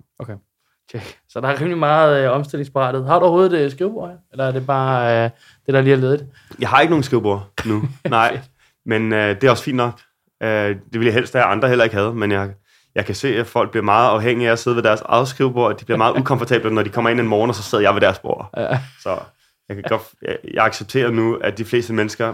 Check. 0.90 1.20
Så 1.30 1.42
der 1.42 1.48
er 1.48 1.60
rimelig 1.60 1.78
meget 1.78 2.26
øh, 2.26 2.32
omstillingsparathed. 2.32 3.06
Har 3.06 3.20
du 3.20 3.26
overhovedet 3.26 3.66
et 3.66 3.72
skrivebord 3.72 4.10
her? 4.10 4.18
Eller 4.32 4.46
er 4.46 4.52
det 4.52 4.66
bare 4.68 5.24
øh, 5.26 5.30
det, 5.66 5.74
der 5.74 5.82
lige 5.82 5.94
er 5.94 5.98
ledigt? 5.98 6.24
Jeg 6.60 6.70
har 6.70 6.80
ikke 6.82 6.90
nogen 6.92 7.04
skrivebord 7.04 7.50
nu, 7.66 7.82
nej, 8.10 8.40
men 8.86 9.14
øh, 9.14 9.36
det 9.36 9.44
er 9.44 9.52
også 9.52 9.64
fint 9.64 9.78
nok. 9.78 10.00
Øh, 10.44 10.50
det 10.50 10.80
ville 10.94 11.06
jeg 11.06 11.14
helst 11.14 11.34
have, 11.34 11.46
andre 11.46 11.68
heller 11.68 11.84
ikke 11.84 11.96
havde, 11.96 12.14
men 12.14 12.32
jeg, 12.32 12.50
jeg 12.96 13.06
kan 13.06 13.16
se, 13.16 13.36
at 13.36 13.48
folk 13.48 13.72
bliver 13.72 13.84
meget 13.84 14.10
afhængige 14.10 14.48
af 14.48 14.52
at 14.52 14.60
sidde 14.60 14.76
ved 14.76 14.84
deres 14.84 15.02
eget 15.02 15.28
skrivebord, 15.28 15.74
og 15.74 15.80
de 15.80 15.86
bliver 15.86 15.98
meget 15.98 16.18
ukomfortable, 16.20 16.72
når 16.72 16.84
de 16.84 16.90
kommer 16.90 17.10
ind 17.10 17.20
en 17.20 17.28
morgen, 17.28 17.50
og 17.50 17.56
så 17.56 17.64
sidder 17.64 17.84
jeg 17.84 17.94
ved 17.94 18.02
deres 18.02 18.20
bord. 18.20 18.50
Ja. 18.58 18.80
Så 19.04 19.18
jeg, 19.70 19.76
kan 19.76 19.84
godt, 19.90 20.02
jeg, 20.22 20.38
jeg 20.54 20.66
accepterer 20.66 21.12
nu, 21.12 21.36
at 21.36 21.58
de 21.58 21.66
fleste 21.66 21.94
mennesker 21.94 22.34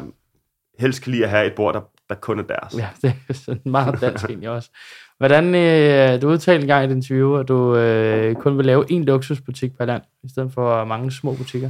helst 0.79 1.01
kan 1.03 1.11
lide 1.11 1.23
at 1.23 1.29
have 1.29 1.45
et 1.47 1.53
bord, 1.53 1.73
der, 1.73 1.81
der 2.09 2.15
kun 2.15 2.39
er 2.39 2.43
deres. 2.43 2.75
Ja, 2.77 2.87
det 3.01 3.13
er 3.29 3.33
sådan 3.33 3.61
meget 3.65 4.01
dansk 4.01 4.25
egentlig 4.29 4.49
også. 4.49 4.69
Hvordan, 5.17 5.55
øh, 5.55 6.21
du 6.21 6.29
udtalte 6.29 6.61
en 6.61 6.67
gang 6.67 6.83
i 6.83 6.87
et 6.87 6.95
interview, 6.95 7.35
at 7.35 7.47
du 7.47 7.75
øh, 7.75 8.35
kun 8.35 8.57
vil 8.57 8.65
lave 8.65 8.91
en 8.91 9.05
luksusbutik 9.05 9.77
per 9.77 9.85
land, 9.85 10.01
i 10.23 10.29
stedet 10.29 10.51
for 10.53 10.85
mange 10.85 11.11
små 11.11 11.33
butikker. 11.33 11.69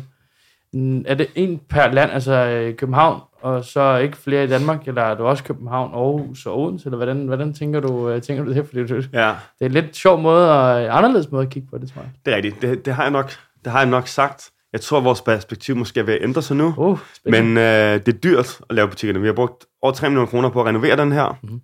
Mm, 0.74 1.04
Er 1.08 1.14
det 1.16 1.28
en 1.36 1.62
per 1.70 1.92
land, 1.92 2.12
altså 2.12 2.34
øh, 2.34 2.76
København, 2.76 3.22
og 3.42 3.64
så 3.64 3.98
ikke 3.98 4.18
flere 4.18 4.44
i 4.44 4.48
Danmark, 4.48 4.88
eller 4.88 5.02
er 5.02 5.16
du 5.16 5.24
også 5.24 5.44
København, 5.44 5.92
Aarhus 5.94 6.46
og 6.46 6.60
Odense, 6.60 6.86
eller 6.88 6.98
hvordan, 6.98 7.28
hvordan 7.28 7.54
tænker 7.54 7.80
du, 7.80 8.10
øh, 8.10 8.22
tænker 8.22 8.44
du 8.44 8.54
det? 8.54 8.66
Fordi 8.68 8.82
det, 8.84 9.10
Ja, 9.14 9.28
det 9.28 9.62
er 9.62 9.66
en 9.66 9.72
lidt 9.72 9.96
sjov 9.96 10.22
måde, 10.22 10.52
og 10.52 10.98
anderledes 10.98 11.32
måde 11.32 11.44
at 11.44 11.50
kigge 11.50 11.68
på 11.72 11.78
det, 11.78 11.92
tror 11.94 12.02
jeg. 12.02 12.12
det 12.26 12.32
er 12.32 12.36
rigtigt. 12.36 12.62
Det, 12.62 12.86
det, 12.86 12.94
har 12.94 13.04
jeg 13.04 13.12
nok, 13.12 13.32
det 13.64 13.72
har 13.72 13.80
jeg 13.80 13.90
nok 13.90 14.08
sagt. 14.08 14.50
Jeg 14.74 14.82
tror, 14.82 15.00
vores 15.00 15.22
perspektiv 15.22 15.76
måske 15.76 16.00
er 16.00 16.04
ved 16.04 16.14
at 16.14 16.24
ændre 16.24 16.42
sig 16.42 16.56
nu. 16.58 16.74
Uh, 16.78 17.00
spændende. 17.14 17.48
Men 17.54 17.58
øh, 17.58 18.06
det 18.06 18.14
er 18.16 18.18
dyrt 18.18 18.60
at 18.70 18.76
lave 18.76 18.88
butikkerne. 18.88 19.22
Vi 19.22 19.28
har 19.28 19.34
brugt 19.34 19.66
over 19.82 19.94
3 19.94 20.10
millioner 20.10 20.28
kroner 20.28 20.50
på 20.50 20.62
at 20.62 20.68
renovere 20.68 20.98
den 20.98 21.12
her. 21.12 21.40
Mhm. 21.44 21.52
Mm-hmm. 21.52 21.62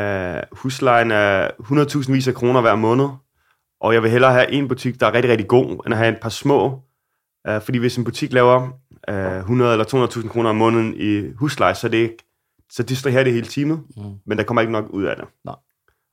Øh, 0.00 0.42
huslejen 0.52 1.10
er 1.10 1.48
100.000 1.48 2.12
vis 2.12 2.28
af 2.28 2.34
kroner 2.34 2.60
hver 2.60 2.74
måned. 2.74 3.08
Og 3.80 3.94
jeg 3.94 4.02
vil 4.02 4.10
hellere 4.10 4.32
have 4.32 4.52
en 4.52 4.68
butik, 4.68 5.00
der 5.00 5.06
er 5.06 5.14
rigtig, 5.14 5.30
rigtig 5.30 5.48
god, 5.48 5.70
end 5.86 5.94
at 5.94 5.96
have 5.96 6.12
et 6.12 6.20
par 6.22 6.28
små. 6.28 6.82
Øh, 7.48 7.60
fordi 7.60 7.78
hvis 7.78 7.96
en 7.96 8.04
butik 8.04 8.32
laver 8.32 8.68
øh, 9.08 9.36
100 9.38 9.72
eller 9.72 10.06
200.000 10.24 10.28
kroner 10.28 10.50
om 10.50 10.56
måneden 10.56 10.94
i 10.96 11.32
husleje, 11.32 11.74
så 11.74 11.86
er 11.86 11.90
det 11.90 11.98
ikke 11.98 12.16
så 12.70 12.82
distraherer 12.82 13.24
det 13.24 13.32
hele 13.32 13.46
teamet, 13.46 13.82
Mm. 13.96 14.02
men 14.26 14.38
der 14.38 14.44
kommer 14.44 14.60
ikke 14.60 14.72
nok 14.72 14.90
ud 14.90 15.04
af 15.04 15.16
det. 15.16 15.24
Nej. 15.44 15.54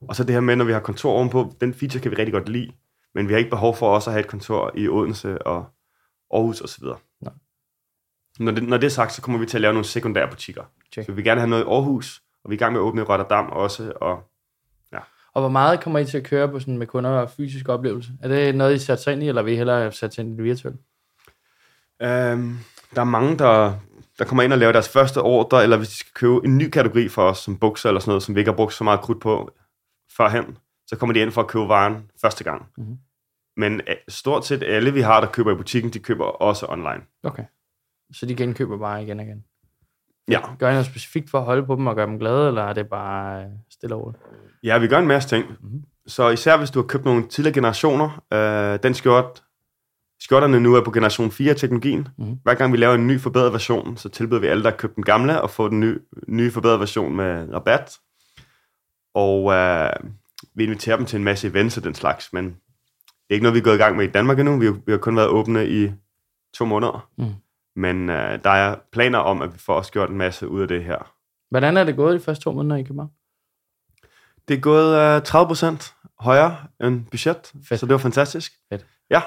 Og 0.09 0.15
så 0.15 0.23
det 0.23 0.33
her 0.33 0.39
med, 0.39 0.55
når 0.55 0.65
vi 0.65 0.71
har 0.73 0.79
kontor 0.79 1.11
ovenpå, 1.13 1.53
den 1.61 1.73
feature 1.73 2.01
kan 2.01 2.11
vi 2.11 2.15
rigtig 2.15 2.33
godt 2.33 2.49
lide, 2.49 2.71
men 3.15 3.27
vi 3.27 3.33
har 3.33 3.37
ikke 3.37 3.49
behov 3.49 3.75
for 3.75 3.95
også 3.95 4.09
at 4.09 4.13
have 4.13 4.19
et 4.19 4.27
kontor 4.27 4.71
i 4.75 4.87
Odense 4.87 5.41
og 5.41 5.65
Aarhus 6.33 6.61
osv. 6.61 6.83
Nej. 7.21 7.33
Når 8.39 8.51
det, 8.51 8.63
når 8.63 8.77
det 8.77 8.85
er 8.85 8.91
sagt, 8.91 9.13
så 9.13 9.21
kommer 9.21 9.39
vi 9.39 9.45
til 9.45 9.57
at 9.57 9.61
lave 9.61 9.73
nogle 9.73 9.85
sekundære 9.85 10.27
butikker. 10.29 10.63
Check. 10.93 11.05
Så 11.05 11.11
vi 11.11 11.15
vil 11.15 11.23
gerne 11.25 11.41
have 11.41 11.49
noget 11.49 11.63
i 11.63 11.67
Aarhus, 11.67 12.21
og 12.43 12.49
vi 12.49 12.55
er 12.55 12.57
i 12.57 12.59
gang 12.59 12.73
med 12.73 12.81
at 12.81 12.83
åbne 12.83 13.01
i 13.01 13.03
Rotterdam 13.03 13.49
også. 13.49 13.93
Og 13.95 14.29
Og 15.35 15.41
hvor 15.41 15.49
meget 15.49 15.81
kommer 15.83 15.99
I 15.99 16.05
til 16.05 16.17
at 16.17 16.23
køre 16.23 16.49
på 16.49 16.59
sådan 16.59 16.77
med 16.77 16.87
kunder 16.87 17.09
og 17.09 17.29
fysisk 17.29 17.69
oplevelse? 17.69 18.11
Er 18.21 18.27
det 18.27 18.55
noget, 18.55 18.75
I 18.75 18.79
sætter 18.79 19.11
ind 19.11 19.23
i, 19.23 19.27
eller 19.27 19.41
vil 19.41 19.53
I 19.53 19.57
hellere 19.57 19.91
sætte 19.91 20.21
ind 20.21 20.33
i 20.33 20.35
det 20.37 20.43
virtuelle? 20.43 20.79
øhm, 22.01 22.57
der 22.95 23.01
er 23.01 23.05
mange, 23.05 23.37
der, 23.37 23.73
der 24.19 24.25
kommer 24.25 24.43
ind 24.43 24.53
og 24.53 24.59
laver 24.59 24.71
deres 24.71 24.89
første 24.89 25.21
ordre, 25.21 25.63
eller 25.63 25.77
hvis 25.77 25.89
de 25.89 25.95
skal 25.95 26.13
købe 26.13 26.39
en 26.45 26.57
ny 26.57 26.69
kategori 26.69 27.09
for 27.09 27.29
os, 27.29 27.37
som 27.37 27.57
bukser 27.57 27.89
eller 27.89 27.99
sådan 27.99 28.09
noget, 28.09 28.23
som 28.23 28.35
vi 28.35 28.39
ikke 28.39 28.51
har 28.51 28.55
brugt 28.55 28.73
så 28.73 28.83
meget 28.83 29.01
krudt 29.01 29.21
på 29.21 29.51
førhen, 30.17 30.57
så 30.87 30.95
kommer 30.95 31.13
de 31.13 31.19
ind 31.19 31.31
for 31.31 31.41
at 31.41 31.47
købe 31.47 31.67
varen 31.67 32.11
første 32.21 32.43
gang. 32.43 32.65
Mhm. 32.77 32.87
Mm-hmm. 32.87 32.97
Men 33.57 33.81
øh, 33.87 33.95
stort 34.07 34.45
set 34.45 34.63
alle, 34.63 34.93
vi 34.93 35.01
har, 35.01 35.19
der 35.19 35.27
køber 35.27 35.51
i 35.51 35.55
butikken, 35.55 35.93
de 35.93 35.99
køber 35.99 36.25
også 36.25 36.65
online. 36.69 37.01
Okay. 37.23 37.43
Så 38.13 38.25
de 38.25 38.35
genkøber 38.35 38.77
bare 38.77 39.03
igen 39.03 39.19
og 39.19 39.25
igen? 39.25 39.43
Ja. 40.29 40.39
Gør 40.59 40.69
I 40.69 40.71
noget 40.71 40.85
specifikt 40.85 41.29
for 41.29 41.39
at 41.39 41.45
holde 41.45 41.65
på 41.65 41.75
dem 41.75 41.87
og 41.87 41.95
gøre 41.95 42.07
dem 42.07 42.19
glade, 42.19 42.47
eller 42.47 42.63
er 42.63 42.73
det 42.73 42.89
bare 42.89 43.43
øh, 43.43 43.49
stille 43.69 43.95
over? 43.95 44.11
Ja, 44.63 44.77
vi 44.77 44.87
gør 44.87 44.99
en 44.99 45.07
masse 45.07 45.29
ting. 45.29 45.45
Mhm. 45.45 45.57
Mm-hmm. 45.61 45.83
Så 46.07 46.29
især 46.29 46.57
hvis 46.57 46.71
du 46.71 46.79
har 46.79 46.87
købt 46.87 47.05
nogle 47.05 47.27
tidligere 47.27 47.53
generationer, 47.53 48.23
øh, 48.33 48.79
den 48.83 48.93
skjort, 48.93 49.43
skjorterne 50.23 50.59
nu 50.59 50.75
er 50.75 50.83
på 50.83 50.91
generation 50.91 51.31
4 51.31 51.49
af 51.49 51.55
teknologien. 51.55 52.07
Mm-hmm. 52.17 52.39
Hver 52.43 52.53
gang 52.53 52.71
vi 52.71 52.77
laver 52.77 52.93
en 52.93 53.07
ny 53.07 53.19
forbedret 53.19 53.53
version, 53.53 53.97
så 53.97 54.09
tilbyder 54.09 54.39
vi 54.39 54.47
alle, 54.47 54.63
der 54.63 54.69
har 54.69 54.77
købt 54.77 54.95
den 54.95 55.03
gamle, 55.03 55.43
at 55.43 55.49
få 55.49 55.69
den 55.69 55.79
nye, 55.79 55.99
nye 56.27 56.51
forbedrede 56.51 56.79
version 56.79 57.15
med 57.15 57.53
rabat. 57.53 57.97
Og 59.13 59.53
øh, 59.53 59.89
vi 60.55 60.63
inviterer 60.63 60.97
dem 60.97 61.05
til 61.05 61.17
en 61.17 61.23
masse 61.23 61.47
events 61.47 61.77
og 61.77 61.83
den 61.83 61.95
slags, 61.95 62.33
men 62.33 62.45
det 62.45 63.29
er 63.29 63.33
ikke 63.33 63.43
noget, 63.43 63.53
vi 63.53 63.59
er 63.59 63.63
gået 63.63 63.75
i 63.75 63.77
gang 63.77 63.97
med 63.97 64.07
i 64.07 64.11
Danmark 64.11 64.39
endnu. 64.39 64.59
Vi 64.59 64.65
har, 64.65 64.77
vi 64.85 64.91
har 64.91 64.99
kun 64.99 65.15
været 65.15 65.27
åbne 65.27 65.69
i 65.69 65.91
to 66.53 66.65
måneder. 66.65 67.09
Mm. 67.17 67.25
Men 67.75 68.09
øh, 68.09 68.43
der 68.43 68.49
er 68.49 68.75
planer 68.91 69.19
om, 69.19 69.41
at 69.41 69.53
vi 69.53 69.59
får 69.59 69.73
også 69.73 69.91
gjort 69.91 70.09
en 70.09 70.17
masse 70.17 70.47
ud 70.47 70.61
af 70.61 70.67
det 70.67 70.83
her. 70.83 71.13
Hvordan 71.49 71.77
er 71.77 71.83
det 71.83 71.95
gået 71.95 72.19
de 72.19 72.25
første 72.25 72.43
to 72.43 72.51
måneder 72.51 72.75
i 72.75 72.83
København? 72.83 73.11
Det 74.47 74.57
er 74.57 74.61
gået 74.61 74.95
øh, 74.95 75.17
30% 75.17 75.93
højere 76.19 76.57
end 76.83 77.05
budget, 77.05 77.51
Fedt. 77.67 77.79
så 77.79 77.85
det 77.85 77.93
var 77.93 77.97
fantastisk. 77.97 78.53
Fedt. 78.69 78.85
Ja, 79.09 79.21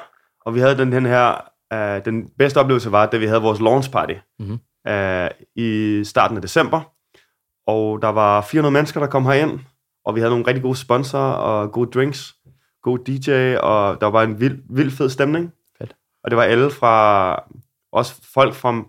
og 0.46 0.54
vi 0.54 0.60
havde 0.60 0.78
den, 0.78 0.92
den 0.92 1.06
her, 1.06 1.34
øh, 1.72 2.04
den 2.04 2.28
bedste 2.38 2.58
oplevelse 2.58 2.92
var, 2.92 3.06
da 3.06 3.16
vi 3.16 3.26
havde 3.26 3.42
vores 3.42 3.60
launch 3.60 3.90
party 3.90 4.14
Mhm. 4.38 4.58
øh, 4.88 5.30
i 5.56 6.00
starten 6.04 6.36
af 6.36 6.42
december, 6.42 6.80
og 7.66 8.02
der 8.02 8.08
var 8.08 8.40
400 8.40 8.72
mennesker, 8.72 9.00
der 9.00 9.06
kom 9.06 9.26
herind, 9.26 9.60
og 10.04 10.14
vi 10.14 10.20
havde 10.20 10.30
nogle 10.30 10.46
rigtig 10.46 10.62
gode 10.62 10.76
sponsorer 10.76 11.32
og 11.32 11.72
gode 11.72 11.90
drinks, 11.90 12.34
god 12.82 12.98
DJ, 12.98 13.56
og 13.56 14.00
der 14.00 14.06
var 14.06 14.22
en 14.22 14.40
vild, 14.40 14.58
vild 14.70 14.90
fed 14.90 15.08
stemning. 15.10 15.52
Fedt. 15.78 15.96
Og 16.24 16.30
det 16.30 16.36
var 16.36 16.42
alle 16.42 16.70
fra, 16.70 17.42
også 17.92 18.14
folk 18.34 18.54
fra, 18.54 18.82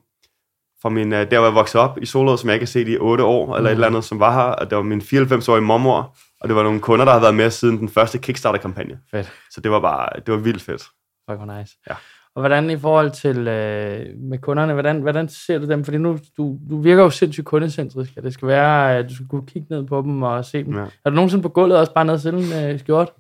fra 0.81 0.89
min, 0.89 1.13
øh, 1.13 1.31
der 1.31 1.37
hvor 1.39 1.47
jeg 1.47 1.55
voksede 1.55 1.83
op 1.83 1.97
i 2.01 2.05
Solrød, 2.05 2.37
som 2.37 2.47
jeg 2.49 2.55
ikke 2.55 2.63
har 2.63 2.67
set 2.67 2.87
i 2.87 2.97
8 2.97 3.23
år, 3.23 3.55
eller 3.55 3.69
et 3.69 3.73
Mhm. 3.73 3.77
eller 3.77 3.87
andet, 3.87 4.03
som 4.03 4.19
var 4.19 4.33
her, 4.33 4.51
og 4.53 4.69
det 4.69 4.75
var 4.75 4.83
min 4.83 5.01
94-årige 5.01 5.61
mormor, 5.61 6.15
og 6.41 6.47
det 6.47 6.55
var 6.55 6.63
nogle 6.63 6.79
kunder, 6.79 7.05
der 7.05 7.11
havde 7.11 7.21
været 7.21 7.35
med 7.35 7.49
siden 7.51 7.77
den 7.77 7.89
første 7.89 8.17
Kickstarter-kampagne. 8.17 8.99
Fedt. 9.11 9.31
Så 9.51 9.61
det 9.61 9.71
var 9.71 9.79
bare, 9.79 10.09
det 10.25 10.33
var 10.33 10.39
vildt 10.39 10.61
fedt. 10.61 10.83
Fuck, 11.29 11.39
hvor 11.39 11.59
nice. 11.59 11.77
Ja. 11.89 11.95
Og 12.35 12.41
hvordan 12.41 12.69
i 12.69 12.77
forhold 12.77 13.11
til 13.11 13.37
øh, 13.37 14.05
med 14.17 14.37
kunderne, 14.37 14.73
hvordan, 14.73 15.01
hvordan 15.01 15.29
ser 15.29 15.59
du 15.59 15.67
dem? 15.67 15.83
Fordi 15.83 15.97
nu, 15.97 16.19
du, 16.37 16.57
du 16.69 16.81
virker 16.81 17.03
jo 17.03 17.09
sindssygt 17.09 17.45
kundecentrisk, 17.45 18.17
at 18.17 18.23
det 18.23 18.33
skal 18.33 18.47
være, 18.47 18.97
at 18.97 19.09
du 19.09 19.15
skal 19.15 19.27
kunne 19.27 19.45
kigge 19.47 19.67
ned 19.69 19.83
på 19.83 20.01
dem 20.01 20.23
og 20.23 20.45
se 20.45 20.63
dem. 20.63 20.75
Ja. 20.75 20.85
Er 21.05 21.09
du 21.09 21.15
nogensinde 21.15 21.41
på 21.41 21.49
gulvet 21.49 21.77
også 21.77 21.93
bare 21.93 22.05
ned 22.05 22.25
og 22.25 22.33
en 22.33 22.71
øh, 22.71 22.79
skjort? 22.79 23.13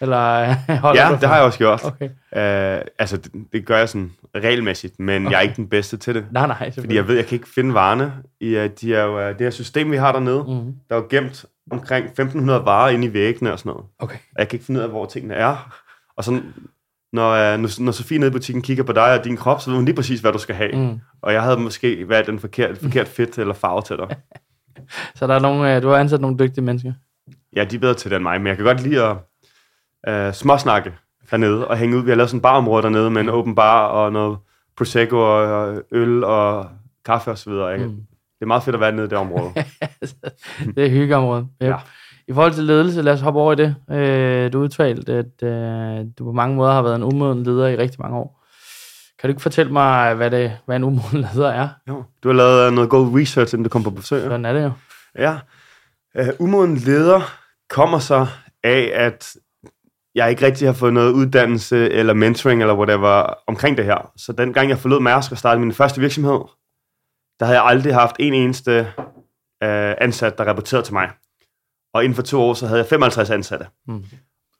Eller 0.00 0.54
holder 0.82 1.02
Ja, 1.02 1.08
du 1.08 1.14
det 1.20 1.28
har 1.28 1.36
jeg 1.36 1.44
også 1.44 1.58
gjort. 1.58 1.84
Okay. 1.84 2.08
Uh, 2.08 2.86
altså, 2.98 3.16
det, 3.16 3.32
det 3.52 3.66
gør 3.66 3.78
jeg 3.78 3.88
sådan 3.88 4.12
regelmæssigt, 4.34 5.00
men 5.00 5.26
okay. 5.26 5.32
jeg 5.32 5.38
er 5.38 5.42
ikke 5.42 5.56
den 5.56 5.68
bedste 5.68 5.96
til 5.96 6.14
det. 6.14 6.26
Nej, 6.30 6.46
nej, 6.46 6.70
Fordi 6.70 6.94
jeg 6.94 7.08
ved, 7.08 7.16
jeg 7.16 7.26
kan 7.26 7.36
ikke 7.36 7.48
finde 7.48 7.74
varerne. 7.74 8.12
I, 8.40 8.56
uh, 8.56 8.64
de 8.80 8.94
er 8.94 9.04
jo, 9.04 9.16
uh, 9.16 9.28
det 9.28 9.40
her 9.40 9.50
system, 9.50 9.90
vi 9.90 9.96
har 9.96 10.12
dernede, 10.12 10.42
mm. 10.42 10.54
Mm-hmm. 10.54 10.74
der 10.88 10.96
er 10.96 11.00
jo 11.00 11.06
gemt 11.10 11.44
omkring 11.70 12.06
1500 12.06 12.64
varer 12.64 12.90
inde 12.90 13.06
i 13.06 13.12
væggene 13.12 13.52
og 13.52 13.58
sådan 13.58 13.70
noget. 13.70 13.86
Okay. 13.98 14.16
Og 14.16 14.38
jeg 14.38 14.48
kan 14.48 14.56
ikke 14.56 14.66
finde 14.66 14.80
ud 14.80 14.84
af, 14.84 14.90
hvor 14.90 15.06
tingene 15.06 15.34
er. 15.34 15.74
Og 16.16 16.24
sådan, 16.24 16.54
når, 17.12 17.54
uh, 17.54 17.60
når, 17.60 17.82
når 17.82 17.92
Sofie 17.92 18.18
nede 18.18 18.30
i 18.30 18.32
butikken 18.32 18.62
kigger 18.62 18.84
på 18.84 18.92
dig 18.92 19.18
og 19.18 19.24
din 19.24 19.36
krop, 19.36 19.60
så 19.60 19.70
ved 19.70 19.76
hun 19.76 19.84
lige 19.84 19.96
præcis, 19.96 20.20
hvad 20.20 20.32
du 20.32 20.38
skal 20.38 20.54
have. 20.54 20.72
Mm. 20.72 21.00
Og 21.22 21.32
jeg 21.32 21.42
havde 21.42 21.56
måske 21.56 22.08
valgt 22.08 22.28
en 22.28 22.38
forkert, 22.38 22.78
forkert 22.78 23.08
fit 23.08 23.38
eller 23.38 23.54
farve 23.54 23.82
til 23.82 23.96
dig. 23.96 24.16
Så 25.16 25.26
der 25.26 25.34
er 25.34 25.38
nogle, 25.38 25.76
øh, 25.76 25.82
du 25.82 25.88
har 25.88 25.96
ansat 25.96 26.20
nogle 26.20 26.38
dygtige 26.38 26.64
mennesker. 26.64 26.92
Ja, 27.56 27.64
de 27.64 27.76
er 27.76 27.80
bedre 27.80 27.94
til 27.94 28.10
det 28.10 28.16
end 28.16 28.22
mig, 28.22 28.40
men 28.40 28.46
jeg 28.46 28.56
kan 28.56 28.64
godt 28.64 28.82
lide 28.82 29.04
at 29.04 29.16
uh, 30.28 30.34
småsnakke 30.34 30.92
dernede 31.30 31.68
og 31.68 31.76
hænge 31.76 31.96
ud. 31.96 32.02
Vi 32.02 32.10
har 32.10 32.16
lavet 32.16 32.30
sådan 32.30 32.38
en 32.38 32.42
barområde 32.42 32.82
dernede 32.82 33.10
med 33.10 33.20
en 33.20 33.28
åben 33.28 33.54
bar 33.54 33.86
og 33.86 34.12
noget 34.12 34.38
prosecco 34.76 35.16
og 35.16 35.82
øl 35.92 36.24
og 36.24 36.68
kaffe 37.04 37.30
og 37.30 37.38
så 37.38 37.50
videre. 37.50 37.74
Ikke? 37.74 37.86
Mm. 37.86 37.94
Det 38.40 38.42
er 38.42 38.46
meget 38.46 38.62
fedt 38.62 38.74
at 38.74 38.80
være 38.80 38.92
nede 38.92 39.06
i 39.06 39.08
det 39.08 39.18
område. 39.18 39.52
det 40.76 40.86
er 40.86 40.90
hyggeområdet. 40.90 41.48
Yep. 41.62 41.68
Ja. 41.68 41.76
I 42.30 42.32
forhold 42.32 42.52
til 42.52 42.64
ledelse, 42.64 43.02
lad 43.02 43.12
os 43.12 43.20
hoppe 43.20 43.40
over 43.40 43.52
i 43.52 43.56
det. 43.56 43.76
Øh, 43.90 44.52
du 44.52 44.58
udtalte, 44.58 45.12
at 45.12 45.42
øh, 45.42 46.06
du 46.18 46.24
på 46.24 46.32
mange 46.32 46.56
måder 46.56 46.72
har 46.72 46.82
været 46.82 46.96
en 46.96 47.02
umoden 47.02 47.42
leder 47.42 47.68
i 47.68 47.76
rigtig 47.76 48.00
mange 48.00 48.16
år. 48.16 48.44
Kan 49.18 49.28
du 49.28 49.30
ikke 49.30 49.42
fortælle 49.42 49.72
mig, 49.72 50.14
hvad, 50.14 50.30
det, 50.30 50.58
hvad 50.66 50.76
en 50.76 50.84
umoden 50.84 51.20
leder 51.34 51.48
er? 51.48 51.68
jo. 51.88 52.04
Du 52.22 52.28
har 52.28 52.34
lavet 52.34 52.66
øh, 52.66 52.72
noget 52.72 52.90
god 52.90 53.20
research, 53.20 53.54
inden 53.54 53.64
du 53.64 53.68
kom 53.68 53.82
på 53.82 53.90
besøg. 53.90 54.22
Sådan 54.22 54.44
er 54.44 54.52
det 54.52 54.62
jo. 54.62 54.72
Ja. 55.18 55.38
Uh, 56.20 56.28
umoden 56.38 56.76
leder 56.76 57.20
kommer 57.70 57.98
så 57.98 58.26
af, 58.64 58.90
at 58.94 59.36
jeg 60.14 60.30
ikke 60.30 60.46
rigtig 60.46 60.68
har 60.68 60.72
fået 60.72 60.92
noget 60.92 61.12
uddannelse 61.12 61.90
eller 61.90 62.14
mentoring 62.14 62.60
eller 62.60 62.74
whatever 62.74 63.34
omkring 63.46 63.76
det 63.76 63.84
her. 63.84 64.12
Så 64.16 64.32
den 64.32 64.52
gang 64.52 64.68
jeg 64.68 64.78
forlod 64.78 65.00
Mærsk 65.00 65.32
og 65.32 65.38
startede 65.38 65.60
min 65.60 65.72
første 65.72 66.00
virksomhed, 66.00 66.40
der 67.40 67.46
havde 67.46 67.58
jeg 67.58 67.66
aldrig 67.66 67.94
haft 67.94 68.16
en 68.18 68.34
eneste 68.34 68.80
uh, 69.64 69.94
ansat, 70.00 70.38
der 70.38 70.44
rapporterede 70.44 70.86
til 70.86 70.94
mig. 70.94 71.10
Og 71.94 72.04
inden 72.04 72.14
for 72.16 72.22
to 72.22 72.40
år, 72.40 72.54
så 72.54 72.66
havde 72.66 72.78
jeg 72.78 72.86
55 72.86 73.30
ansatte. 73.30 73.66
Mm. 73.86 74.04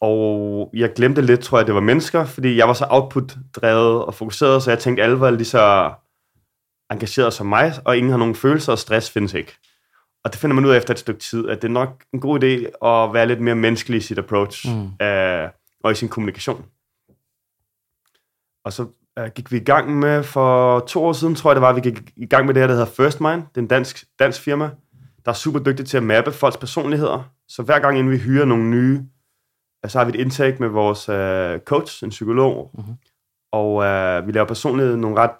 Og 0.00 0.70
jeg 0.74 0.92
glemte 0.96 1.22
lidt, 1.22 1.40
tror 1.40 1.58
jeg, 1.58 1.66
det 1.66 1.74
var 1.74 1.80
mennesker, 1.80 2.24
fordi 2.24 2.56
jeg 2.56 2.68
var 2.68 2.74
så 2.74 2.86
output-drevet 2.90 4.04
og 4.04 4.14
fokuseret, 4.14 4.62
så 4.62 4.70
jeg 4.70 4.78
tænkte, 4.78 5.02
alle 5.02 5.20
var 5.20 5.30
lige 5.30 5.44
så 5.44 5.92
engageret 6.90 7.32
som 7.32 7.46
mig, 7.46 7.74
og 7.84 7.96
ingen 7.96 8.10
har 8.10 8.18
nogen 8.18 8.34
følelser, 8.34 8.72
og 8.72 8.78
stress 8.78 9.10
findes 9.10 9.34
ikke. 9.34 9.52
Og 10.24 10.32
det 10.32 10.40
finder 10.40 10.54
man 10.54 10.64
ud 10.64 10.70
af 10.70 10.76
efter 10.76 10.94
et 10.94 10.98
stykke 10.98 11.20
tid, 11.20 11.48
at 11.48 11.62
det 11.62 11.68
er 11.68 11.72
nok 11.72 12.04
en 12.12 12.20
god 12.20 12.44
idé 12.44 12.86
at 12.88 13.14
være 13.14 13.26
lidt 13.26 13.40
mere 13.40 13.54
menneskelig 13.54 13.98
i 13.98 14.00
sit 14.00 14.18
approach 14.18 14.68
mm. 14.68 15.06
øh, 15.06 15.48
og 15.84 15.92
i 15.92 15.94
sin 15.94 16.08
kommunikation. 16.08 16.64
Og 18.64 18.72
så 18.72 18.86
øh, 19.18 19.30
gik 19.34 19.52
vi 19.52 19.56
i 19.56 19.64
gang 19.64 19.98
med, 19.98 20.22
for 20.22 20.80
to 20.80 21.04
år 21.04 21.12
siden 21.12 21.34
tror 21.34 21.50
jeg 21.50 21.56
det 21.56 21.62
var, 21.62 21.72
vi 21.72 21.80
gik 21.80 22.12
i 22.16 22.26
gang 22.26 22.46
med 22.46 22.54
det 22.54 22.60
her, 22.62 22.66
der 22.66 22.74
hedder 22.74 22.92
First 22.92 23.20
Mind. 23.20 23.42
Det 23.42 23.56
er 23.56 23.60
en 23.60 23.66
dansk, 23.66 24.04
dansk 24.18 24.40
firma, 24.40 24.70
der 25.24 25.30
er 25.30 25.34
super 25.34 25.58
dygtig 25.58 25.86
til 25.86 25.96
at 25.96 26.02
mappe 26.02 26.32
folks 26.32 26.56
personligheder. 26.56 27.32
Så 27.48 27.62
hver 27.62 27.80
gang, 27.80 27.98
inden 27.98 28.12
vi 28.12 28.18
hyrer 28.18 28.44
nogle 28.44 28.70
nye, 28.70 29.04
så 29.86 29.98
har 29.98 30.04
vi 30.04 30.10
et 30.10 30.20
intake 30.20 30.56
med 30.60 30.68
vores 30.68 31.08
øh, 31.08 31.60
coach, 31.60 32.04
en 32.04 32.10
psykolog, 32.10 32.70
mm-hmm. 32.74 32.94
og 33.52 33.84
øh, 33.84 34.26
vi 34.26 34.32
laver 34.32 34.46
personlighed, 34.46 34.96
nogle 34.96 35.16
ret, 35.16 35.36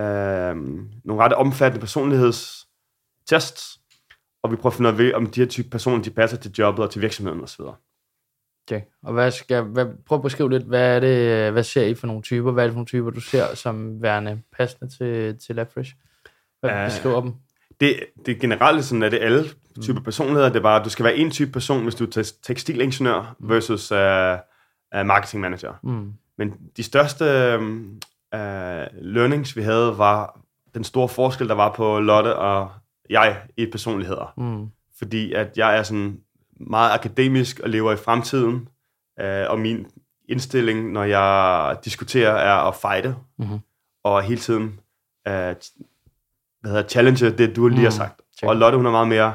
øh, 0.00 0.56
nogle 1.04 1.22
ret 1.22 1.32
omfattende 1.32 1.80
personlighedstests, 1.80 3.80
og 4.42 4.50
vi 4.50 4.56
prøver 4.56 4.70
at 4.70 4.76
finde 4.76 4.90
ud 4.90 5.00
af, 5.00 5.16
om 5.16 5.26
de 5.26 5.40
her 5.40 5.48
type 5.48 5.70
personer, 5.70 6.02
de 6.02 6.10
passer 6.10 6.36
til 6.36 6.52
jobbet 6.58 6.84
og 6.84 6.90
til 6.90 7.02
virksomheden 7.02 7.40
osv. 7.40 7.62
Okay. 8.66 8.82
Og 9.02 9.12
hvad 9.12 9.30
skal, 9.30 9.62
hvad, 9.62 9.86
prøv 10.06 10.18
at 10.18 10.22
beskrive 10.22 10.50
lidt, 10.50 10.64
hvad 10.64 10.96
er 10.96 11.00
det, 11.00 11.52
hvad 11.52 11.62
ser 11.62 11.86
I 11.86 11.94
for 11.94 12.06
nogle 12.06 12.22
typer? 12.22 12.52
Hvad 12.52 12.64
er 12.64 12.66
det 12.66 12.72
for 12.72 12.78
nogle 12.78 12.86
typer, 12.86 13.10
du 13.10 13.20
ser 13.20 13.54
som 13.54 14.02
værende 14.02 14.42
passende 14.56 14.96
til, 14.96 15.38
til 15.38 15.56
LabFresh? 15.56 15.94
Hvad 16.60 16.70
uh, 16.70 16.84
beskriver 16.84 17.20
dem? 17.20 17.34
Det, 17.80 18.00
det 18.26 18.40
generelt 18.40 18.84
sådan, 18.84 19.02
at 19.02 19.12
det 19.12 19.18
alle 19.18 19.44
typer 19.82 20.00
mm. 20.00 20.04
personligheder. 20.04 20.48
Det 20.48 20.56
er 20.56 20.62
bare, 20.62 20.84
du 20.84 20.90
skal 20.90 21.04
være 21.04 21.16
en 21.16 21.30
type 21.30 21.52
person, 21.52 21.82
hvis 21.82 21.94
du 21.94 22.04
er 22.04 22.32
tekstilingeniør 22.42 23.36
mm. 23.40 23.48
versus 23.48 23.92
uh, 23.92 23.98
uh, 25.00 25.06
marketing 25.06 25.40
manager. 25.40 25.72
Mm. 25.82 26.12
Men 26.38 26.54
de 26.76 26.82
største 26.82 27.24
uh, 27.58 28.40
learnings, 29.02 29.56
vi 29.56 29.62
havde, 29.62 29.98
var 29.98 30.40
den 30.74 30.84
store 30.84 31.08
forskel, 31.08 31.48
der 31.48 31.54
var 31.54 31.72
på 31.72 32.00
Lotte 32.00 32.36
og 32.36 32.70
jeg 33.10 33.42
i 33.56 33.66
personligheder. 33.66 34.32
Mm. 34.36 34.66
Fordi 34.98 35.32
at 35.32 35.58
jeg 35.58 35.78
er 35.78 35.82
sådan 35.82 36.20
meget 36.60 36.94
akademisk 36.94 37.60
og 37.60 37.70
lever 37.70 37.92
i 37.92 37.96
fremtiden, 37.96 38.68
uh, 39.22 39.50
og 39.50 39.58
min 39.58 39.86
indstilling, 40.28 40.92
når 40.92 41.04
jeg 41.04 41.76
diskuterer, 41.84 42.32
er 42.32 42.54
at 42.54 42.74
fighte, 42.74 43.16
mm-hmm. 43.38 43.58
og 44.04 44.22
hele 44.22 44.40
tiden 44.40 44.80
uh, 45.28 45.54
hvad 46.60 46.70
hedder, 46.70 46.88
challenge 46.88 47.30
det, 47.30 47.56
du 47.56 47.68
lige 47.68 47.78
mm. 47.78 47.84
har 47.84 47.90
sagt. 47.90 48.20
Check. 48.38 48.48
Og 48.48 48.56
Lotte, 48.56 48.76
hun 48.76 48.86
er 48.86 48.90
meget 48.90 49.08
mere 49.08 49.34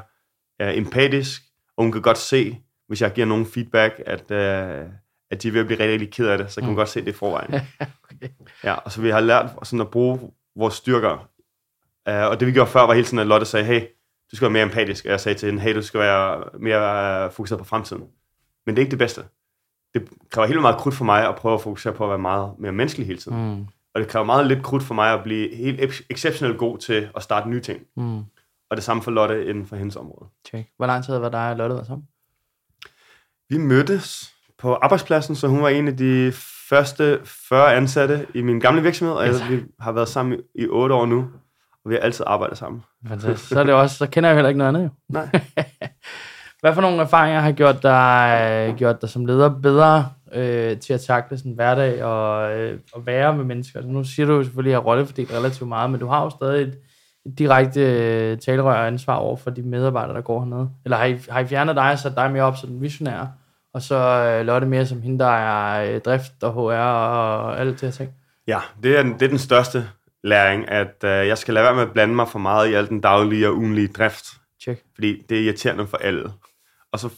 uh, 0.63 0.77
empatisk, 0.77 1.41
og 1.77 1.83
hun 1.83 1.91
kan 1.91 2.01
godt 2.01 2.17
se, 2.17 2.57
hvis 2.87 3.01
jeg 3.01 3.13
giver 3.13 3.27
nogen 3.27 3.45
feedback, 3.45 4.01
at, 4.05 4.21
uh, 4.21 4.91
at 5.31 5.43
de 5.43 5.47
er 5.47 5.51
ved 5.51 5.59
at 5.59 5.65
blive 5.65 5.79
rigtig, 5.79 5.93
rigtig 5.93 6.13
ked 6.13 6.27
af 6.27 6.37
det, 6.37 6.51
så 6.51 6.55
kan 6.55 6.63
mm. 6.63 6.67
hun 6.67 6.75
godt 6.75 6.89
se 6.89 6.99
det 7.01 7.07
i 7.07 7.11
forvejen. 7.11 7.53
okay. 8.03 8.29
Ja, 8.63 8.73
og 8.73 8.91
så 8.91 9.01
vi 9.01 9.09
har 9.09 9.19
lært 9.19 9.45
sådan 9.63 9.81
at 9.81 9.91
bruge 9.91 10.31
vores 10.55 10.73
styrker. 10.73 11.29
Uh, 12.09 12.15
og 12.15 12.39
det 12.39 12.47
vi 12.47 12.51
gjorde 12.51 12.69
før 12.69 12.81
var 12.81 12.93
hele 12.93 13.05
tiden, 13.05 13.19
at 13.19 13.27
Lotte 13.27 13.45
sagde, 13.45 13.65
hey, 13.65 13.81
du 14.31 14.35
skal 14.35 14.45
være 14.45 14.53
mere 14.53 14.63
empatisk. 14.63 15.05
Og 15.05 15.11
jeg 15.11 15.19
sagde 15.19 15.39
til 15.39 15.49
hende, 15.49 15.61
hey, 15.61 15.75
du 15.75 15.81
skal 15.81 15.99
være 15.99 16.43
mere 16.59 17.25
uh, 17.25 17.33
fokuseret 17.33 17.59
på 17.59 17.65
fremtiden. 17.65 18.03
Men 18.65 18.75
det 18.75 18.81
er 18.81 18.85
ikke 18.85 18.91
det 18.91 18.99
bedste. 18.99 19.23
Det 19.93 20.09
kræver 20.31 20.47
helt 20.47 20.61
meget 20.61 20.77
krudt 20.77 20.95
for 20.95 21.05
mig 21.05 21.27
at 21.27 21.35
prøve 21.35 21.53
at 21.53 21.61
fokusere 21.61 21.93
på 21.93 22.03
at 22.03 22.09
være 22.09 22.19
meget 22.19 22.53
mere 22.59 22.71
menneskelig 22.71 23.07
hele 23.07 23.19
tiden. 23.19 23.55
Mm. 23.55 23.67
Og 23.95 24.01
det 24.01 24.07
kræver 24.07 24.25
meget 24.25 24.47
lidt 24.47 24.63
krudt 24.63 24.83
for 24.83 24.93
mig 24.93 25.13
at 25.13 25.23
blive 25.23 25.55
helt 25.55 26.03
exceptionelt 26.09 26.57
god 26.57 26.77
til 26.77 27.09
at 27.15 27.23
starte 27.23 27.49
nye 27.49 27.61
ting. 27.61 27.79
Mm. 27.97 28.17
Og 28.69 28.77
det 28.77 28.83
samme 28.83 29.03
for 29.03 29.11
Lotte 29.11 29.45
inden 29.45 29.65
for 29.65 29.75
hendes 29.75 29.95
område. 29.95 30.29
Okay. 30.47 30.63
Hvor 30.77 30.85
lang 30.85 31.05
tid 31.05 31.17
var 31.17 31.29
dig 31.29 31.49
og 31.49 31.57
Lotte 31.57 31.75
der 31.75 31.83
sammen? 31.83 32.07
Vi 33.49 33.57
mødtes 33.57 34.33
på 34.57 34.73
arbejdspladsen, 34.73 35.35
så 35.35 35.47
hun 35.47 35.61
var 35.61 35.69
en 35.69 35.87
af 35.87 35.97
de 35.97 36.31
første 36.69 37.19
40 37.25 37.75
ansatte 37.75 38.27
i 38.33 38.41
min 38.41 38.59
gamle 38.59 38.81
virksomhed, 38.81 39.15
og 39.15 39.49
vi 39.49 39.63
har 39.79 39.91
været 39.91 40.07
sammen 40.07 40.39
i 40.55 40.67
8 40.67 40.95
år 40.95 41.05
nu, 41.05 41.19
og 41.85 41.89
vi 41.89 41.93
har 41.93 42.01
altid 42.01 42.25
arbejdet 42.27 42.57
sammen. 42.57 42.83
Fantastisk. 43.07 43.49
Så, 43.49 43.59
er 43.59 43.63
det 43.63 43.73
også, 43.73 43.97
så 43.97 44.07
kender 44.07 44.29
jeg 44.29 44.35
heller 44.37 44.49
ikke 44.49 44.57
noget 44.57 44.69
andet 44.69 44.83
jo. 44.83 44.89
Nej. 45.09 45.29
Hvad 46.61 46.73
for 46.73 46.81
nogle 46.81 47.01
erfaringer 47.01 47.39
har 47.39 47.51
gjort 47.51 47.83
dig, 47.83 48.73
gjort 48.77 49.01
dig 49.01 49.09
som 49.09 49.25
leder 49.25 49.49
bedre 49.61 50.09
øh, 50.33 50.79
til 50.79 50.93
at 50.93 51.01
takle 51.01 51.37
sådan 51.37 51.51
hverdag 51.51 52.03
og, 52.03 52.59
øh, 52.59 52.79
og 52.93 53.05
være 53.05 53.35
med 53.37 53.43
mennesker? 53.43 53.79
Altså, 53.79 53.91
nu 53.91 54.03
siger 54.03 54.25
du 54.25 54.33
jo 54.33 54.43
selvfølgelig, 54.43 54.69
at 54.69 54.71
jeg 54.71 54.81
har 54.81 54.85
rollefordelt 54.85 55.33
relativt 55.33 55.67
meget, 55.67 55.89
men 55.89 55.99
du 55.99 56.07
har 56.07 56.23
jo 56.23 56.29
stadig 56.29 56.61
et, 56.61 56.77
direkte 57.37 57.81
øh, 57.81 58.37
talerør 58.37 58.71
og 58.71 58.87
ansvar 58.87 59.15
over 59.15 59.35
for 59.35 59.49
de 59.49 59.61
medarbejdere, 59.61 60.15
der 60.15 60.21
går 60.21 60.39
hernede? 60.39 60.69
Eller 60.85 60.97
har 60.97 61.05
I, 61.05 61.19
har 61.29 61.39
I 61.39 61.45
fjernet 61.45 61.75
dig 61.75 61.91
og 61.91 61.99
sat 61.99 62.15
dig 62.15 62.31
mere 62.31 62.43
op 62.43 62.57
som 62.57 62.69
den 62.69 62.81
visionær, 62.81 63.25
og 63.73 63.81
så 63.81 63.95
øh, 63.95 64.45
Lotte 64.45 64.67
mere 64.67 64.85
som 64.85 65.01
hende, 65.01 65.19
der 65.19 65.31
er 65.31 65.93
øh, 65.93 66.01
drift 66.01 66.43
og 66.43 66.53
HR 66.53 66.73
og 66.73 67.59
alt 67.59 67.71
det 67.71 67.81
her 67.81 67.91
ting? 67.91 68.11
Ja, 68.47 68.59
det 68.83 68.97
er, 68.97 69.03
det 69.03 69.21
er 69.21 69.27
den 69.27 69.37
største 69.37 69.89
læring, 70.23 70.69
at 70.69 71.03
øh, 71.03 71.09
jeg 71.09 71.37
skal 71.37 71.53
lade 71.53 71.63
være 71.63 71.75
med 71.75 71.83
at 71.83 71.91
blande 71.91 72.15
mig 72.15 72.27
for 72.27 72.39
meget 72.39 72.69
i 72.69 72.73
al 72.73 72.89
den 72.89 73.01
daglige 73.01 73.47
og 73.47 73.55
ugenlige 73.55 73.87
drift. 73.87 74.25
Check. 74.61 74.81
Fordi 74.95 75.25
det 75.29 75.37
er 75.39 75.43
irriterende 75.43 75.87
for 75.87 75.97
alle. 75.97 76.31
Og 76.91 76.99
så, 76.99 77.09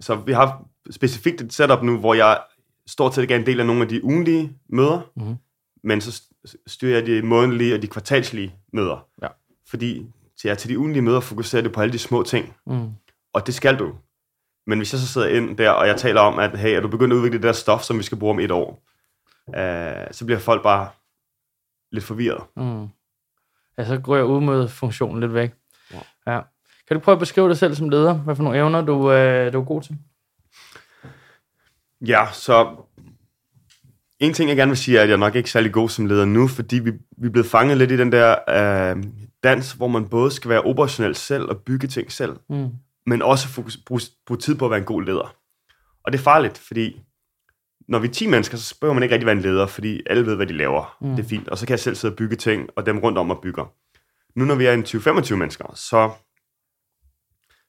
så 0.00 0.14
vi 0.14 0.32
har 0.32 0.62
specifikt 0.90 1.40
et 1.40 1.52
setup 1.52 1.82
nu, 1.82 1.98
hvor 1.98 2.14
jeg 2.14 2.40
stort 2.86 3.14
set 3.14 3.22
ikke 3.22 3.34
er 3.34 3.38
en 3.38 3.46
del 3.46 3.60
af 3.60 3.66
nogle 3.66 3.82
af 3.82 3.88
de 3.88 4.04
ugenlige 4.04 4.58
møder, 4.68 5.00
mm-hmm. 5.16 5.36
men 5.84 6.00
så 6.00 6.22
styrer 6.66 6.98
jeg 6.98 7.06
de 7.06 7.22
månedlige 7.22 7.74
og 7.74 7.82
de 7.82 7.86
kvartalslige 7.86 8.54
møder. 8.72 9.06
Ja. 9.22 9.28
Fordi 9.68 10.06
til, 10.40 10.48
ja, 10.48 10.54
til 10.54 10.70
de 10.70 10.78
ugenlige 10.78 11.02
møder 11.02 11.20
fokuserer 11.20 11.62
du 11.62 11.70
på 11.70 11.80
alle 11.80 11.92
de 11.92 11.98
små 11.98 12.22
ting. 12.22 12.56
Mm. 12.66 12.90
Og 13.32 13.46
det 13.46 13.54
skal 13.54 13.78
du. 13.78 13.94
Men 14.66 14.78
hvis 14.78 14.92
jeg 14.92 15.00
så 15.00 15.06
sidder 15.06 15.28
ind 15.28 15.56
der, 15.56 15.70
og 15.70 15.86
jeg 15.86 15.96
taler 15.96 16.20
om, 16.20 16.38
at 16.38 16.58
hey, 16.58 16.76
er 16.76 16.80
du 16.80 16.88
begyndt 16.88 17.12
at 17.12 17.16
udvikle 17.16 17.38
det 17.38 17.42
der 17.42 17.52
stof, 17.52 17.82
som 17.82 17.98
vi 17.98 18.02
skal 18.02 18.18
bruge 18.18 18.32
om 18.32 18.40
et 18.40 18.50
år, 18.50 18.82
øh, 19.56 20.06
så 20.10 20.24
bliver 20.24 20.38
folk 20.38 20.62
bare 20.62 20.88
lidt 21.92 22.04
forvirret. 22.04 22.44
Mm. 22.56 22.88
Ja, 23.78 23.84
så 23.84 23.98
går 23.98 24.16
jeg 24.16 24.24
ud 24.24 24.40
med 24.40 24.68
funktionen 24.68 25.20
lidt 25.20 25.34
væk. 25.34 25.54
Ja. 25.92 26.32
ja. 26.32 26.40
Kan 26.88 26.96
du 26.96 27.00
prøve 27.00 27.12
at 27.12 27.18
beskrive 27.18 27.48
dig 27.48 27.58
selv 27.58 27.74
som 27.74 27.88
leder? 27.88 28.14
Hvad 28.14 28.36
for 28.36 28.42
nogle 28.42 28.58
evner, 28.58 28.80
du, 28.80 29.12
øh, 29.12 29.52
du 29.52 29.60
er 29.60 29.64
god 29.64 29.82
til? 29.82 29.98
Ja, 32.06 32.26
så 32.32 32.76
en 34.18 34.34
ting, 34.34 34.48
jeg 34.48 34.56
gerne 34.56 34.70
vil 34.70 34.78
sige, 34.78 34.98
er, 34.98 35.02
at 35.02 35.08
jeg 35.08 35.16
nok 35.16 35.34
ikke 35.34 35.46
er 35.46 35.50
særlig 35.50 35.72
god 35.72 35.88
som 35.88 36.06
leder 36.06 36.24
nu, 36.24 36.48
fordi 36.48 36.78
vi, 36.78 36.90
vi 37.18 37.26
er 37.26 37.30
blevet 37.30 37.46
fanget 37.46 37.78
lidt 37.78 37.90
i 37.90 37.96
den 37.96 38.12
der 38.12 38.36
øh, 38.48 39.04
dans, 39.44 39.72
hvor 39.72 39.88
man 39.88 40.08
både 40.08 40.30
skal 40.30 40.48
være 40.48 40.62
operationel 40.62 41.14
selv 41.14 41.42
og 41.42 41.56
bygge 41.56 41.88
ting 41.88 42.12
selv, 42.12 42.36
mm. 42.50 42.68
men 43.06 43.22
også 43.22 43.48
fokus, 43.48 43.76
bruge, 43.86 44.00
bruge 44.26 44.38
tid 44.38 44.54
på 44.54 44.64
at 44.64 44.70
være 44.70 44.78
en 44.78 44.86
god 44.86 45.02
leder. 45.02 45.36
Og 46.04 46.12
det 46.12 46.18
er 46.18 46.22
farligt, 46.22 46.58
fordi 46.58 47.00
når 47.88 47.98
vi 47.98 48.08
er 48.08 48.12
10 48.12 48.26
mennesker, 48.26 48.56
så 48.56 48.64
spørger 48.64 48.94
man 48.94 49.02
ikke 49.02 49.12
rigtig 49.14 49.26
være 49.26 49.36
en 49.36 49.42
leder, 49.42 49.66
fordi 49.66 50.02
alle 50.06 50.26
ved, 50.26 50.36
hvad 50.36 50.46
de 50.46 50.52
laver. 50.52 50.96
Mm. 51.00 51.16
Det 51.16 51.24
er 51.24 51.28
fint. 51.28 51.48
Og 51.48 51.58
så 51.58 51.66
kan 51.66 51.70
jeg 51.70 51.80
selv 51.80 51.94
sidde 51.94 52.12
og 52.12 52.16
bygge 52.16 52.36
ting, 52.36 52.68
og 52.76 52.86
dem 52.86 52.98
rundt 52.98 53.18
om 53.18 53.30
og 53.30 53.40
bygger. 53.42 53.72
Nu 54.38 54.44
når 54.44 54.54
vi 54.54 54.66
er 54.66 54.72
en 54.72 54.82
20-25 54.82 55.34
mennesker, 55.34 55.72
så, 55.74 56.10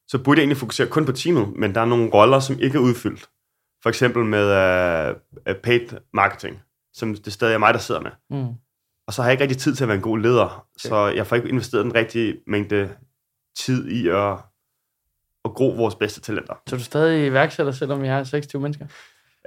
så 0.07 0.23
burde 0.23 0.39
jeg 0.39 0.43
egentlig 0.43 0.57
fokusere 0.57 0.87
kun 0.87 1.05
på 1.05 1.11
teamet, 1.11 1.53
men 1.55 1.75
der 1.75 1.81
er 1.81 1.85
nogle 1.85 2.09
roller, 2.09 2.39
som 2.39 2.59
ikke 2.59 2.77
er 2.77 2.81
udfyldt. 2.81 3.29
For 3.83 3.89
eksempel 3.89 4.25
med 4.25 4.45
uh, 5.49 5.55
paid 5.63 5.97
marketing, 6.13 6.61
som 6.93 7.15
det 7.15 7.33
stadig 7.33 7.53
er 7.53 7.57
mig, 7.57 7.73
der 7.73 7.79
sidder 7.79 8.01
med. 8.01 8.11
Mm. 8.29 8.53
Og 9.07 9.13
så 9.13 9.21
har 9.21 9.29
jeg 9.29 9.33
ikke 9.33 9.41
rigtig 9.41 9.57
tid 9.57 9.75
til 9.75 9.83
at 9.83 9.87
være 9.87 9.95
en 9.95 10.03
god 10.03 10.19
leder, 10.19 10.45
okay. 10.45 10.89
så 10.89 11.07
jeg 11.07 11.27
får 11.27 11.35
ikke 11.35 11.49
investeret 11.49 11.85
den 11.85 11.95
rigtige 11.95 12.37
mængde 12.47 12.89
tid 13.57 13.87
i 13.87 14.07
at, 14.07 14.31
at 15.45 15.51
gro 15.55 15.69
vores 15.69 15.95
bedste 15.95 16.21
talenter. 16.21 16.53
Så 16.67 16.75
du 16.75 16.79
er 16.79 16.83
stadig 16.83 17.25
iværksætter, 17.25 17.71
selvom 17.71 18.01
vi 18.01 18.07
har 18.07 18.23
26 18.23 18.61
mennesker? 18.61 18.85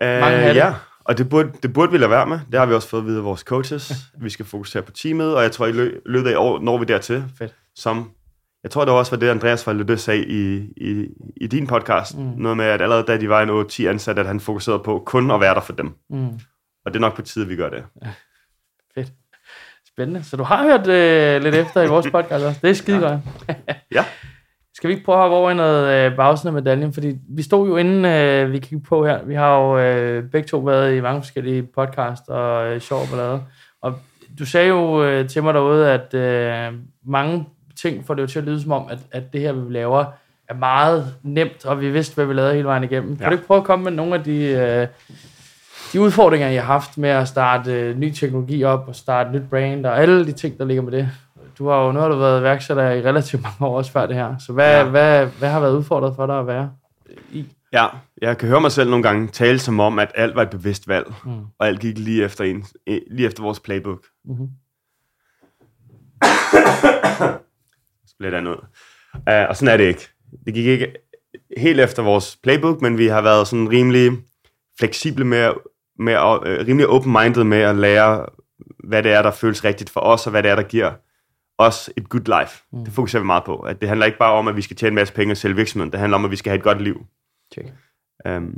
Uh, 0.02 0.56
ja, 0.56 0.74
og 1.04 1.18
det 1.18 1.28
burde, 1.28 1.52
det 1.62 1.72
burde 1.72 1.92
vi 1.92 1.98
lade 1.98 2.10
være 2.10 2.26
med. 2.26 2.40
Det 2.52 2.58
har 2.58 2.66
vi 2.66 2.74
også 2.74 2.88
fået 2.88 3.00
at 3.00 3.06
vide 3.06 3.18
af 3.18 3.24
vores 3.24 3.40
coaches. 3.40 3.92
vi 4.22 4.30
skal 4.30 4.46
fokusere 4.46 4.82
på 4.82 4.92
teamet, 4.92 5.36
og 5.36 5.42
jeg 5.42 5.52
tror, 5.52 5.66
i 5.66 5.72
løbet 6.06 6.30
af 6.30 6.36
år 6.36 6.58
når 6.58 6.78
vi 6.78 6.84
dertil, 6.84 7.24
Fedt. 7.38 7.54
som 7.74 8.10
jeg 8.62 8.70
tror, 8.70 8.84
det 8.84 8.92
var 8.92 8.98
også 8.98 9.12
var 9.12 9.18
det, 9.18 9.28
Andreas 9.28 9.66
Valde 9.66 9.98
sagde 9.98 10.26
i, 10.26 10.72
i, 10.76 11.06
i 11.36 11.46
din 11.46 11.66
podcast. 11.66 12.18
Mm. 12.18 12.24
Noget 12.36 12.56
med, 12.56 12.64
at 12.64 12.82
allerede 12.82 13.04
da 13.06 13.16
de 13.16 13.28
var 13.28 13.42
en 13.42 13.50
8-10 13.50 13.86
ansatte, 13.86 14.20
at 14.20 14.26
han 14.26 14.40
fokuserede 14.40 14.82
på 14.84 15.02
kun 15.06 15.30
at 15.30 15.40
være 15.40 15.54
der 15.54 15.60
for 15.60 15.72
dem. 15.72 15.94
Mm. 16.10 16.28
Og 16.84 16.92
det 16.92 16.96
er 16.96 17.00
nok 17.00 17.16
på 17.16 17.22
tide, 17.22 17.48
vi 17.48 17.56
gør 17.56 17.70
det. 17.70 17.84
Ja. 18.02 18.08
Fedt. 18.94 19.12
Spændende. 19.88 20.24
Så 20.24 20.36
du 20.36 20.42
har 20.42 20.62
hørt 20.62 20.88
øh, 20.88 21.42
lidt 21.42 21.54
efter 21.54 21.82
i 21.82 21.88
vores 21.88 22.06
podcast 22.12 22.44
også. 22.44 22.60
Det 22.62 22.70
er 22.70 22.74
skide 22.74 23.08
ja. 23.08 23.08
godt. 23.08 23.58
ja. 23.94 24.04
Skal 24.74 24.88
vi 24.88 24.94
ikke 24.94 25.04
prøve 25.04 25.16
at 25.16 25.22
hoppe 25.22 25.36
over 25.36 25.50
i 25.50 25.54
noget 25.54 26.06
øh, 26.10 26.16
bagsiden 26.16 26.56
af 26.56 26.62
medaljen? 26.62 26.92
Fordi 26.92 27.16
vi 27.36 27.42
stod 27.42 27.68
jo 27.68 27.76
inden 27.76 28.04
øh, 28.04 28.52
vi 28.52 28.58
kiggede 28.58 28.82
på 28.82 29.06
her. 29.06 29.24
Vi 29.24 29.34
har 29.34 29.58
jo 29.58 29.78
øh, 29.78 30.30
begge 30.30 30.48
to 30.48 30.58
været 30.58 30.96
i 30.96 31.00
mange 31.00 31.20
forskellige 31.22 31.62
podcast 31.62 32.28
og 32.28 32.66
øh, 32.66 32.80
sjov 32.80 33.06
ballade. 33.10 33.42
Og 33.82 33.94
du 34.38 34.46
sagde 34.46 34.68
jo 34.68 35.04
øh, 35.04 35.28
til 35.28 35.42
mig 35.42 35.54
derude, 35.54 35.90
at 35.90 36.14
øh, 36.14 36.78
mange 37.06 37.46
ting 37.82 38.06
får 38.06 38.14
det 38.14 38.22
jo 38.22 38.26
til 38.26 38.38
at 38.38 38.44
lyde 38.44 38.62
som 38.62 38.72
om, 38.72 38.86
at, 38.90 38.98
at 39.12 39.32
det 39.32 39.40
her, 39.40 39.52
vi 39.52 39.72
laver, 39.72 40.04
er 40.48 40.54
meget 40.54 41.14
nemt, 41.22 41.64
og 41.66 41.80
vi 41.80 41.90
vidste, 41.90 42.14
hvad 42.14 42.24
vi 42.26 42.34
lavede 42.34 42.54
hele 42.54 42.66
vejen 42.66 42.84
igennem. 42.84 43.16
Kan 43.16 43.24
Ja. 43.24 43.26
du 43.26 43.32
ikke 43.32 43.46
prøve 43.46 43.58
at 43.58 43.64
komme 43.64 43.84
med 43.84 43.92
nogle 43.92 44.14
af 44.14 44.24
de, 44.24 44.36
øh, 44.44 44.86
de 45.92 46.00
udfordringer, 46.00 46.48
I 46.48 46.54
har 46.54 46.62
haft 46.62 46.98
med 46.98 47.08
at 47.10 47.28
starte 47.28 47.72
øh, 47.80 47.98
ny 47.98 48.12
teknologi 48.12 48.64
op, 48.64 48.88
og 48.88 48.94
starte 48.94 49.30
nyt 49.30 49.42
brand, 49.50 49.86
og 49.86 49.98
alle 50.02 50.26
de 50.26 50.32
ting, 50.32 50.58
der 50.58 50.64
ligger 50.64 50.82
med 50.82 50.92
det? 50.92 51.08
Du 51.58 51.68
har 51.68 51.84
jo 51.86 51.92
nu 51.92 52.00
har 52.00 52.08
du 52.08 52.16
været 52.16 52.40
iværksætter 52.40 52.90
i 52.90 53.02
relativt 53.02 53.42
mange 53.42 53.56
år 53.66 53.76
også 53.76 53.92
før 53.92 54.06
det 54.06 54.16
her. 54.16 54.34
Så 54.38 54.52
hvad, 54.52 54.76
Ja. 54.76 54.84
hvad, 54.84 55.26
hvad 55.26 55.48
har 55.48 55.60
været 55.60 55.76
udfordret 55.76 56.16
for 56.16 56.26
dig 56.26 56.38
at 56.38 56.46
være 56.46 56.70
i? 57.32 57.46
Ja, 57.72 57.86
jeg 58.22 58.38
kan 58.38 58.48
høre 58.48 58.60
mig 58.60 58.72
selv 58.72 58.90
nogle 58.90 59.02
gange 59.02 59.28
tale 59.28 59.58
som 59.58 59.80
om, 59.80 59.98
at 59.98 60.12
alt 60.14 60.34
var 60.34 60.42
et 60.42 60.50
bevidst 60.50 60.88
valg, 60.88 61.06
Mm. 61.24 61.32
og 61.58 61.66
alt 61.66 61.80
gik 61.80 61.98
lige 61.98 62.24
efter, 62.24 62.44
en, 62.44 62.64
eh, 62.86 62.98
lige 63.10 63.26
efter 63.26 63.42
vores 63.42 63.60
playbook. 63.60 64.00
Mhm. 64.24 64.48
Så 68.22 68.28
bliver 68.28 68.40
det 68.40 68.44
noget. 68.44 68.60
Uh, 69.14 69.48
og 69.48 69.56
sådan 69.56 69.72
er 69.72 69.76
det 69.76 69.84
ikke. 69.84 70.08
Det 70.46 70.54
gik 70.54 70.66
ikke 70.66 70.92
helt 71.56 71.80
efter 71.80 72.02
vores 72.02 72.38
playbook, 72.42 72.82
men 72.82 72.98
vi 72.98 73.06
har 73.06 73.22
været 73.22 73.48
sådan 73.48 73.70
rimelig 73.70 74.12
fleksible 74.78 75.24
med, 75.24 75.52
med 75.98 76.16
uh, 76.16 76.66
rimelig 76.66 76.88
open-minded 76.88 77.44
med 77.44 77.58
at 77.58 77.76
lære, 77.76 78.26
hvad 78.84 79.02
det 79.02 79.12
er, 79.12 79.22
der 79.22 79.30
føles 79.30 79.64
rigtigt 79.64 79.90
for 79.90 80.00
os, 80.00 80.26
og 80.26 80.30
hvad 80.30 80.42
det 80.42 80.50
er, 80.50 80.56
der 80.56 80.62
giver 80.62 80.92
os 81.58 81.90
et 81.96 82.08
good 82.08 82.40
life. 82.40 82.62
Mm. 82.72 82.84
Det 82.84 82.92
fokuserer 82.92 83.22
vi 83.22 83.26
meget 83.26 83.44
på. 83.44 83.56
At 83.56 83.80
det 83.80 83.88
handler 83.88 84.06
ikke 84.06 84.18
bare 84.18 84.32
om, 84.32 84.48
at 84.48 84.56
vi 84.56 84.62
skal 84.62 84.76
tjene 84.76 84.88
en 84.88 84.94
masse 84.94 85.14
penge 85.14 85.32
og 85.32 85.36
sælge 85.36 85.56
virksomheden. 85.56 85.92
Det 85.92 86.00
handler 86.00 86.18
om, 86.18 86.24
at 86.24 86.30
vi 86.30 86.36
skal 86.36 86.50
have 86.50 86.58
et 86.58 86.64
godt 86.64 86.82
liv. 86.82 87.06
Check. 87.52 87.68
Um, 88.28 88.54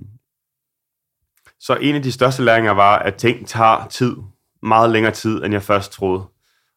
så 1.60 1.74
en 1.74 1.94
af 1.94 2.02
de 2.02 2.12
største 2.12 2.42
læringer 2.42 2.72
var, 2.72 2.98
at 2.98 3.14
ting 3.14 3.46
tager 3.48 3.86
tid. 3.90 4.16
Meget 4.62 4.90
længere 4.90 5.12
tid, 5.12 5.44
end 5.44 5.52
jeg 5.52 5.62
først 5.62 5.92
troede. 5.92 6.24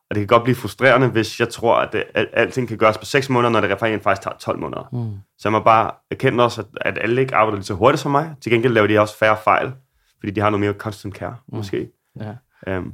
Og 0.10 0.16
det 0.16 0.22
kan 0.22 0.28
godt 0.28 0.44
blive 0.44 0.56
frustrerende, 0.56 1.08
hvis 1.08 1.40
jeg 1.40 1.50
tror, 1.50 1.76
at, 1.76 1.94
det, 1.94 2.04
at 2.14 2.28
alting 2.34 2.68
kan 2.68 2.78
gøres 2.78 2.98
på 2.98 3.06
6 3.06 3.30
måneder, 3.30 3.52
når 3.52 3.62
det 3.62 3.82
rent 3.84 4.04
faktisk 4.04 4.24
tager 4.24 4.38
12 4.38 4.60
måneder. 4.60 4.90
Mm. 4.92 5.12
Så 5.38 5.50
jeg 5.50 5.52
må 5.52 5.60
bare 5.60 5.92
erkende 6.12 6.44
også, 6.44 6.62
at, 6.62 6.68
at 6.82 7.04
alle 7.04 7.22
ikke 7.22 7.36
arbejder 7.36 7.56
lige 7.58 7.66
så 7.66 7.74
hurtigt 7.74 8.02
som 8.02 8.12
mig. 8.12 8.36
Til 8.42 8.52
gengæld 8.52 8.74
laver 8.74 8.88
de 8.88 9.00
også 9.00 9.18
færre 9.18 9.38
fejl, 9.44 9.72
fordi 10.20 10.32
de 10.32 10.42
har 10.42 10.50
noget 10.50 10.60
mere 10.60 10.74
constant 10.74 11.16
care, 11.16 11.36
mm. 11.48 11.58
måske. 11.58 11.90
Ja. 12.20 12.78
Um, 12.78 12.94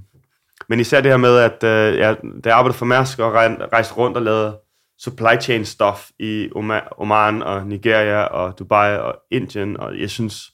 men 0.70 0.80
især 0.80 1.02
det 1.02 1.12
her 1.12 1.18
med, 1.18 1.38
at 1.38 1.64
uh, 1.64 2.00
jeg, 2.00 2.18
da 2.44 2.50
jeg 2.50 2.58
arbejdede 2.58 2.78
for 2.78 2.86
Mærsk 2.86 3.20
og 3.20 3.34
rej- 3.34 3.68
rejste 3.74 3.94
rundt 3.94 4.18
og 4.18 4.24
lavede 4.24 4.60
supply 5.00 5.42
chain 5.42 5.66
stuff 5.66 6.10
i 6.20 6.50
Oma- 6.56 6.88
Oman 6.98 7.44
og 7.44 7.68
Nigeria 7.68 8.24
og 8.24 8.60
Dubai 8.60 8.98
og 8.98 9.16
Indien, 9.32 9.78
og 9.78 10.00
jeg 10.00 10.10
synes, 10.10 10.52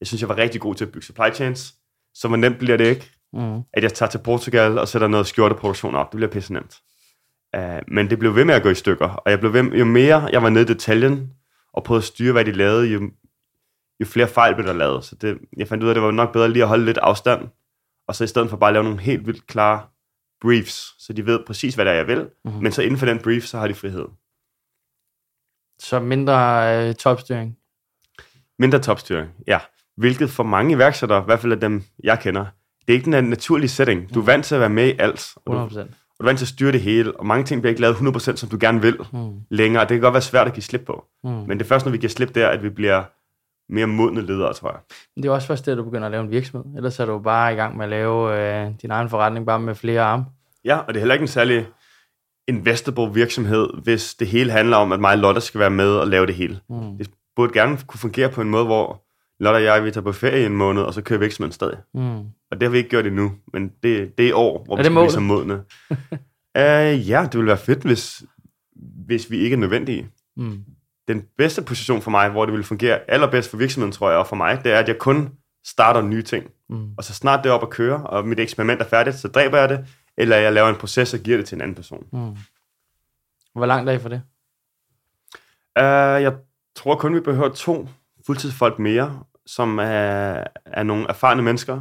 jeg 0.00 0.06
synes, 0.06 0.20
jeg 0.20 0.28
var 0.28 0.38
rigtig 0.38 0.60
god 0.60 0.74
til 0.74 0.84
at 0.84 0.92
bygge 0.92 1.06
supply 1.06 1.34
chains. 1.34 1.74
Så 2.14 2.28
hvor 2.28 2.36
nemt 2.36 2.58
bliver 2.58 2.76
det 2.76 2.86
ikke, 2.86 3.10
Mm. 3.32 3.60
at 3.72 3.82
jeg 3.82 3.92
tager 3.92 4.10
til 4.10 4.18
Portugal 4.18 4.78
og 4.78 4.88
sætter 4.88 5.08
noget 5.08 5.26
skjorteproduktion 5.26 5.94
op. 5.94 6.12
Det 6.12 6.16
bliver 6.16 6.30
pisse 6.30 6.52
nemt. 6.52 6.80
Uh, 7.56 7.78
men 7.88 8.10
det 8.10 8.18
blev 8.18 8.34
ved 8.34 8.44
med 8.44 8.54
at 8.54 8.62
gå 8.62 8.68
i 8.68 8.74
stykker, 8.74 9.08
og 9.08 9.30
jeg 9.30 9.40
blev 9.40 9.52
ved, 9.52 9.62
jo 9.62 9.84
mere 9.84 10.28
jeg 10.32 10.42
var 10.42 10.48
nede 10.48 10.64
i 10.64 10.74
detaljen 10.74 11.30
og 11.72 11.84
prøvede 11.84 12.00
at 12.00 12.04
styre, 12.04 12.32
hvad 12.32 12.44
de 12.44 12.52
lavede, 12.52 12.86
jo, 12.86 13.10
jo 14.00 14.06
flere 14.06 14.28
fejl 14.28 14.54
blev 14.54 14.66
der 14.66 14.72
lavet. 14.72 15.04
Så 15.04 15.14
det, 15.14 15.38
jeg 15.56 15.68
fandt 15.68 15.84
ud 15.84 15.88
af, 15.88 15.92
at 15.92 15.94
det 15.94 16.02
var 16.02 16.10
nok 16.10 16.32
bedre 16.32 16.48
lige 16.48 16.62
at 16.62 16.68
holde 16.68 16.84
lidt 16.84 16.98
afstand, 16.98 17.48
og 18.08 18.14
så 18.14 18.24
i 18.24 18.26
stedet 18.26 18.50
for 18.50 18.56
bare 18.56 18.70
at 18.70 18.74
lave 18.74 18.84
nogle 18.84 19.00
helt 19.00 19.26
vildt 19.26 19.46
klare 19.46 19.86
briefs, 20.40 21.04
så 21.04 21.12
de 21.12 21.26
ved 21.26 21.40
præcis, 21.46 21.74
hvad 21.74 21.84
det 21.84 21.92
er, 21.92 21.96
jeg 21.96 22.06
vil, 22.06 22.28
mm-hmm. 22.44 22.62
men 22.62 22.72
så 22.72 22.82
inden 22.82 22.98
for 22.98 23.06
den 23.06 23.18
brief, 23.18 23.44
så 23.44 23.58
har 23.58 23.68
de 23.68 23.74
frihed. 23.74 24.06
Så 25.78 26.00
mindre 26.00 26.88
øh, 26.88 26.94
topstyring. 26.94 27.56
Mindre 28.58 28.78
topstyring, 28.78 29.30
ja. 29.46 29.58
Hvilket 29.96 30.30
for 30.30 30.42
mange 30.42 30.74
iværksættere, 30.74 31.22
i 31.22 31.24
hvert 31.24 31.40
fald 31.40 31.52
af 31.52 31.60
dem, 31.60 31.82
jeg 32.04 32.20
kender, 32.20 32.46
det 32.86 32.92
er 32.92 32.98
ikke 32.98 33.10
den 33.12 33.24
naturlige 33.24 33.68
setting. 33.68 34.14
Du 34.14 34.20
er 34.20 34.24
vant 34.24 34.44
til 34.44 34.54
at 34.54 34.60
være 34.60 34.70
med 34.70 34.86
i 34.88 34.94
alt, 34.98 35.32
og 35.46 35.52
du, 35.54 35.58
og 35.58 35.66
100%. 35.66 35.74
du 35.78 35.80
er 36.20 36.24
vant 36.24 36.38
til 36.38 36.44
at 36.44 36.48
styre 36.48 36.72
det 36.72 36.80
hele, 36.80 37.16
og 37.20 37.26
mange 37.26 37.44
ting 37.44 37.62
bliver 37.62 37.70
ikke 37.70 37.80
lavet 37.80 37.94
100% 37.94 38.36
som 38.36 38.48
du 38.48 38.56
gerne 38.60 38.80
vil 38.82 38.96
Mm. 39.12 39.30
længere. 39.50 39.82
Det 39.82 39.88
kan 39.88 40.00
godt 40.00 40.14
være 40.14 40.22
svært 40.22 40.46
at 40.46 40.52
give 40.52 40.62
slip 40.62 40.80
på. 40.86 41.04
Mm. 41.24 41.30
Men 41.30 41.50
det 41.50 41.62
er 41.62 41.68
først, 41.68 41.86
når 41.86 41.92
vi 41.92 41.98
giver 41.98 42.10
slip 42.10 42.34
der, 42.34 42.48
at 42.48 42.62
vi 42.62 42.68
bliver 42.68 43.02
mere 43.72 43.86
modne 43.86 44.26
ledere, 44.26 44.52
tror 44.54 44.70
jeg. 44.70 44.80
Det 45.16 45.24
er 45.24 45.30
også 45.30 45.46
først 45.46 45.68
at 45.68 45.78
du 45.78 45.84
begynder 45.84 46.06
at 46.06 46.10
lave 46.12 46.24
en 46.24 46.30
virksomhed. 46.30 46.76
Ellers 46.76 47.00
er 47.00 47.06
du 47.06 47.18
bare 47.18 47.52
i 47.52 47.56
gang 47.56 47.76
med 47.76 47.84
at 47.84 47.90
lave 47.90 48.38
øh, 48.38 48.70
din 48.82 48.90
egen 48.90 49.08
forretning, 49.08 49.46
bare 49.46 49.60
med 49.60 49.74
flere 49.74 50.00
arme. 50.02 50.24
Ja, 50.64 50.76
og 50.78 50.88
det 50.88 50.96
er 50.96 51.00
heller 51.00 51.14
ikke 51.14 51.22
en 51.22 51.28
særlig 51.28 51.66
investable 52.48 53.14
virksomhed, 53.14 53.68
hvis 53.82 54.14
det 54.14 54.28
hele 54.28 54.50
handler 54.52 54.76
om, 54.76 54.92
at 54.92 55.00
mig 55.00 55.12
og 55.12 55.18
Lotte 55.18 55.40
skal 55.40 55.58
være 55.60 55.70
med 55.70 55.88
og 55.94 56.06
lave 56.08 56.26
det 56.26 56.34
hele. 56.34 56.60
Mm. 56.68 56.98
Det 56.98 57.10
burde 57.36 57.52
gerne 57.52 57.78
kunne 57.86 58.00
fungere 58.00 58.28
på 58.28 58.40
en 58.40 58.48
måde, 58.50 58.64
hvor 58.64 59.02
Lotte 59.42 59.56
og 59.56 59.62
jeg, 59.62 59.84
vi 59.84 59.90
tager 59.90 60.04
på 60.04 60.12
ferie 60.12 60.46
en 60.46 60.56
måned, 60.56 60.82
og 60.82 60.94
så 60.94 61.02
kører 61.02 61.20
virksomheden 61.20 61.52
stadig. 61.52 61.78
Mm. 61.94 62.18
Og 62.20 62.60
det 62.60 62.62
har 62.62 62.68
vi 62.68 62.78
ikke 62.78 62.90
gjort 62.90 63.06
endnu, 63.06 63.32
men 63.52 63.72
det, 63.82 64.18
det 64.18 64.28
er 64.28 64.34
år, 64.34 64.64
hvor 64.64 64.74
Er 64.74 64.78
vi 64.78 64.84
skal 64.84 64.94
blive 64.94 65.10
så 65.10 65.20
modne. 65.20 65.54
uh, 66.58 67.08
ja, 67.08 67.22
det 67.22 67.34
ville 67.34 67.48
være 67.48 67.56
fedt, 67.56 67.82
hvis, 67.82 68.22
hvis 69.06 69.30
vi 69.30 69.38
ikke 69.38 69.54
er 69.54 69.58
nødvendige. 69.58 70.08
Mm. 70.36 70.64
Den 71.08 71.22
bedste 71.38 71.62
position 71.62 72.02
for 72.02 72.10
mig, 72.10 72.30
hvor 72.30 72.44
det 72.44 72.52
ville 72.52 72.64
fungere 72.64 73.10
allerbedst 73.10 73.50
for 73.50 73.56
virksomheden, 73.56 73.92
tror 73.92 74.10
jeg, 74.10 74.18
og 74.18 74.26
for 74.26 74.36
mig, 74.36 74.64
det 74.64 74.72
er, 74.72 74.78
at 74.78 74.88
jeg 74.88 74.98
kun 74.98 75.28
starter 75.64 76.02
nye 76.02 76.22
ting. 76.22 76.50
Mm. 76.68 76.90
Og 76.98 77.04
så 77.04 77.14
snart 77.14 77.44
det 77.44 77.50
er 77.50 77.54
op 77.54 77.62
at 77.62 77.70
køre, 77.70 78.06
og 78.06 78.28
mit 78.28 78.40
eksperiment 78.40 78.80
er 78.80 78.86
færdigt, 78.86 79.16
så 79.16 79.28
dræber 79.28 79.58
jeg 79.58 79.68
det, 79.68 79.86
eller 80.16 80.36
jeg 80.36 80.52
laver 80.52 80.68
en 80.68 80.76
proces 80.76 81.14
og 81.14 81.20
giver 81.20 81.36
det 81.36 81.46
til 81.46 81.54
en 81.54 81.60
anden 81.60 81.74
person. 81.74 82.06
Mm. 82.12 82.36
Hvor 83.54 83.66
langt 83.66 83.90
er 83.90 83.94
I 83.94 83.98
for 83.98 84.08
det? 84.08 84.22
Uh, 85.78 86.22
jeg 86.22 86.34
tror 86.76 86.96
kun, 86.96 87.14
vi 87.14 87.20
behøver 87.20 87.48
to 87.48 87.88
fuldtidsfolk 88.26 88.78
mere, 88.78 89.24
som 89.46 89.78
er, 89.78 90.44
er 90.66 90.82
nogle 90.82 91.06
erfarne 91.08 91.42
mennesker. 91.42 91.80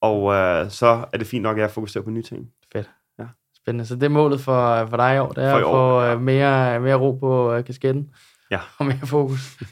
Og 0.00 0.22
uh, 0.22 0.70
så 0.70 1.04
er 1.12 1.18
det 1.18 1.26
fint 1.26 1.42
nok, 1.42 1.56
at 1.56 1.62
jeg 1.62 1.70
fokuserer 1.70 2.04
på 2.04 2.10
nye 2.10 2.22
ting. 2.22 2.48
Fedt. 2.72 2.90
Ja. 3.18 3.24
Spændende. 3.56 3.86
Så 3.86 3.94
det 3.94 4.02
er 4.02 4.08
målet 4.08 4.40
for, 4.40 4.86
for 4.86 4.96
dig 4.96 5.16
i 5.16 5.18
år, 5.18 5.32
det 5.32 5.44
er 5.44 5.50
For 5.50 5.56
at 5.56 5.62
få 5.62 6.02
ja. 6.02 6.14
øh, 6.14 6.20
mere, 6.20 6.80
mere 6.80 6.94
ro 6.94 7.12
på 7.12 7.52
øh, 7.52 7.64
kasketten. 7.64 8.10
Ja. 8.50 8.60
Og 8.78 8.86
mere 8.86 9.06
fokus. 9.06 9.40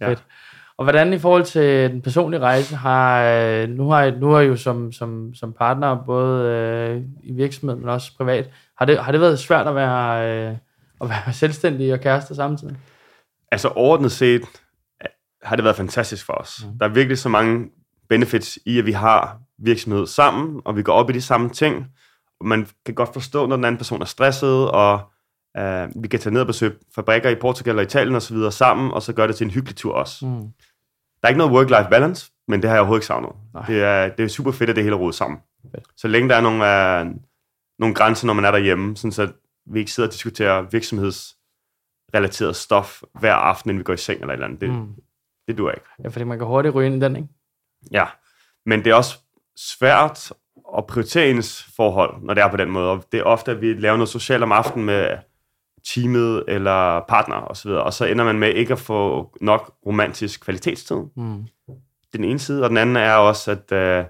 Ja. 0.00 0.08
Fedt. 0.08 0.24
Og 0.76 0.84
hvordan 0.84 1.12
i 1.12 1.18
forhold 1.18 1.44
til 1.44 1.90
den 1.90 2.02
personlige 2.02 2.40
rejse, 2.40 2.76
har, 2.76 3.24
øh, 3.24 3.68
nu 3.68 3.90
har 3.90 4.04
I, 4.04 4.10
nu 4.10 4.30
har 4.30 4.40
I 4.40 4.46
jo 4.46 4.56
som, 4.56 4.92
som, 4.92 5.34
som 5.34 5.52
partner, 5.52 6.04
både 6.06 6.48
øh, 6.48 7.02
i 7.22 7.32
virksomheden, 7.32 7.80
men 7.80 7.88
også 7.88 8.16
privat, 8.16 8.50
har 8.78 8.86
det, 8.86 8.98
har 8.98 9.12
det 9.12 9.20
været 9.20 9.38
svært 9.38 9.66
at 9.66 9.74
være, 9.74 10.28
øh, 10.28 10.56
at 11.00 11.08
være 11.08 11.32
selvstændig 11.42 11.92
og 11.92 12.00
kærester 12.00 12.34
samtidig? 12.34 12.76
Altså 13.52 13.68
overordnet 13.68 14.12
set 14.12 14.40
øh, 14.40 14.46
har 15.42 15.56
det 15.56 15.64
været 15.64 15.76
fantastisk 15.76 16.26
for 16.26 16.32
os. 16.32 16.66
Mm. 16.66 16.78
Der 16.78 16.86
er 16.86 16.90
virkelig 16.90 17.18
så 17.18 17.28
mange 17.28 17.70
benefits 18.08 18.58
i, 18.66 18.78
at 18.78 18.86
vi 18.86 18.92
har 18.92 19.38
virksomhed 19.58 20.06
sammen, 20.06 20.62
og 20.64 20.76
vi 20.76 20.82
går 20.82 20.92
op 20.92 21.10
i 21.10 21.12
de 21.12 21.22
samme 21.22 21.50
ting. 21.50 21.86
Man 22.40 22.66
kan 22.86 22.94
godt 22.94 23.12
forstå, 23.12 23.46
når 23.46 23.56
den 23.56 23.64
anden 23.64 23.78
person 23.78 24.02
er 24.02 24.06
stresset, 24.06 24.70
og 24.70 25.00
øh, 25.56 25.88
vi 26.02 26.08
kan 26.08 26.20
tage 26.20 26.32
ned 26.32 26.40
og 26.40 26.46
besøge 26.46 26.72
fabrikker 26.94 27.30
i 27.30 27.34
Portugal 27.34 27.76
og 27.76 27.82
Italien 27.82 28.16
osv. 28.16 28.36
sammen, 28.50 28.90
og 28.90 29.02
så 29.02 29.12
gøre 29.12 29.28
det 29.28 29.36
til 29.36 29.44
en 29.44 29.50
hyggelig 29.50 29.76
tur 29.76 29.94
også. 29.94 30.26
Mm. 30.26 30.40
Der 31.22 31.22
er 31.22 31.28
ikke 31.28 31.38
noget 31.38 31.52
work-life 31.52 31.90
balance, 31.90 32.30
men 32.48 32.62
det 32.62 32.70
har 32.70 32.76
jeg 32.76 32.80
overhovedet 32.80 33.00
ikke 33.00 33.06
savnet. 33.06 33.30
Nej. 33.54 33.66
Det 33.66 33.82
er, 33.82 34.08
det 34.08 34.24
er 34.24 34.28
super 34.28 34.52
fedt, 34.52 34.70
at 34.70 34.76
det 34.76 34.84
hele 34.84 34.96
rodet 34.96 35.14
sammen. 35.14 35.40
Fedt. 35.74 35.84
Så 35.96 36.08
længe 36.08 36.28
der 36.28 36.36
er 36.36 36.40
nogle, 36.40 37.00
øh, 37.00 37.06
nogle 37.78 37.94
grænser, 37.94 38.26
når 38.26 38.34
man 38.34 38.44
er 38.44 38.50
derhjemme, 38.50 38.96
sådan 38.96 39.12
så 39.12 39.32
vi 39.66 39.78
ikke 39.78 39.92
sidder 39.92 40.08
og 40.08 40.12
diskuterer 40.12 40.62
virksomhedsrelateret 40.62 42.56
stof 42.56 43.02
hver 43.20 43.34
aften, 43.34 43.70
inden 43.70 43.78
vi 43.78 43.84
går 43.84 43.92
i 43.92 43.96
seng 43.96 44.20
eller 44.20 44.32
et 44.32 44.36
eller 44.36 44.46
andet. 44.46 44.60
Det, 44.60 44.70
mm. 44.70 44.94
Det 45.52 45.58
duer 45.58 45.72
ikke. 45.72 45.86
Ja, 46.04 46.08
fordi 46.08 46.24
man 46.24 46.38
kan 46.38 46.46
hurtigt 46.46 46.74
ryge 46.74 46.86
ind 46.86 46.96
i 46.96 47.04
den, 47.04 47.16
ikke? 47.16 47.28
Ja, 47.90 48.06
men 48.66 48.84
det 48.84 48.90
er 48.90 48.94
også 48.94 49.18
svært 49.56 50.32
at 50.78 50.86
prioritere 50.86 51.30
ens 51.30 51.66
forhold, 51.76 52.22
når 52.22 52.34
det 52.34 52.42
er 52.42 52.50
på 52.50 52.56
den 52.56 52.70
måde. 52.70 52.90
Og 52.90 53.04
det 53.12 53.20
er 53.20 53.24
ofte, 53.24 53.50
at 53.50 53.60
vi 53.60 53.72
laver 53.72 53.96
noget 53.96 54.08
socialt 54.08 54.42
om 54.42 54.52
aftenen 54.52 54.86
med 54.86 55.16
teamet 55.94 56.44
eller 56.48 57.00
partner 57.08 57.36
osv., 57.36 57.70
og 57.70 57.92
så 57.92 58.04
ender 58.04 58.24
man 58.24 58.38
med 58.38 58.48
ikke 58.54 58.72
at 58.72 58.78
få 58.78 59.30
nok 59.40 59.74
romantisk 59.86 60.44
kvalitetstid. 60.44 60.96
Mm. 61.16 61.44
Den 62.12 62.24
ene 62.24 62.38
side, 62.38 62.62
og 62.62 62.68
den 62.68 62.78
anden 62.78 62.96
er 62.96 63.14
også, 63.14 63.50
at 63.50 63.72
øh, 63.72 64.04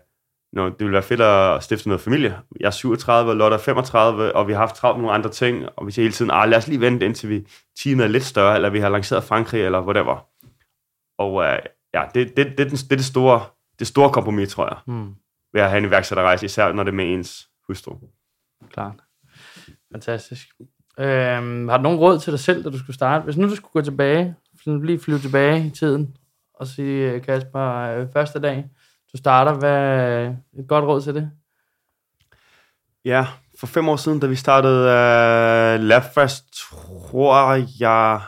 nå, 0.53 0.69
det 0.69 0.81
vil 0.81 0.93
være 0.93 1.03
fedt 1.03 1.21
at 1.21 1.63
stifte 1.63 1.89
noget 1.89 2.01
familie. 2.01 2.39
Jeg 2.61 2.67
er 2.67 2.71
37, 2.71 3.31
og 3.31 3.37
Lotte 3.37 3.55
er 3.55 3.59
35, 3.59 4.37
og 4.37 4.49
vi 4.49 4.53
har 4.53 4.61
haft 4.61 4.77
travlt 4.77 4.99
med 4.99 5.03
nogle 5.03 5.15
andre 5.15 5.31
ting, 5.31 5.65
og 5.77 5.87
vi 5.87 5.93
siger 5.93 6.05
hele 6.05 6.13
tiden, 6.13 6.31
ah, 6.31 6.49
lad 6.49 6.59
os 6.59 6.69
lige 6.69 6.81
vente, 6.81 7.07
indtil 7.07 7.29
vi, 7.29 7.47
teamet 7.83 8.05
er 8.05 8.09
lidt 8.09 8.25
større, 8.25 8.55
eller 8.55 8.71
vi 8.71 8.81
har 8.81 8.89
lanceret 8.89 9.25
Frankrig, 9.25 9.63
eller 9.63 9.83
whatever. 9.83 10.32
Og 11.19 11.45
øh, 11.45 11.59
ja, 11.95 12.05
det, 12.15 12.37
det, 12.37 12.47
det, 12.47 12.59
det, 12.59 12.71
det 12.71 12.93
er 12.93 12.97
det 12.97 13.05
store, 13.05 13.45
det 13.79 13.87
store 13.87 14.11
kompromis, 14.13 14.49
tror 14.51 14.67
jeg, 14.69 14.77
Mm. 14.87 15.15
ved 15.53 15.61
at 15.63 15.69
have 15.71 15.79
en 15.79 15.85
iværksætterrejse, 15.85 16.47
især 16.47 16.73
når 16.73 16.83
det 16.83 16.91
er 16.91 16.95
med 16.95 17.13
ens 17.15 17.49
hustru. 17.67 17.97
Klart. 18.71 18.95
Fantastisk. 19.93 20.49
Øhm, 20.99 21.69
har 21.69 21.77
du 21.77 21.83
nogen 21.83 21.99
råd 21.99 22.19
til 22.19 22.31
dig 22.33 22.41
selv, 22.41 22.65
da 22.65 22.71
du 22.71 22.79
skulle 22.79 22.95
starte? 22.95 23.25
Hvis 23.25 23.37
nu 23.37 23.49
du 23.49 23.57
skulle 23.57 23.73
gå 23.73 23.81
tilbage, 23.81 24.35
lige 24.67 24.99
flyve 25.01 25.19
tilbage 25.19 25.67
i 25.67 25.71
tiden, 25.71 26.17
og 26.55 26.67
sige, 26.67 27.11
øh, 27.11 27.23
Kasper, 27.23 27.61
øh, 27.69 28.07
første 28.13 28.41
dag, 28.41 28.65
du 29.13 29.17
starter, 29.19 29.55
hvad 29.55 30.27
et 30.59 30.69
godt 30.69 30.85
råd 30.85 31.01
til 31.01 31.15
det? 31.15 31.31
Ja, 33.05 33.27
for 33.61 33.67
fem 33.67 33.89
år 33.89 33.97
siden, 33.97 34.21
da 34.21 34.27
vi 34.27 34.37
startede 34.37 34.81
uh, 34.85 35.81
LabFast, 35.85 36.45
tror 36.55 37.55
jeg... 37.81 38.21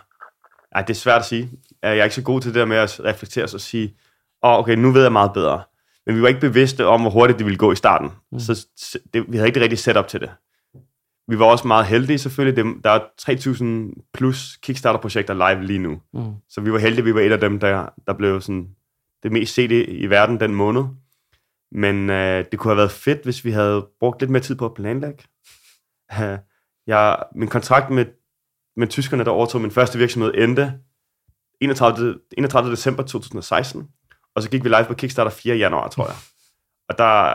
Ej, 0.72 0.82
det 0.82 0.90
er 0.90 0.94
svært 0.94 1.18
at 1.18 1.24
sige. 1.24 1.50
Jeg 1.88 1.98
er 1.98 2.04
ikke 2.04 2.14
så 2.14 2.22
god 2.22 2.40
til 2.40 2.50
det 2.50 2.60
der 2.60 2.64
med 2.64 2.76
at 2.76 3.00
reflektere 3.04 3.44
og 3.44 3.60
sige, 3.60 3.96
åh, 4.42 4.50
oh, 4.50 4.58
okay, 4.58 4.74
nu 4.74 4.90
ved 4.90 5.02
jeg 5.02 5.12
meget 5.12 5.32
bedre. 5.32 5.62
Men 6.06 6.16
vi 6.16 6.22
var 6.22 6.28
ikke 6.28 6.40
bevidste 6.40 6.86
om, 6.86 7.00
hvor 7.00 7.10
hurtigt 7.10 7.38
det 7.38 7.46
ville 7.46 7.58
gå 7.58 7.72
i 7.72 7.76
starten. 7.76 8.10
Mm. 8.32 8.38
Så 8.38 8.66
det, 9.14 9.24
vi 9.28 9.36
havde 9.36 9.48
ikke 9.48 9.54
det 9.54 9.62
rigtige 9.62 9.78
setup 9.78 10.08
til 10.08 10.20
det. 10.20 10.30
vi 11.28 11.38
var 11.38 11.44
også 11.44 11.66
meget 11.66 11.86
heldige 11.86 12.18
selvfølgelig. 12.18 12.64
Det, 12.64 12.84
der 12.84 12.90
er 12.90 13.00
3.000 13.96 14.10
plus 14.14 14.58
Kickstarter-projekter 14.62 15.34
live 15.34 15.66
lige 15.66 15.78
nu. 15.78 16.00
Mm. 16.12 16.34
Så 16.48 16.60
vi 16.60 16.72
var 16.72 16.78
heldige, 16.78 17.04
vi 17.04 17.14
var 17.14 17.20
et 17.20 17.32
af 17.32 17.40
dem, 17.40 17.60
der, 17.60 17.88
der 18.06 18.12
blev 18.12 18.40
sådan 18.40 18.68
det 19.22 19.32
mest 19.32 19.54
set 19.54 19.70
i, 19.70 20.06
verden 20.06 20.40
den 20.40 20.54
måned. 20.54 20.84
Men 21.72 22.10
øh, 22.10 22.44
det 22.50 22.58
kunne 22.58 22.70
have 22.70 22.76
været 22.76 22.90
fedt, 22.90 23.24
hvis 23.24 23.44
vi 23.44 23.50
havde 23.50 23.86
brugt 24.00 24.20
lidt 24.20 24.30
mere 24.30 24.42
tid 24.42 24.54
på 24.54 24.64
at 24.64 24.74
planlægge. 24.74 25.24
Øh, 26.22 26.38
jeg, 26.86 27.22
min 27.34 27.48
kontrakt 27.48 27.90
med, 27.90 28.06
med 28.76 28.86
tyskerne, 28.86 29.24
der 29.24 29.30
overtog 29.30 29.60
min 29.60 29.70
første 29.70 29.98
virksomhed, 29.98 30.34
endte 30.34 30.72
31. 31.60 32.18
31. 32.38 32.72
december 32.72 33.02
2016. 33.02 33.88
Og 34.34 34.42
så 34.42 34.50
gik 34.50 34.64
vi 34.64 34.68
live 34.68 34.84
på 34.84 34.94
Kickstarter 34.94 35.30
4. 35.30 35.56
januar, 35.56 35.88
tror 35.88 36.06
jeg. 36.06 36.16
Og 36.88 36.98
der, 36.98 37.34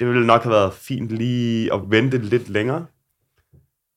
det 0.00 0.08
ville 0.08 0.26
nok 0.26 0.42
have 0.42 0.52
været 0.52 0.72
fint 0.72 1.08
lige 1.08 1.74
at 1.74 1.80
vente 1.90 2.18
lidt 2.18 2.48
længere. 2.48 2.86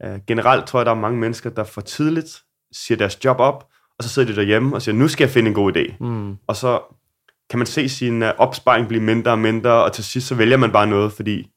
Uh, 0.05 0.15
generelt 0.27 0.67
tror 0.67 0.79
jeg, 0.79 0.85
der 0.85 0.91
er 0.91 0.95
mange 0.95 1.19
mennesker, 1.19 1.49
der 1.49 1.63
for 1.63 1.81
tidligt 1.81 2.43
siger 2.71 2.97
deres 2.97 3.25
job 3.25 3.39
op, 3.39 3.67
og 3.97 4.03
så 4.03 4.09
sidder 4.09 4.27
de 4.31 4.35
derhjemme 4.35 4.75
og 4.75 4.81
siger, 4.81 4.95
nu 4.95 5.07
skal 5.07 5.25
jeg 5.25 5.31
finde 5.31 5.47
en 5.47 5.53
god 5.53 5.77
idé. 5.77 5.95
Mm. 5.99 6.37
Og 6.47 6.55
så 6.55 6.81
kan 7.49 7.59
man 7.59 7.65
se 7.65 7.89
sin 7.89 8.23
uh, 8.23 8.29
opsparing 8.37 8.87
blive 8.87 9.03
mindre 9.03 9.31
og 9.31 9.39
mindre, 9.39 9.83
og 9.83 9.93
til 9.93 10.03
sidst 10.03 10.27
så 10.27 10.35
vælger 10.35 10.57
man 10.57 10.71
bare 10.71 10.87
noget, 10.87 11.13
fordi 11.13 11.51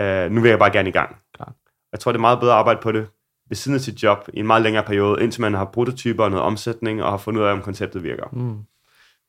uh, 0.00 0.30
nu 0.30 0.40
vil 0.40 0.48
jeg 0.48 0.58
bare 0.58 0.72
gerne 0.72 0.88
i 0.88 0.92
gang. 0.92 1.16
Klart. 1.34 1.52
Jeg 1.92 2.00
tror, 2.00 2.12
det 2.12 2.18
er 2.18 2.20
meget 2.20 2.40
bedre 2.40 2.52
at 2.52 2.58
arbejde 2.58 2.80
på 2.82 2.92
det 2.92 3.06
ved 3.52 3.56
siden 3.56 3.74
af 3.74 3.80
sit 3.80 4.02
job 4.02 4.28
i 4.34 4.38
en 4.40 4.46
meget 4.46 4.62
længere 4.62 4.84
periode, 4.84 5.22
indtil 5.22 5.40
man 5.40 5.54
har 5.54 5.64
prototyper 5.64 6.24
og 6.24 6.30
noget 6.30 6.44
omsætning, 6.44 7.02
og 7.02 7.10
har 7.10 7.18
fundet 7.18 7.40
ud 7.40 7.46
af, 7.46 7.52
om 7.52 7.62
konceptet 7.62 8.02
virker. 8.02 8.24
Mm. 8.32 8.56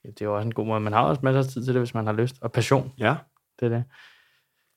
Ja, 0.06 0.10
det 0.10 0.22
er 0.22 0.26
jo 0.26 0.36
også 0.36 0.46
en 0.46 0.54
god 0.54 0.66
måde. 0.66 0.80
Man 0.80 0.94
har 0.94 1.02
også 1.02 1.22
masser 1.24 1.40
af 1.40 1.46
tid 1.46 1.66
til 1.66 1.74
det, 1.74 1.82
hvis 1.82 1.94
man 1.94 2.06
har 2.06 2.14
lyst. 2.14 2.36
Og 2.42 2.52
passion, 2.52 2.92
Ja. 3.00 3.16
det 3.60 3.66
er 3.66 3.70
det. 3.70 3.84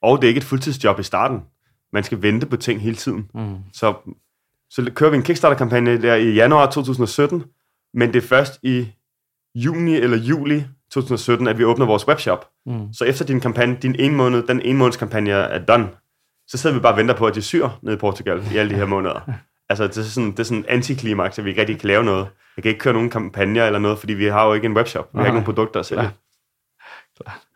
Og 0.03 0.17
det 0.19 0.25
er 0.25 0.29
ikke 0.29 0.39
et 0.39 0.45
fuldtidsjob 0.45 1.01
i 1.01 1.03
starten. 1.03 1.43
Man 1.93 2.05
skal 2.05 2.23
vente 2.23 2.47
på 2.47 2.57
ting 2.57 2.81
hele 2.81 2.97
tiden. 2.97 3.31
Mm. 3.35 3.57
Så, 3.73 3.95
så 4.71 4.91
kører 4.95 5.11
vi 5.11 5.17
en 5.17 5.23
Kickstarter-kampagne 5.23 6.03
der 6.03 6.15
i 6.15 6.33
januar 6.35 6.71
2017, 6.71 7.45
men 7.95 8.13
det 8.13 8.25
er 8.25 8.27
først 8.29 8.59
i 8.63 8.89
juni 9.55 9.95
eller 9.97 10.17
juli 10.17 10.65
2017, 10.91 11.47
at 11.49 11.59
vi 11.59 11.65
åbner 11.65 11.87
vores 11.87 12.09
webshop. 12.09 12.51
Mm. 12.67 12.93
Så 12.93 13.05
efter 13.05 13.25
din 13.25 13.41
kampagne, 13.41 13.77
din 13.83 13.97
en 13.99 14.15
måned, 14.15 14.43
den 14.47 14.61
ene 14.61 14.79
måneds 14.79 14.97
kampagne 14.97 15.31
er 15.31 15.65
done, 15.65 15.89
så 16.49 16.59
sidder 16.59 16.77
vi 16.77 16.81
bare 16.81 16.93
og 16.93 16.97
venter 16.97 17.15
på, 17.15 17.27
at 17.27 17.35
de 17.35 17.43
syr 17.43 17.69
nede 17.83 17.97
i 17.97 17.99
Portugal 17.99 18.43
i 18.55 18.57
alle 18.57 18.71
de 18.71 18.77
her 18.77 18.87
måneder. 18.87 19.21
Altså, 19.69 19.87
det 19.87 19.99
er 19.99 20.03
sådan, 20.03 20.31
det 20.31 20.39
er 20.39 20.43
sådan 20.43 20.59
en 20.59 20.65
antiklimaks, 20.69 21.39
at 21.39 21.45
vi 21.45 21.51
ikke 21.51 21.61
rigtig 21.61 21.81
kan 21.81 21.87
lave 21.87 22.05
noget. 22.05 22.29
Jeg 22.57 22.63
kan 22.63 22.69
ikke 22.69 22.79
køre 22.79 22.95
nogen 22.95 23.11
kampagner 23.11 23.67
eller 23.67 23.79
noget, 23.79 23.99
fordi 23.99 24.15
vi 24.15 24.27
har 24.27 24.47
jo 24.47 24.53
ikke 24.53 24.67
en 24.67 24.77
webshop. 24.77 25.09
Vi 25.13 25.19
har 25.19 25.25
ikke 25.25 25.35
nogen 25.35 25.45
produkter 25.45 25.81
at 25.81 25.87
sælge. 25.87 26.11
Klar. 27.17 27.47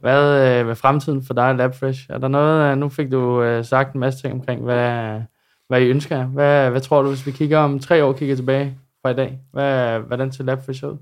Hvad 0.00 0.60
øh, 0.62 0.70
er 0.70 0.74
fremtiden 0.74 1.24
for 1.26 1.34
dig, 1.34 1.54
LabFresh? 1.54 2.06
Er 2.10 2.18
der 2.18 2.28
noget, 2.28 2.72
øh, 2.72 2.78
nu 2.78 2.88
fik 2.88 3.12
du 3.12 3.42
øh, 3.42 3.64
sagt 3.64 3.94
en 3.94 4.00
masse 4.00 4.22
ting 4.22 4.34
omkring, 4.34 4.62
hvad, 4.62 5.20
hvad 5.68 5.80
I 5.80 5.84
ønsker. 5.84 6.24
Hvad, 6.24 6.70
hvad 6.70 6.80
tror 6.80 7.02
du, 7.02 7.08
hvis 7.08 7.26
vi 7.26 7.30
kigger 7.30 7.58
om 7.58 7.78
tre 7.78 8.04
år, 8.04 8.12
kigger 8.12 8.36
tilbage 8.36 8.78
fra 9.02 9.10
i 9.10 9.14
dag? 9.14 9.38
Hvad, 9.52 9.98
hvordan 9.98 10.32
ser 10.32 10.44
LabFresh 10.44 10.84
ud? 10.84 10.90
Uh, 10.90 10.98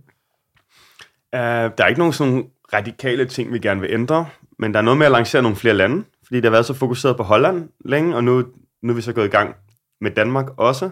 der 1.33 1.73
er 1.79 1.87
ikke 1.87 1.99
nogen 1.99 2.13
sådan 2.13 2.45
radikale 2.73 3.25
ting, 3.25 3.53
vi 3.53 3.59
gerne 3.59 3.81
vil 3.81 3.91
ændre, 3.93 4.27
men 4.59 4.75
der 4.75 4.79
er 4.79 4.85
noget 4.85 4.99
med 4.99 5.07
at 5.07 5.13
lancere 5.13 5.43
nogle 5.43 5.57
flere 5.57 5.75
lande, 5.75 6.05
fordi 6.27 6.37
det 6.37 6.45
har 6.45 6.51
været 6.51 6.67
så 6.67 6.75
fokuseret 6.75 7.17
på 7.17 7.23
Holland 7.23 7.69
længe, 7.85 8.17
og 8.17 8.25
nu, 8.25 8.45
nu 8.83 8.93
er 8.93 8.97
vi 8.97 9.03
så 9.03 9.13
gået 9.13 9.27
i 9.27 9.31
gang 9.31 9.57
med 10.01 10.11
Danmark 10.11 10.47
også, 10.57 10.85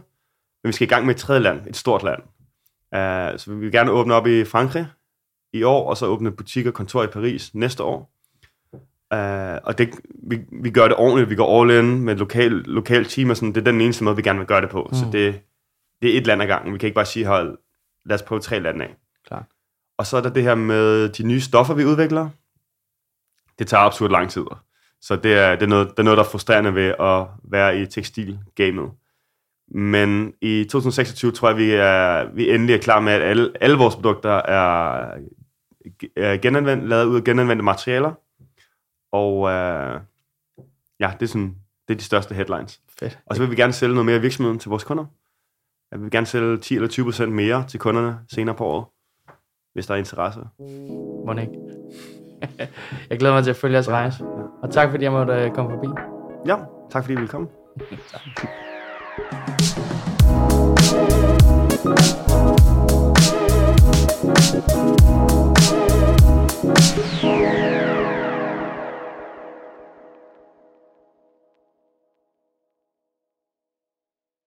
men 0.63 0.69
vi 0.69 0.73
skal 0.73 0.87
i 0.87 0.89
gang 0.89 1.07
med 1.07 1.15
et 1.15 1.21
tredje 1.21 1.41
land, 1.41 1.67
et 1.67 1.77
stort 1.77 2.03
land. 2.03 2.23
Uh, 2.97 3.39
så 3.39 3.45
vi 3.49 3.57
vil 3.57 3.73
gerne 3.73 3.91
åbne 3.91 4.15
op 4.15 4.27
i 4.27 4.45
Frankrig 4.45 4.87
i 5.53 5.63
år, 5.63 5.91
og 5.91 5.97
så 5.97 6.07
åbne 6.07 6.33
butik 6.33 6.67
og 6.67 6.75
kontor 6.75 7.03
i 7.03 7.07
Paris 7.07 7.55
næste 7.55 7.83
år. 7.83 8.13
Uh, 9.15 9.59
og 9.65 9.79
det, 9.79 9.91
vi, 10.29 10.41
vi 10.63 10.71
gør 10.71 10.89
det 10.89 10.97
ordentligt, 10.97 11.31
vi 11.31 11.35
går 11.35 11.63
all 11.63 11.71
in 11.71 12.01
med 12.01 12.13
et 12.13 12.19
lokal, 12.19 12.51
lokal 12.51 13.05
team, 13.05 13.31
og 13.31 13.37
sådan, 13.37 13.55
det 13.55 13.61
er 13.61 13.73
den 13.73 13.81
eneste 13.81 14.05
måde, 14.05 14.17
vi 14.17 14.23
gerne 14.23 14.39
vil 14.39 14.49
gøre 14.49 14.61
det 14.61 14.71
på. 14.71 14.89
Mm. 14.91 14.95
Så 14.95 15.05
det, 15.13 15.41
det 16.03 16.15
er 16.15 16.19
et 16.19 16.27
land 16.27 16.43
ad 16.43 16.47
gangen. 16.47 16.75
Vi 16.75 16.79
kan 16.79 16.87
ikke 16.87 16.95
bare 16.95 17.07
sige, 17.07 17.27
hold, 17.27 17.59
lad 18.05 18.15
os 18.15 18.23
prøve 18.23 18.41
tre 18.41 18.61
lande 18.61 18.85
af. 18.85 18.97
Klart. 19.27 19.45
Og 19.99 20.07
så 20.07 20.17
er 20.17 20.21
der 20.21 20.31
det 20.31 20.43
her 20.43 20.55
med 20.55 21.09
de 21.09 21.23
nye 21.23 21.41
stoffer, 21.41 21.75
vi 21.75 21.85
udvikler. 21.85 22.29
Det 23.59 23.67
tager 23.67 23.83
absurd 23.83 24.11
lang 24.11 24.31
tid. 24.31 24.45
Så 25.03 25.17
det 25.17 25.35
er, 25.35 25.55
det 25.55 25.63
er, 25.63 25.67
noget, 25.67 25.91
det 25.91 25.99
er 25.99 26.03
noget, 26.03 26.17
der 26.17 26.25
er 26.25 26.29
frustrerende 26.29 26.75
ved 26.75 26.95
at 27.01 27.27
være 27.45 27.81
i 27.81 27.87
tekstilgamet. 27.87 28.91
Men 29.69 30.35
i 30.41 30.65
2026 30.65 31.33
tror 31.33 31.49
jeg, 31.49 31.57
vi 31.57 31.71
er, 31.73 32.31
vi 32.33 32.51
endelig 32.51 32.75
er 32.75 32.79
klar 32.79 33.01
med, 33.01 33.13
at 33.13 33.23
alle, 33.23 33.53
alle 33.61 33.77
vores 33.77 33.95
produkter 33.95 34.31
er, 34.31 35.05
er 36.17 36.37
genanvendt, 36.37 36.89
lavet 36.89 37.05
ud 37.05 37.17
af 37.17 37.25
genanvendte 37.25 37.65
materialer. 37.65 38.13
Og 39.13 39.51
øh, 39.51 40.01
ja, 41.01 41.13
det 41.21 41.23
er, 41.23 41.31
sådan, 41.31 41.57
det 41.89 41.95
er 41.95 41.99
de 41.99 42.05
største 42.05 42.35
headlines. 42.35 42.81
Fedt. 42.99 43.19
Og 43.27 43.37
så 43.37 43.43
vil 43.43 43.51
vi 43.51 43.57
gerne 43.57 43.73
sælge 43.73 43.95
noget 43.95 44.07
mere 44.07 44.17
i 44.17 44.21
virksomheden 44.21 44.59
til 44.59 44.69
vores 44.69 44.85
kunder. 44.85 45.05
Jeg 45.91 46.03
vil 46.03 46.11
gerne 46.11 46.27
sælge 46.27 46.59
10 46.59 46.75
eller 46.75 46.89
20 46.89 47.05
procent 47.05 47.33
mere 47.33 47.65
til 47.69 47.81
kunderne 47.81 48.19
senere 48.29 48.55
på 48.55 48.65
året, 48.65 48.85
hvis 49.73 49.87
der 49.87 49.95
er 49.95 49.99
interesse. 49.99 50.41
Må 51.27 51.33
ikke. 51.33 51.72
jeg 53.11 53.19
glæder 53.19 53.35
mig 53.35 53.43
til 53.45 53.51
at 53.51 53.57
følge 53.57 53.75
jeres 53.75 53.89
rejse. 53.89 54.25
Og 54.63 54.71
tak 54.71 54.91
fordi 54.91 55.05
jeg 55.05 55.13
måtte 55.13 55.33
øh, 55.33 55.51
komme 55.51 55.71
forbi. 55.71 55.89
Ja, 56.47 56.57
tak 56.91 57.03
fordi 57.05 57.13
I 57.13 57.17
ville 57.17 57.29
komme. 57.29 57.49